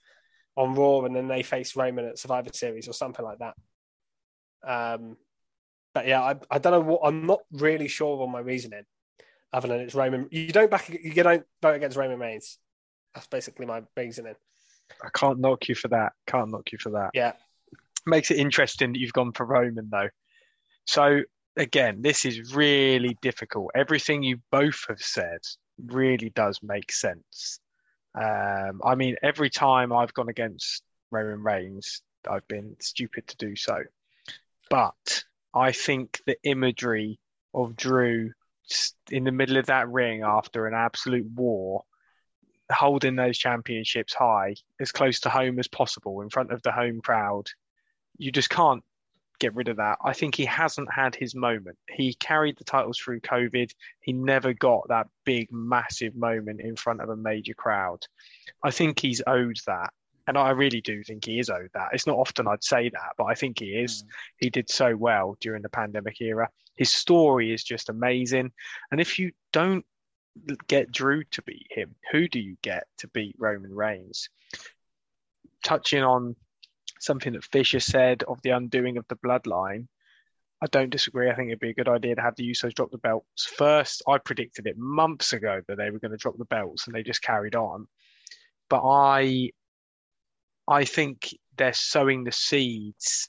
on 0.57 0.75
Raw, 0.75 1.01
and 1.05 1.15
then 1.15 1.29
they 1.29 1.43
face 1.43 1.77
Roman 1.77 2.07
at 2.07 2.19
Survivor 2.19 2.51
Series 2.53 2.89
or 2.89 2.93
something 2.93 3.25
like 3.25 3.39
that. 3.39 3.55
Um, 4.67 5.17
but 5.95 6.07
yeah, 6.07 6.21
I, 6.21 6.35
I 6.51 6.59
don't 6.59 6.73
know 6.73 6.81
what 6.81 7.01
I'm 7.05 7.27
not 7.27 7.41
really 7.53 7.89
sure 7.89 8.23
on 8.23 8.31
my 8.31 8.41
reasoning, 8.41 8.85
other 9.53 9.69
than 9.69 9.81
it's 9.81 9.95
Roman. 9.95 10.29
You 10.31 10.49
don't 10.49 10.71
back 10.71 10.89
you 10.89 11.23
don't 11.23 11.45
vote 11.63 11.77
against 11.77 11.97
Roman 11.97 12.19
Reigns. 12.19 12.59
That's 13.15 13.29
basically 13.29 13.67
my 13.67 13.83
reasoning. 13.97 14.35
I 15.03 15.09
can't 15.15 15.39
knock 15.39 15.69
you 15.69 15.75
for 15.75 15.89
that. 15.89 16.13
Can't 16.27 16.51
knock 16.51 16.73
you 16.73 16.79
for 16.79 16.91
that. 16.91 17.11
Yeah, 17.15 17.33
makes 18.07 18.31
it 18.31 18.39
interesting 18.39 18.93
that 18.93 18.99
you've 18.99 19.13
gone 19.13 19.33
for 19.33 19.47
Roman 19.47 19.89
though. 19.91 20.09
So 20.87 21.23
again, 21.57 22.03
this 22.03 22.25
is 22.25 22.55
really 22.55 23.17
difficult. 23.23 23.71
Everything 23.75 24.23
you 24.23 24.39
both 24.51 24.85
have 24.89 25.01
said 25.01 25.39
really 25.87 26.31
does 26.31 26.61
make 26.63 26.93
sense. 26.93 27.61
Um, 28.15 28.81
I 28.85 28.95
mean, 28.95 29.17
every 29.23 29.51
time 29.51 29.93
I've 29.93 30.15
gone 30.15 30.29
against 30.29 30.83
Roman 31.11 31.43
Reigns, 31.43 32.03
I've 32.29 32.47
been 32.49 32.77
stupid 32.81 33.27
to 33.29 33.37
do 33.37 33.57
so. 33.57 33.79
But 34.71 35.25
I 35.55 35.73
think 35.73 36.21
the 36.27 36.37
imagery 36.43 37.21
of 37.55 37.77
Drew 37.77 38.33
in 39.11 39.25
the 39.25 39.33
middle 39.33 39.57
of 39.57 39.67
that 39.67 39.89
ring 39.89 40.23
after 40.23 40.67
an 40.67 40.75
absolute 40.75 41.27
war, 41.27 41.85
holding 42.73 43.15
those 43.15 43.39
championships 43.39 44.15
high 44.15 44.55
as 44.81 44.91
close 44.91 45.21
to 45.21 45.31
home 45.31 45.59
as 45.59 45.69
possible 45.69 46.23
in 46.23 46.31
front 46.31 46.51
of 46.53 46.63
the 46.63 46.73
home 46.73 47.01
crowd, 47.01 47.47
you 48.17 48.33
just 48.33 48.51
can't 48.51 48.83
get 49.39 49.55
rid 49.55 49.69
of 49.69 49.77
that. 49.77 49.99
I 50.03 50.13
think 50.13 50.35
he 50.35 50.45
hasn't 50.45 50.93
had 50.93 51.15
his 51.15 51.35
moment. 51.35 51.77
He 51.91 52.15
carried 52.15 52.57
the 52.57 52.65
titles 52.65 52.99
through 52.99 53.21
COVID. 53.21 53.71
He 54.01 54.13
never 54.13 54.53
got 54.55 54.89
that 54.89 55.09
big, 55.25 55.53
massive 55.53 56.17
moment 56.17 56.61
in 56.61 56.77
front 56.77 57.01
of 57.01 57.09
a 57.11 57.17
major 57.17 57.55
crowd. 57.55 58.01
I 58.63 58.71
think 58.71 58.99
he's 58.99 59.23
owed 59.27 59.57
that. 59.67 59.93
And 60.27 60.39
I 60.39 60.51
really 60.51 60.81
do 60.81 61.03
think 61.03 61.25
he 61.25 61.39
is 61.39 61.51
owed 61.51 61.71
that. 61.75 61.91
It's 61.93 62.07
not 62.07 62.17
often 62.17 62.49
I'd 62.49 62.65
say 62.65 62.89
that, 62.89 63.13
but 63.19 63.25
I 63.25 63.35
think 63.35 63.59
he 63.59 63.75
is. 63.75 64.03
Mm. 64.03 64.07
He 64.39 64.51
did 64.51 64.71
so 64.71 64.97
well 64.97 65.37
during 65.41 65.63
the 65.63 65.69
pandemic 65.69 66.21
era. 66.21 66.49
His 66.77 66.91
story 66.91 67.53
is 67.53 67.63
just 67.63 67.89
amazing. 67.89 68.53
And 68.91 69.01
if 69.01 69.19
you 69.19 69.33
don't 69.53 69.85
get 70.67 70.91
Drew 70.91 71.25
to 71.25 71.43
beat 71.43 71.67
him, 71.71 71.95
who 72.11 72.27
do 72.27 72.41
you 72.41 72.57
get 72.63 72.85
to 72.99 73.09
beat 73.09 73.37
Roman 73.39 73.75
Reigns? 73.75 74.31
Touching 75.63 76.03
on 76.03 76.37
something 77.01 77.35
that 77.35 77.45
Fisher 77.45 77.81
said 77.81 78.23
of 78.25 78.41
the 78.43 78.51
undoing 78.51 78.97
of 78.97 79.07
the 79.09 79.17
bloodline. 79.17 79.87
I 80.63 80.67
don't 80.67 80.91
disagree. 80.91 81.29
I 81.29 81.35
think 81.35 81.49
it'd 81.49 81.61
be 81.61 81.71
a 81.71 81.75
good 81.75 81.89
idea 81.89 82.15
to 82.15 82.23
have 82.23 82.37
the 82.37 82.51
Usos 82.51 82.73
drop 82.73 82.91
the 82.91 82.99
belts 82.99 83.45
first. 83.45 84.03
I 84.09 84.17
predicted 84.19 84.67
it 84.67 84.79
months 84.79 85.35
ago 85.35 85.61
that 85.69 85.77
they 85.77 85.91
were 85.91 85.99
going 85.99 86.13
to 86.13 86.17
drop 86.17 86.39
the 86.39 86.47
belts, 86.47 86.87
and 86.87 86.95
they 86.95 87.03
just 87.03 87.23
carried 87.23 87.55
on. 87.55 87.87
But 88.71 88.83
I, 88.83 89.51
I 90.69 90.85
think 90.85 91.35
they're 91.57 91.73
sowing 91.73 92.25
the 92.25 92.33
seeds 92.33 93.29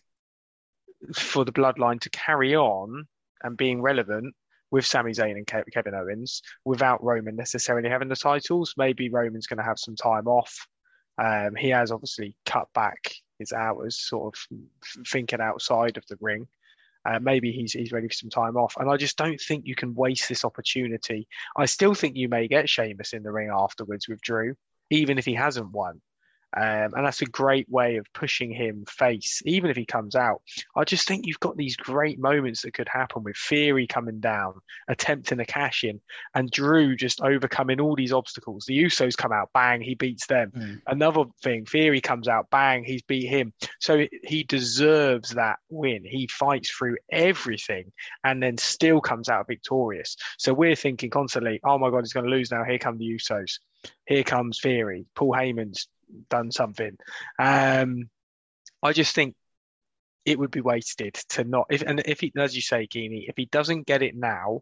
for 1.13 1.45
the 1.45 1.51
bloodline 1.51 1.99
to 2.01 2.09
carry 2.09 2.55
on 2.55 3.05
and 3.43 3.57
being 3.57 3.81
relevant 3.81 4.33
with 4.71 4.85
Sami 4.85 5.11
Zayn 5.11 5.35
and 5.35 5.47
Kevin 5.47 5.93
Owens 5.93 6.41
without 6.65 7.03
Roman 7.03 7.35
necessarily 7.35 7.89
having 7.89 8.07
the 8.07 8.15
titles. 8.15 8.73
Maybe 8.77 9.09
Roman's 9.09 9.47
going 9.47 9.57
to 9.57 9.63
have 9.63 9.79
some 9.79 9.95
time 9.95 10.27
off. 10.27 10.67
Um, 11.17 11.55
he 11.55 11.69
has 11.69 11.91
obviously 11.91 12.35
cut 12.45 12.67
back 12.73 13.13
his 13.39 13.53
hours, 13.53 13.99
sort 13.99 14.35
of 14.35 15.05
thinking 15.07 15.41
outside 15.41 15.97
of 15.97 16.05
the 16.07 16.17
ring. 16.19 16.47
Uh, 17.07 17.19
maybe 17.21 17.51
he's 17.51 17.71
he's 17.71 17.91
ready 17.91 18.07
for 18.07 18.13
some 18.13 18.31
time 18.31 18.57
off, 18.57 18.75
and 18.79 18.89
I 18.89 18.97
just 18.97 19.15
don't 19.15 19.39
think 19.39 19.65
you 19.65 19.75
can 19.75 19.93
waste 19.93 20.27
this 20.27 20.43
opportunity. 20.43 21.27
I 21.55 21.65
still 21.65 21.93
think 21.93 22.15
you 22.15 22.27
may 22.27 22.47
get 22.47 22.67
Sheamus 22.67 23.13
in 23.13 23.21
the 23.21 23.31
ring 23.31 23.51
afterwards 23.53 24.07
with 24.07 24.21
Drew, 24.21 24.55
even 24.89 25.19
if 25.19 25.25
he 25.25 25.35
hasn't 25.35 25.71
won. 25.71 26.01
Um, 26.55 26.93
and 26.95 27.05
that's 27.05 27.21
a 27.21 27.25
great 27.25 27.69
way 27.69 27.97
of 27.97 28.07
pushing 28.13 28.51
him 28.51 28.85
face, 28.87 29.41
even 29.45 29.69
if 29.69 29.75
he 29.75 29.85
comes 29.85 30.15
out. 30.15 30.41
I 30.75 30.83
just 30.85 31.07
think 31.07 31.25
you've 31.25 31.39
got 31.39 31.57
these 31.57 31.75
great 31.75 32.19
moments 32.19 32.61
that 32.61 32.73
could 32.73 32.87
happen 32.87 33.23
with 33.23 33.35
Theory 33.37 33.87
coming 33.87 34.19
down, 34.19 34.61
attempting 34.87 35.39
a 35.39 35.45
cash 35.45 35.83
in, 35.83 35.99
and 36.33 36.49
Drew 36.49 36.95
just 36.95 37.21
overcoming 37.21 37.81
all 37.81 37.95
these 37.95 38.13
obstacles. 38.13 38.65
The 38.65 38.83
Usos 38.83 39.17
come 39.17 39.31
out, 39.31 39.49
bang, 39.53 39.81
he 39.81 39.95
beats 39.95 40.27
them. 40.27 40.51
Mm. 40.55 40.81
Another 40.87 41.23
thing, 41.41 41.65
Theory 41.65 42.01
comes 42.01 42.27
out, 42.27 42.49
bang, 42.49 42.83
he's 42.83 43.01
beat 43.01 43.27
him. 43.27 43.53
So 43.79 44.07
he 44.23 44.43
deserves 44.43 45.31
that 45.31 45.57
win. 45.69 46.03
He 46.05 46.27
fights 46.27 46.69
through 46.71 46.97
everything 47.11 47.91
and 48.23 48.41
then 48.41 48.57
still 48.57 49.01
comes 49.01 49.29
out 49.29 49.47
victorious. 49.47 50.15
So 50.37 50.53
we're 50.53 50.75
thinking 50.75 51.09
constantly, 51.09 51.59
oh 51.63 51.77
my 51.77 51.89
God, 51.89 52.01
he's 52.01 52.13
going 52.13 52.25
to 52.25 52.31
lose 52.31 52.51
now. 52.51 52.63
Here 52.63 52.79
come 52.79 52.97
the 52.97 53.05
Usos. 53.05 53.59
Here 54.07 54.23
comes 54.23 54.59
Theory. 54.61 55.05
Paul 55.15 55.33
Heyman's 55.33 55.87
done 56.29 56.51
something. 56.51 56.97
Um, 57.39 58.09
I 58.81 58.93
just 58.93 59.15
think 59.15 59.35
it 60.25 60.39
would 60.39 60.51
be 60.51 60.61
wasted 60.61 61.13
to 61.29 61.43
not 61.43 61.67
if 61.69 61.81
and 61.81 62.01
if 62.05 62.19
he 62.19 62.31
as 62.37 62.55
you 62.55 62.61
say, 62.61 62.87
Geenie, 62.87 63.25
if 63.27 63.35
he 63.37 63.45
doesn't 63.45 63.87
get 63.87 64.01
it 64.01 64.15
now, 64.15 64.61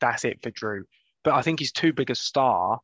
that's 0.00 0.24
it 0.24 0.42
for 0.42 0.50
Drew. 0.50 0.84
But 1.24 1.34
I 1.34 1.42
think 1.42 1.60
he's 1.60 1.72
too 1.72 1.92
big 1.92 2.10
a 2.10 2.14
star 2.14 2.80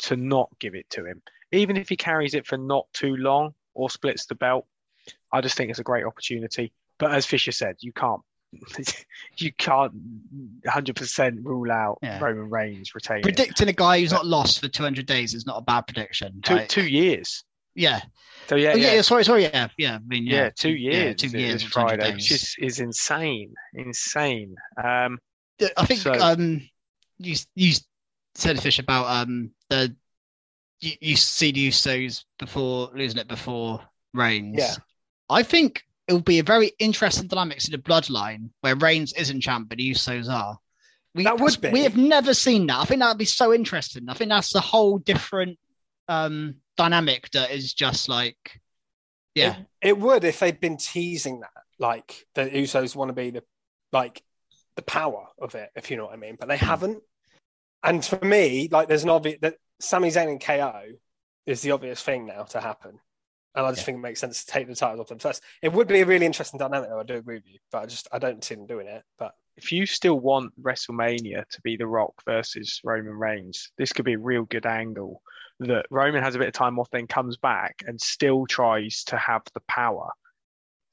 to 0.00 0.16
not 0.16 0.50
give 0.58 0.74
it 0.74 0.88
to 0.90 1.04
him. 1.04 1.22
Even 1.52 1.76
if 1.76 1.88
he 1.88 1.96
carries 1.96 2.34
it 2.34 2.46
for 2.46 2.56
not 2.56 2.86
too 2.92 3.16
long 3.16 3.54
or 3.74 3.90
splits 3.90 4.26
the 4.26 4.34
belt, 4.34 4.66
I 5.32 5.40
just 5.40 5.56
think 5.56 5.70
it's 5.70 5.78
a 5.78 5.84
great 5.84 6.04
opportunity. 6.04 6.72
But 6.98 7.12
as 7.12 7.26
Fisher 7.26 7.52
said, 7.52 7.76
you 7.80 7.92
can't 7.92 8.22
you 9.38 9.52
can't 9.52 9.92
100% 10.66 11.44
rule 11.44 11.72
out 11.72 11.98
yeah. 12.02 12.18
Roman 12.20 12.50
Reigns 12.50 12.94
retaining. 12.94 13.22
Predicting 13.22 13.68
a 13.68 13.72
guy 13.72 14.00
who's 14.00 14.12
not 14.12 14.26
lost 14.26 14.60
for 14.60 14.68
200 14.68 15.06
days 15.06 15.34
is 15.34 15.46
not 15.46 15.58
a 15.58 15.62
bad 15.62 15.82
prediction. 15.82 16.40
Two, 16.44 16.64
two 16.66 16.86
years. 16.86 17.44
Yeah. 17.74 18.00
So 18.48 18.56
yeah, 18.56 18.72
oh, 18.74 18.76
yeah, 18.76 18.94
yeah, 18.94 19.02
Sorry, 19.02 19.24
sorry. 19.24 19.44
Yeah, 19.44 19.68
yeah. 19.78 19.94
I 19.94 19.98
mean, 20.06 20.26
yeah, 20.26 20.34
yeah 20.34 20.50
two 20.54 20.72
years. 20.72 21.22
Yeah, 21.22 21.28
two 21.28 21.38
years. 21.38 21.62
Friday, 21.62 22.12
which 22.12 22.30
is, 22.30 22.54
is 22.58 22.80
insane, 22.80 23.54
insane. 23.72 24.56
Um, 24.82 25.18
I 25.76 25.86
think 25.86 26.00
so, 26.00 26.12
um, 26.12 26.68
you 27.18 27.36
you 27.54 27.72
said 28.34 28.58
a 28.58 28.60
fish 28.60 28.78
about 28.78 29.06
um 29.06 29.52
the 29.70 29.94
you, 30.80 30.92
you 31.00 31.16
see 31.16 31.52
the 31.52 31.68
Usos 31.68 32.24
before 32.38 32.90
losing 32.94 33.20
it 33.20 33.28
before 33.28 33.80
Reigns. 34.12 34.58
Yeah. 34.58 34.74
I 35.30 35.42
think 35.42 35.84
it 36.08 36.12
will 36.12 36.20
be 36.20 36.38
a 36.38 36.44
very 36.44 36.72
interesting 36.78 37.28
dynamics 37.28 37.66
in 37.66 37.72
the 37.72 37.78
bloodline 37.78 38.50
where 38.60 38.74
Reigns 38.74 39.12
isn't 39.12 39.40
champ, 39.40 39.68
but 39.68 39.78
the 39.78 39.90
Usos 39.90 40.28
are. 40.28 40.58
We, 41.14 41.24
that 41.24 41.38
would 41.38 41.60
be. 41.60 41.70
We 41.70 41.82
have 41.84 41.96
never 41.96 42.34
seen 42.34 42.66
that. 42.66 42.78
I 42.78 42.84
think 42.84 43.00
that 43.00 43.08
would 43.08 43.18
be 43.18 43.24
so 43.24 43.52
interesting. 43.52 44.08
I 44.08 44.14
think 44.14 44.30
that's 44.30 44.54
a 44.54 44.60
whole 44.60 44.98
different 44.98 45.58
um, 46.08 46.56
dynamic 46.76 47.30
that 47.30 47.50
is 47.50 47.74
just 47.74 48.08
like, 48.08 48.60
yeah. 49.34 49.56
It, 49.80 49.88
it, 49.88 49.98
would 49.98 50.24
if 50.24 50.40
they'd 50.40 50.60
been 50.60 50.76
teasing 50.76 51.40
that, 51.40 51.50
like 51.78 52.26
the 52.34 52.44
Usos 52.46 52.96
want 52.96 53.10
to 53.10 53.14
be 53.14 53.30
the 53.30 53.44
like 53.92 54.22
the 54.76 54.82
power 54.82 55.26
of 55.38 55.54
it, 55.54 55.70
if 55.76 55.90
you 55.90 55.96
know 55.96 56.06
what 56.06 56.14
I 56.14 56.16
mean. 56.16 56.36
But 56.38 56.48
they 56.48 56.58
hmm. 56.58 56.66
haven't. 56.66 57.02
And 57.84 58.04
for 58.04 58.24
me, 58.24 58.68
like, 58.70 58.88
there's 58.88 59.04
an 59.04 59.10
obvious 59.10 59.38
that 59.42 59.56
Sami 59.80 60.08
Zayn 60.08 60.28
and 60.28 60.40
KO 60.40 60.82
is 61.46 61.62
the 61.62 61.72
obvious 61.72 62.00
thing 62.00 62.26
now 62.26 62.44
to 62.44 62.60
happen. 62.60 63.00
And 63.54 63.66
I 63.66 63.70
just 63.70 63.82
yeah. 63.82 63.86
think 63.86 63.98
it 63.98 64.00
makes 64.00 64.20
sense 64.20 64.44
to 64.44 64.50
take 64.50 64.66
the 64.66 64.74
titles 64.74 65.00
off 65.00 65.08
them 65.08 65.18
first. 65.18 65.42
It 65.60 65.72
would 65.72 65.88
be 65.88 66.00
a 66.00 66.06
really 66.06 66.26
interesting 66.26 66.58
dynamic, 66.58 66.88
though. 66.88 67.00
I 67.00 67.04
do 67.04 67.16
agree 67.16 67.36
with 67.36 67.46
you, 67.46 67.58
but 67.70 67.82
I 67.82 67.86
just 67.86 68.08
I 68.12 68.18
don't 68.18 68.42
see 68.42 68.54
them 68.54 68.66
doing 68.66 68.86
it. 68.86 69.02
But 69.18 69.32
if 69.56 69.70
you 69.70 69.84
still 69.84 70.18
want 70.18 70.60
WrestleMania 70.62 71.46
to 71.48 71.60
be 71.62 71.76
The 71.76 71.86
Rock 71.86 72.14
versus 72.24 72.80
Roman 72.82 73.12
Reigns, 73.12 73.70
this 73.76 73.92
could 73.92 74.06
be 74.06 74.14
a 74.14 74.18
real 74.18 74.44
good 74.44 74.66
angle. 74.66 75.22
That 75.60 75.86
Roman 75.90 76.22
has 76.22 76.34
a 76.34 76.38
bit 76.38 76.48
of 76.48 76.54
time 76.54 76.78
off, 76.78 76.90
then 76.90 77.06
comes 77.06 77.36
back 77.36 77.84
and 77.86 78.00
still 78.00 78.46
tries 78.46 79.04
to 79.04 79.16
have 79.16 79.42
the 79.54 79.60
power. 79.68 80.10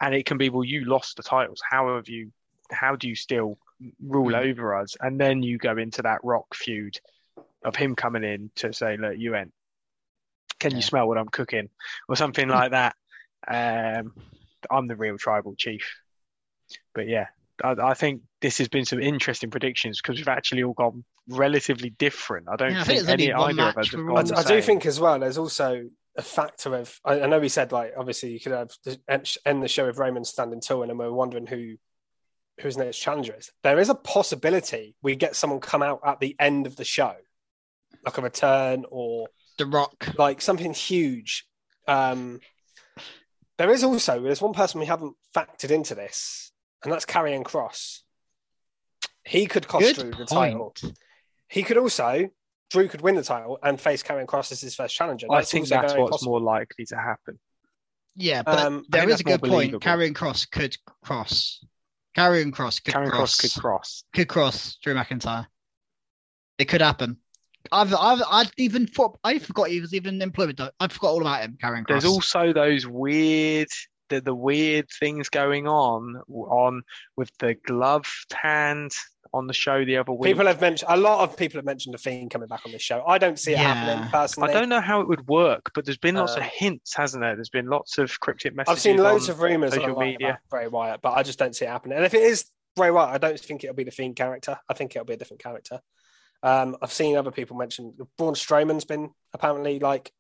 And 0.02 0.14
it 0.14 0.26
can 0.26 0.38
be, 0.38 0.50
well, 0.50 0.64
you 0.64 0.86
lost 0.86 1.18
the 1.18 1.24
titles. 1.24 1.62
How 1.68 1.96
have 1.96 2.10
you? 2.10 2.32
How 2.72 2.96
do 2.96 3.08
you 3.08 3.16
still 3.16 3.58
rule 4.06 4.34
mm. 4.34 4.50
over 4.50 4.76
us? 4.76 4.96
And 5.00 5.20
then 5.20 5.42
you 5.42 5.58
go 5.58 5.78
into 5.78 6.02
that 6.04 6.20
Rock 6.24 6.54
feud 6.54 7.00
of 7.64 7.76
him 7.76 7.96
coming 7.96 8.24
in 8.24 8.52
to 8.58 8.74
say, 8.74 8.98
look, 8.98 9.18
you 9.18 9.32
went 9.32 9.54
can 10.60 10.72
yeah. 10.72 10.78
you 10.78 10.82
smell 10.82 11.08
what 11.08 11.18
I'm 11.18 11.30
cooking? 11.30 11.70
Or 12.08 12.16
something 12.16 12.48
like 12.50 12.72
that. 12.72 12.96
Um, 13.48 14.14
I'm 14.70 14.88
the 14.88 14.96
real 14.96 15.18
tribal 15.18 15.56
chief. 15.56 15.96
But 16.94 17.08
yeah, 17.08 17.28
I, 17.64 17.72
I, 17.72 17.94
think 17.94 18.22
this 18.42 18.58
has 18.60 18.68
been 18.68 18.86
some 18.86 19.00
interesting 19.00 19.50
predictions 19.50 20.02
because 20.02 20.18
we've 20.18 20.28
actually 20.28 20.64
all 20.64 20.74
gone 20.74 21.04
relatively 21.28 21.90
different. 21.92 22.48
I 22.50 22.56
don't 22.56 22.74
yeah, 22.74 22.84
think, 22.84 23.06
think 23.06 23.10
any 23.10 23.34
either 23.34 23.70
of 23.70 23.78
us 23.78 23.92
have 23.92 24.06
gone. 24.06 24.34
I, 24.34 24.40
I 24.40 24.44
do 24.44 24.62
think 24.62 24.86
as 24.86 25.00
well. 25.00 25.20
There's 25.20 25.38
also 25.38 25.90
a 26.18 26.22
factor 26.22 26.76
of 26.76 27.00
I, 27.06 27.22
I, 27.22 27.28
know 27.28 27.40
we 27.40 27.50
said 27.50 27.72
like 27.72 27.94
obviously 27.96 28.32
you 28.32 28.40
could 28.40 28.52
have 28.52 28.72
end 29.46 29.64
the 29.64 29.68
show 29.68 29.88
with 29.88 29.98
Roman 29.98 30.26
standing 30.26 30.62
tall, 30.62 30.84
and 30.84 31.00
we're 31.00 31.12
wondering 31.12 31.48
who 31.48 31.76
whose 32.62 32.78
next 32.78 33.00
challenger 33.00 33.36
is. 33.36 33.52
There 33.64 33.80
is 33.80 33.90
a 33.90 33.96
possibility 33.96 34.96
we 35.02 35.16
get 35.16 35.36
someone 35.36 35.60
come 35.60 35.82
out 35.82 36.02
at 36.06 36.20
the 36.20 36.36
end 36.40 36.68
of 36.68 36.76
the 36.76 36.84
show, 36.84 37.16
like 38.06 38.18
a 38.18 38.22
return 38.22 38.86
or 38.90 39.30
the 39.60 39.68
Rock, 39.68 40.10
like 40.18 40.42
something 40.42 40.74
huge. 40.74 41.46
Um, 41.88 42.42
there 43.60 43.70
is 43.72 43.84
also 43.84 44.22
there's 44.22 44.42
one 44.42 44.54
person 44.54 44.80
we 44.80 44.88
haven't 44.88 45.16
factored 45.36 45.70
into 45.72 45.94
this, 45.94 46.52
and 46.84 46.92
that's 46.92 47.06
Karrion 47.06 47.44
Kross. 47.44 48.00
He 49.24 49.46
could 49.46 49.68
cost 49.68 49.86
Good 49.86 49.96
Drew 49.98 50.12
the 50.12 50.26
title. 50.26 50.74
He 51.48 51.62
could 51.64 51.78
also 51.78 52.30
Drew 52.72 52.88
could 52.88 53.02
win 53.02 53.16
the 53.16 53.24
title 53.24 53.60
and 53.62 53.80
face 53.80 54.02
Karrion 54.02 54.26
Kross 54.26 54.52
as 54.52 54.62
his 54.62 54.76
first 54.76 54.96
challenger. 54.96 55.28
I 55.30 55.44
think 55.44 55.68
that's 55.68 55.94
what's 55.94 56.12
possible. 56.12 56.32
more 56.34 56.42
likely 56.42 56.86
to 56.88 56.96
happen. 56.96 57.40
Yeah, 58.16 58.42
but 58.44 58.60
Um, 58.60 58.86
there 58.90 59.04
I 59.04 59.06
is 59.06 59.18
think 59.18 59.30
a 59.30 59.32
good 59.34 59.42
point. 59.42 59.72
believable. 59.72 59.80
Karrion 59.80 60.14
Kross 60.14 60.50
could 60.50 60.76
cross. 61.04 61.64
Karrion 62.18 62.52
Kross 62.52 62.84
could 62.84 62.94
Karen 62.94 63.10
cross. 63.10 63.38
Cross 63.40 63.54
could 63.54 63.62
cross. 63.62 64.04
could 64.14 64.28
cross 64.28 64.78
Drew 64.84 64.94
McIntyre. 64.96 65.48
It 66.58 66.66
could 66.66 66.82
happen. 66.82 67.18
I've 67.72 67.94
I've 67.94 68.22
I'd 68.30 68.52
even 68.58 68.88
thought 68.88 69.18
I 69.24 69.40
forgot 69.40 69.70
he 69.70 69.82
was 69.82 69.94
even 69.94 70.16
in 70.16 70.22
employment. 70.22 70.60
I 70.80 70.88
forgot 70.88 71.10
all 71.10 71.22
about 71.22 71.42
him, 71.42 71.58
Karrion 71.62 71.84
Kross. 71.84 71.88
There's 71.88 72.06
also 72.06 72.54
those 72.54 72.88
weird, 72.88 73.68
the, 74.10 74.22
the 74.22 74.36
weird 74.36 74.88
things 75.00 75.30
going 75.30 75.68
on 75.68 76.22
on 76.30 76.82
with 77.18 77.32
the 77.40 77.56
gloved 77.66 78.34
hand 78.34 78.92
on 79.32 79.46
the 79.46 79.54
show 79.54 79.86
the 79.86 79.96
other 79.96 80.12
week. 80.12 80.32
People 80.32 80.48
have 80.48 80.60
mentioned 80.60 80.90
a 80.92 80.98
lot 80.98 81.20
of 81.22 81.38
people 81.38 81.60
have 81.60 81.66
mentioned 81.66 81.94
the 81.94 82.00
Fiend 82.00 82.32
coming 82.32 82.48
back 82.48 82.62
on 82.66 82.72
this 82.72 82.82
show. 82.82 83.04
I 83.06 83.20
don't 83.20 83.38
see 83.38 83.52
it 83.52 83.60
Yeah. 83.60 83.74
happening 83.76 84.10
personally. 84.10 84.50
I 84.50 84.54
don't 84.54 84.70
know 84.70 84.82
how 84.82 85.02
it 85.02 85.08
would 85.08 85.28
work, 85.28 85.70
but 85.76 85.86
there's 85.86 86.00
been 86.00 86.16
lots 86.16 86.36
Uh, 86.36 86.40
of 86.40 86.46
hints, 86.46 86.96
hasn't 86.96 87.22
there? 87.22 87.36
There's 87.36 87.50
been 87.50 87.68
lots 87.68 88.00
of 88.00 88.20
cryptic 88.20 88.56
messages. 88.56 88.78
I've 88.78 88.82
seen 88.82 88.98
loads 88.98 89.30
on 89.30 89.36
of 89.36 89.42
rumors 89.42 89.74
social 89.76 89.92
online 89.92 90.08
media. 90.14 90.30
about 90.30 90.40
Bray 90.50 90.68
Wyatt, 90.68 91.02
but 91.02 91.12
I 91.12 91.22
just 91.22 91.38
don't 91.38 91.56
see 91.56 91.66
it 91.66 91.70
happening. 91.70 91.98
And 91.98 92.06
if 92.06 92.16
it 92.16 92.24
is 92.24 92.46
Bray 92.76 92.90
Wyatt, 92.90 93.14
I 93.14 93.18
don't 93.20 93.40
think 93.40 93.64
it'll 93.64 93.76
be 93.76 93.84
the 93.84 93.92
Fiend 93.92 94.16
character. 94.16 94.58
I 94.68 94.74
think 94.74 94.96
it'll 94.96 95.06
be 95.06 95.14
a 95.14 95.18
different 95.18 95.44
character. 95.44 95.80
Um, 96.42 96.78
I've 96.82 96.92
seen 96.94 97.18
other 97.18 97.32
people 97.32 97.58
mention 97.58 97.94
Braun 98.18 98.34
Strowman's 98.34 98.86
been 98.86 99.12
apparently 99.34 99.80
like 99.80 100.12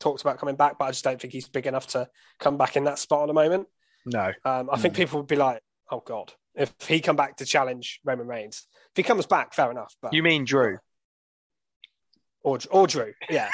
talked 0.00 0.20
about 0.20 0.38
coming 0.38 0.56
back, 0.56 0.78
but 0.78 0.86
I 0.86 0.90
just 0.90 1.04
don't 1.04 1.20
think 1.20 1.32
he's 1.32 1.48
big 1.48 1.66
enough 1.66 1.86
to 1.88 2.08
come 2.38 2.58
back 2.58 2.76
in 2.76 2.84
that 2.84 2.98
spot 2.98 3.22
at 3.22 3.26
the 3.28 3.32
moment. 3.34 3.68
No, 4.04 4.32
Um, 4.44 4.68
I 4.70 4.76
think 4.76 4.94
people 4.94 5.20
would 5.20 5.26
be 5.28 5.36
like, 5.36 5.62
"Oh 5.90 6.00
God, 6.00 6.32
if 6.54 6.74
he 6.86 7.00
come 7.00 7.16
back 7.16 7.36
to 7.36 7.46
challenge 7.46 8.00
Roman 8.04 8.26
Reigns, 8.26 8.66
if 8.90 8.96
he 8.96 9.02
comes 9.02 9.24
back, 9.26 9.54
fair 9.54 9.70
enough." 9.70 9.94
But 10.02 10.12
you 10.12 10.22
mean 10.22 10.44
Drew? 10.44 10.78
or 12.42 12.58
or 12.70 12.86
Drew, 12.86 13.14
yeah, 13.30 13.50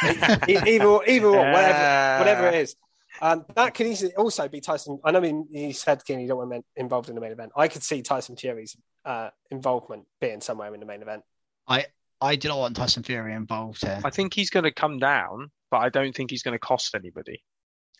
either 0.48 1.00
either 1.06 1.26
or, 1.28 1.50
whatever 1.52 1.78
whatever 2.18 2.46
it 2.48 2.54
is. 2.56 2.76
Um, 3.22 3.44
that 3.54 3.74
could 3.74 3.86
easily 3.86 4.14
also 4.16 4.48
be 4.48 4.60
Tyson. 4.60 4.98
I 5.04 5.10
know 5.10 5.20
he- 5.20 5.44
he 5.66 5.72
said 5.72 6.04
King, 6.04 6.20
you 6.20 6.28
don't 6.28 6.38
want 6.38 6.52
him 6.54 6.64
involved 6.74 7.08
in 7.10 7.14
the 7.14 7.20
main 7.20 7.32
event. 7.32 7.52
I 7.54 7.68
could 7.68 7.82
see 7.82 8.00
Tyson 8.02 8.34
Fury's 8.36 8.76
uh, 9.04 9.28
involvement 9.50 10.06
being 10.20 10.40
somewhere 10.40 10.72
in 10.72 10.80
the 10.80 10.86
main 10.86 11.02
event. 11.02 11.22
I 11.68 11.86
I 12.20 12.36
do 12.36 12.48
not 12.48 12.58
want 12.58 12.76
Tyson 12.76 13.02
Fury 13.02 13.34
involved 13.34 13.84
here. 13.84 14.00
I 14.04 14.10
think 14.10 14.34
he's 14.34 14.50
going 14.50 14.64
to 14.64 14.72
come 14.72 14.98
down, 14.98 15.50
but 15.70 15.78
I 15.78 15.88
don't 15.88 16.14
think 16.14 16.30
he's 16.30 16.42
going 16.42 16.54
to 16.54 16.58
cost 16.58 16.94
anybody. 16.94 17.42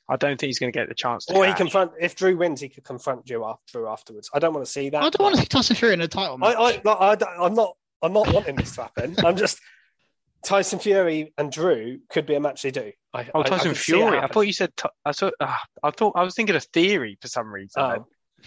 I 0.08 0.16
don't 0.16 0.38
think 0.40 0.48
he's 0.48 0.58
going 0.58 0.72
to 0.72 0.78
get 0.78 0.88
the 0.88 0.94
chance 0.94 1.24
to. 1.26 1.34
Or 1.34 1.44
he 1.44 1.52
cash. 1.52 1.58
confront 1.58 1.92
if 2.00 2.16
Drew 2.16 2.36
wins, 2.36 2.60
he 2.60 2.68
could 2.68 2.84
confront 2.84 3.24
Drew, 3.24 3.44
after, 3.44 3.60
Drew 3.72 3.88
afterwards. 3.88 4.28
I 4.34 4.40
don't 4.40 4.52
want 4.52 4.66
to 4.66 4.70
see 4.70 4.90
that. 4.90 5.02
I 5.02 5.08
don't 5.08 5.20
want 5.20 5.36
to 5.36 5.42
see 5.42 5.46
Tyson 5.46 5.76
Fury 5.76 5.94
in 5.94 6.00
a 6.00 6.08
title 6.08 6.34
I, 6.34 6.48
match. 6.48 6.56
I, 6.56 6.60
like, 6.60 7.00
I, 7.00 7.14
don't- 7.14 7.40
I'm 7.40 7.54
not. 7.54 7.76
I'm 8.02 8.12
not 8.12 8.32
wanting 8.32 8.56
this 8.56 8.74
to 8.76 8.82
happen. 8.82 9.14
I'm 9.24 9.36
just 9.36 9.60
Tyson 10.42 10.78
Fury 10.78 11.32
and 11.38 11.52
Drew 11.52 11.98
could 12.08 12.24
be 12.26 12.34
a 12.34 12.40
match 12.40 12.62
they 12.62 12.70
do. 12.70 12.92
I, 13.12 13.28
Oh, 13.34 13.40
I- 13.40 13.40
I 13.40 13.48
Tyson 13.50 13.68
could 13.68 13.78
Fury! 13.78 14.18
I 14.18 14.26
thought 14.26 14.40
you 14.42 14.52
said. 14.52 14.74
Ty- 14.76 14.88
I 15.04 15.12
thought. 15.12 15.34
Uh, 15.38 15.54
I 15.82 15.90
thought. 15.90 16.14
I 16.16 16.24
was 16.24 16.34
thinking 16.34 16.56
of 16.56 16.64
Theory 16.64 17.18
for 17.20 17.28
some 17.28 17.52
reason. 17.52 17.80
Oh, 17.80 18.06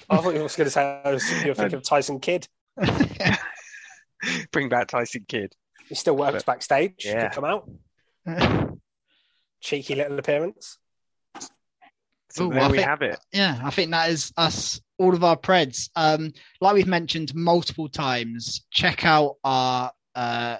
I 0.09 0.17
thought 0.17 0.33
you 0.33 0.41
were 0.41 0.49
going 0.49 0.49
to 0.49 0.69
say 0.69 1.01
I 1.05 1.11
was, 1.11 1.31
you 1.43 1.49
were 1.49 1.53
thinking 1.53 1.77
of 1.77 1.83
Tyson 1.83 2.19
Kidd. 2.19 2.47
Bring 4.51 4.69
back 4.69 4.87
Tyson 4.87 5.25
Kidd. 5.27 5.53
He 5.89 5.95
still 5.95 6.15
works 6.15 6.43
But- 6.43 6.45
backstage. 6.45 7.05
Yeah. 7.05 7.29
could 7.29 7.41
come 7.41 7.45
out. 7.45 7.69
Cheeky 9.61 9.95
little 9.95 10.19
appearance. 10.19 10.77
So 12.31 12.45
Ooh, 12.47 12.53
there 12.53 12.63
I 12.63 12.67
we 12.67 12.77
think- 12.77 12.87
have 12.89 13.01
it. 13.03 13.19
yeah, 13.31 13.59
I 13.63 13.69
think 13.69 13.91
that 13.91 14.09
is 14.09 14.33
us, 14.37 14.81
all 14.97 15.13
of 15.13 15.23
our 15.23 15.37
preds. 15.37 15.89
Um, 15.95 16.33
like 16.61 16.73
we've 16.73 16.87
mentioned 16.87 17.33
multiple 17.35 17.87
times, 17.87 18.65
check 18.71 19.05
out 19.05 19.35
our 19.43 19.91
uh, 20.15 20.57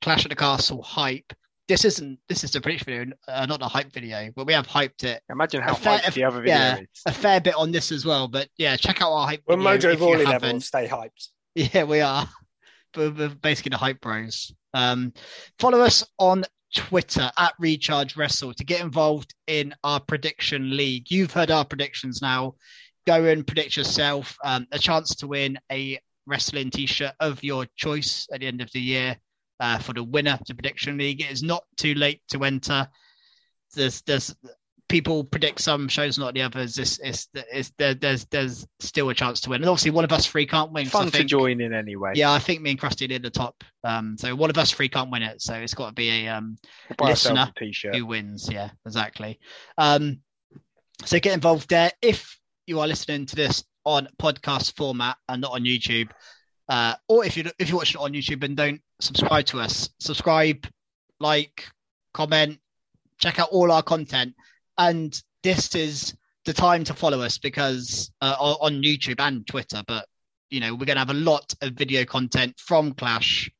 Clash 0.00 0.24
at 0.24 0.30
the 0.30 0.36
Castle 0.36 0.82
hype. 0.82 1.32
This 1.68 1.84
isn't. 1.84 2.18
This 2.28 2.42
is 2.44 2.54
a 2.56 2.60
prediction 2.62 2.86
video, 2.86 3.14
uh, 3.28 3.44
not 3.44 3.60
a 3.60 3.66
hype 3.66 3.92
video, 3.92 4.30
but 4.34 4.46
we 4.46 4.54
have 4.54 4.66
hyped 4.66 5.04
it 5.04 5.22
Imagine 5.28 5.60
how 5.60 5.72
A 5.72 5.76
fair- 5.76 5.98
hyped 5.98 6.14
the 6.14 6.24
other 6.24 6.40
video 6.40 6.54
yeah. 6.54 6.76
is. 6.78 6.86
a 7.04 7.12
fair 7.12 7.40
bit 7.42 7.54
on 7.56 7.70
this 7.70 7.92
as 7.92 8.06
well. 8.06 8.26
But 8.26 8.48
yeah, 8.56 8.74
check 8.76 9.02
out 9.02 9.12
our 9.12 9.26
hype. 9.26 9.42
We're 9.46 9.56
video 9.58 9.90
Mojo 9.90 9.92
if 9.92 10.00
you 10.00 10.06
Rawley 10.06 10.18
level. 10.24 10.32
haven't. 10.32 10.60
Stay 10.62 10.88
hyped. 10.88 11.28
Yeah, 11.54 11.84
we 11.84 12.00
are. 12.00 12.26
We're, 12.98 13.28
basically 13.28 13.70
the 13.70 13.78
hype 13.78 14.00
bros. 14.00 14.52
Um, 14.74 15.12
follow 15.58 15.80
us 15.80 16.04
on 16.18 16.44
Twitter 16.74 17.30
at 17.38 17.54
Recharge 17.58 18.16
Wrestle 18.16 18.52
to 18.54 18.64
get 18.64 18.80
involved 18.80 19.34
in 19.46 19.74
our 19.84 20.00
prediction 20.00 20.76
league. 20.76 21.10
You've 21.10 21.32
heard 21.32 21.50
our 21.50 21.64
predictions 21.64 22.20
now. 22.20 22.54
Go 23.06 23.24
and 23.24 23.46
predict 23.46 23.76
yourself. 23.76 24.36
Um, 24.44 24.66
a 24.72 24.78
chance 24.78 25.14
to 25.16 25.26
win 25.26 25.58
a 25.72 25.98
wrestling 26.26 26.70
t-shirt 26.70 27.14
of 27.20 27.42
your 27.42 27.66
choice 27.76 28.26
at 28.32 28.40
the 28.40 28.46
end 28.46 28.60
of 28.60 28.70
the 28.72 28.80
year 28.80 29.16
uh, 29.60 29.78
for 29.78 29.94
the 29.94 30.04
winner 30.04 30.38
to 30.46 30.54
prediction 30.54 30.98
league. 30.98 31.22
It 31.22 31.30
is 31.30 31.42
not 31.42 31.64
too 31.76 31.94
late 31.94 32.20
to 32.32 32.44
enter. 32.44 32.86
There's 33.74 34.02
there's 34.02 34.34
people 34.88 35.22
predict 35.24 35.60
some 35.60 35.86
shows, 35.88 36.18
not 36.18 36.34
the 36.34 36.42
others. 36.42 36.74
This 36.74 36.98
is 36.98 37.28
is 37.52 37.72
there, 37.78 37.94
there's 37.94 38.24
there's 38.26 38.66
still 38.80 39.08
a 39.10 39.14
chance 39.14 39.40
to 39.40 39.50
win. 39.50 39.62
And 39.62 39.68
obviously, 39.68 39.90
one 39.90 40.04
of 40.04 40.12
us 40.12 40.26
three 40.26 40.46
can't 40.46 40.72
win. 40.72 40.86
Fun 40.86 41.10
to 41.10 41.24
join 41.24 41.60
in 41.60 41.72
anyway. 41.72 42.12
yeah, 42.14 42.32
I 42.32 42.38
think 42.38 42.62
me 42.62 42.70
and 42.70 42.80
Krusty 42.80 43.08
did 43.08 43.22
the 43.22 43.30
top. 43.30 43.62
Um, 43.84 44.16
so 44.18 44.34
one 44.34 44.50
of 44.50 44.58
us 44.58 44.70
three 44.70 44.88
can't 44.88 45.10
win 45.10 45.22
it. 45.22 45.42
So 45.42 45.54
it's 45.54 45.74
got 45.74 45.88
to 45.88 45.94
be 45.94 46.10
a 46.10 46.28
um 46.28 46.56
We'll 46.98 47.10
listener 47.10 47.52
a 47.60 47.96
who 47.96 48.06
wins. 48.06 48.48
Yeah, 48.50 48.70
exactly. 48.86 49.38
Um, 49.76 50.20
so 51.04 51.20
get 51.20 51.34
involved 51.34 51.68
there. 51.68 51.92
If 52.02 52.38
you 52.66 52.80
are 52.80 52.86
listening 52.86 53.26
to 53.26 53.36
this 53.36 53.64
on 53.84 54.08
podcast 54.20 54.76
format 54.76 55.16
and 55.28 55.40
not 55.40 55.52
on 55.52 55.62
YouTube, 55.62 56.10
uh, 56.68 56.94
or 57.08 57.24
if 57.24 57.36
you 57.36 57.44
if 57.58 57.68
you're 57.68 57.78
watching 57.78 58.00
it 58.00 58.04
on 58.04 58.12
YouTube 58.12 58.44
and 58.44 58.56
don't 58.56 58.80
subscribe 59.00 59.46
to 59.46 59.60
us, 59.60 59.88
subscribe, 60.00 60.66
like, 61.20 61.66
comment, 62.14 62.58
check 63.18 63.38
out 63.38 63.50
all 63.50 63.70
our 63.70 63.82
content. 63.82 64.34
And 64.78 65.20
this 65.42 65.74
is 65.74 66.14
the 66.44 66.52
time 66.52 66.84
to 66.84 66.94
follow 66.94 67.20
us 67.20 67.38
because 67.38 68.10
uh, 68.20 68.36
on 68.38 68.82
YouTube 68.82 69.20
and 69.20 69.46
Twitter. 69.46 69.82
But 69.86 70.06
you 70.50 70.60
know 70.60 70.72
we're 70.72 70.86
going 70.86 70.96
to 70.96 71.00
have 71.00 71.10
a 71.10 71.14
lot 71.14 71.52
of 71.60 71.72
video 71.74 72.04
content 72.04 72.54
from 72.58 72.92
Clash. 72.92 73.50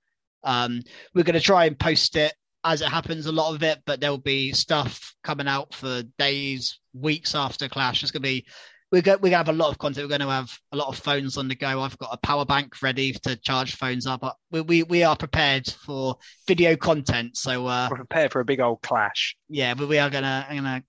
Um, 0.45 0.81
we're 1.14 1.25
going 1.25 1.35
to 1.35 1.41
try 1.41 1.66
and 1.66 1.79
post 1.79 2.16
it 2.16 2.33
as 2.64 2.81
it 2.81 2.89
happens, 2.89 3.27
a 3.27 3.33
lot 3.33 3.55
of 3.55 3.62
it, 3.62 3.81
but 3.87 4.01
there'll 4.01 4.19
be 4.19 4.53
stuff 4.53 5.14
coming 5.23 5.49
out 5.49 5.75
for 5.75 6.03
days, 6.19 6.79
weeks 6.93 7.35
after 7.35 7.69
Clash. 7.69 8.03
It's 8.03 8.12
going 8.12 8.23
to 8.23 8.29
be 8.29 8.47
we're 8.91 9.03
going 9.03 9.19
we're 9.19 9.31
going 9.31 9.33
to 9.33 9.37
have 9.39 9.49
a 9.49 9.53
lot 9.53 9.71
of 9.71 9.79
content. 9.79 10.05
We're 10.05 10.16
going 10.19 10.27
to 10.27 10.35
have 10.35 10.57
a 10.73 10.77
lot 10.77 10.89
of 10.89 10.97
phones 10.99 11.37
on 11.37 11.49
the 11.49 11.55
go. 11.55 11.83
I've 11.83 11.99
got 11.99 12.11
a 12.12 12.27
power 12.27 12.45
bank 12.47 12.81
ready 12.83 13.12
to 13.12 13.37
charge 13.37 13.77
phones 13.77 14.07
up. 14.07 14.21
But 14.21 14.37
we 14.51 14.61
we, 14.62 14.83
we 14.85 15.03
are 15.03 15.16
prepared 15.16 15.66
for 15.66 16.16
video 16.47 16.75
content. 16.77 17.37
So 17.37 17.66
uh, 17.66 17.89
We're 17.91 17.99
prepared 17.99 18.33
for 18.33 18.41
a 18.41 18.45
big 18.45 18.61
old 18.61 18.81
clash. 18.83 19.37
yeah, 19.49 19.75
but 19.75 19.89
we 19.89 19.99
are 19.99 20.09
gonna 20.09 20.47
I'm 20.49 20.57
gonna 20.57 20.83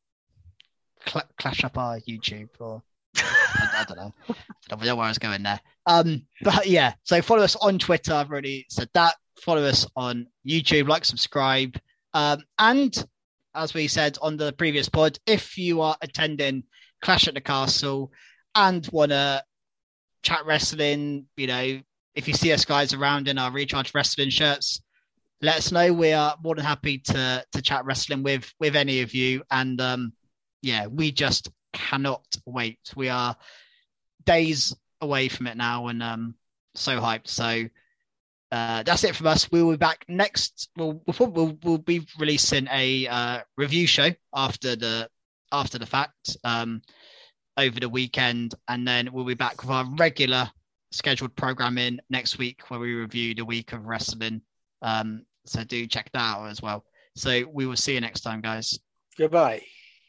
cl- 1.06 1.30
clash 1.40 1.64
up 1.64 1.78
our 1.78 2.00
YouTube 2.00 2.50
or 2.60 2.82
I, 3.16 3.70
I 3.80 3.86
don't 3.88 3.98
know. 3.98 4.14
I 4.30 4.36
don't 4.70 4.84
know 4.84 4.96
where 4.96 5.06
I 5.06 5.10
was 5.10 5.18
going 5.18 5.44
there. 5.44 5.60
Um, 5.86 6.24
but 6.42 6.68
yeah, 6.68 6.94
so 7.04 7.22
follow 7.22 7.44
us 7.44 7.56
on 7.56 7.80
Twitter. 7.80 8.14
I've 8.14 8.30
already 8.30 8.66
said 8.70 8.90
that. 8.94 9.16
Follow 9.42 9.64
us 9.64 9.88
on 9.96 10.28
YouTube, 10.46 10.88
like, 10.88 11.06
subscribe, 11.06 11.80
um, 12.14 12.44
and 12.58 13.06
as 13.56 13.74
we 13.74 13.88
said 13.88 14.18
on 14.22 14.38
the 14.38 14.54
previous 14.54 14.90
pod, 14.90 15.18
if 15.26 15.58
you 15.58 15.82
are 15.82 15.98
attending 16.02 16.64
Clash 17.02 17.28
at 17.28 17.34
the 17.34 17.42
Castle 17.42 18.12
and 18.56 18.88
wanna 18.92 19.44
chat 20.24 20.46
wrestling, 20.46 21.26
you 21.38 21.48
know, 21.48 21.80
if 22.16 22.28
you 22.28 22.34
see 22.34 22.52
us 22.52 22.66
guys 22.66 22.94
around 22.94 23.28
in 23.28 23.38
our 23.38 23.52
Recharge 23.52 23.94
Wrestling 23.94 24.30
shirts, 24.30 24.82
let 25.42 25.58
us 25.58 25.72
know. 25.72 25.94
We 25.94 26.12
are 26.12 26.36
more 26.44 26.56
than 26.56 26.66
happy 26.66 26.98
to 27.00 27.46
to 27.52 27.62
chat 27.62 27.86
wrestling 27.86 28.24
with 28.24 28.52
with 28.60 28.76
any 28.76 29.02
of 29.02 29.14
you. 29.14 29.44
And 29.50 29.80
um, 29.80 30.14
yeah, 30.62 30.88
we 30.88 31.12
just 31.12 31.50
cannot 31.74 32.26
wait. 32.46 32.80
We 32.96 33.10
are 33.10 33.36
days 34.26 34.76
away 35.02 35.30
from 35.30 35.48
it 35.48 35.58
now, 35.58 35.88
and 35.88 36.04
um, 36.04 36.36
so 36.76 37.00
hyped. 37.00 37.28
So 37.28 37.66
uh, 38.52 38.84
that's 38.84 39.04
it 39.04 39.16
from 39.16 39.28
us. 39.28 39.52
We 39.52 39.64
will 39.64 39.72
be 39.72 39.78
back 39.78 40.06
next. 40.08 40.70
We'll 40.76 41.02
we'll, 41.06 41.32
we'll, 41.32 41.58
we'll 41.64 41.78
be 41.78 42.06
releasing 42.18 42.68
a 42.72 43.08
uh, 43.08 43.40
review 43.58 43.88
show 43.88 44.10
after 44.34 44.76
the 44.76 45.10
after 45.52 45.78
the 45.78 45.86
fact 45.86 46.38
um, 46.44 46.82
over 47.58 47.80
the 47.80 47.90
weekend, 47.90 48.56
and 48.68 48.88
then 48.88 49.10
we'll 49.12 49.26
be 49.26 49.36
back 49.36 49.62
with 49.62 49.72
our 49.72 49.86
regular 49.96 50.50
scheduled 50.92 51.36
programming 51.36 52.00
next 52.10 52.38
week, 52.38 52.62
where 52.70 52.80
we 52.80 52.94
review 52.94 53.36
the 53.36 53.46
week 53.46 53.74
of 53.74 53.86
wrestling. 53.86 54.42
Um, 54.82 55.26
so 55.46 55.64
do 55.64 55.86
check 55.88 56.10
that 56.14 56.20
out 56.20 56.48
as 56.48 56.62
well. 56.62 56.84
So 57.16 57.44
we 57.52 57.66
will 57.66 57.76
see 57.76 57.94
you 57.94 58.02
next 58.02 58.22
time, 58.22 58.42
guys. 58.42 58.80
Goodbye. 59.18 59.64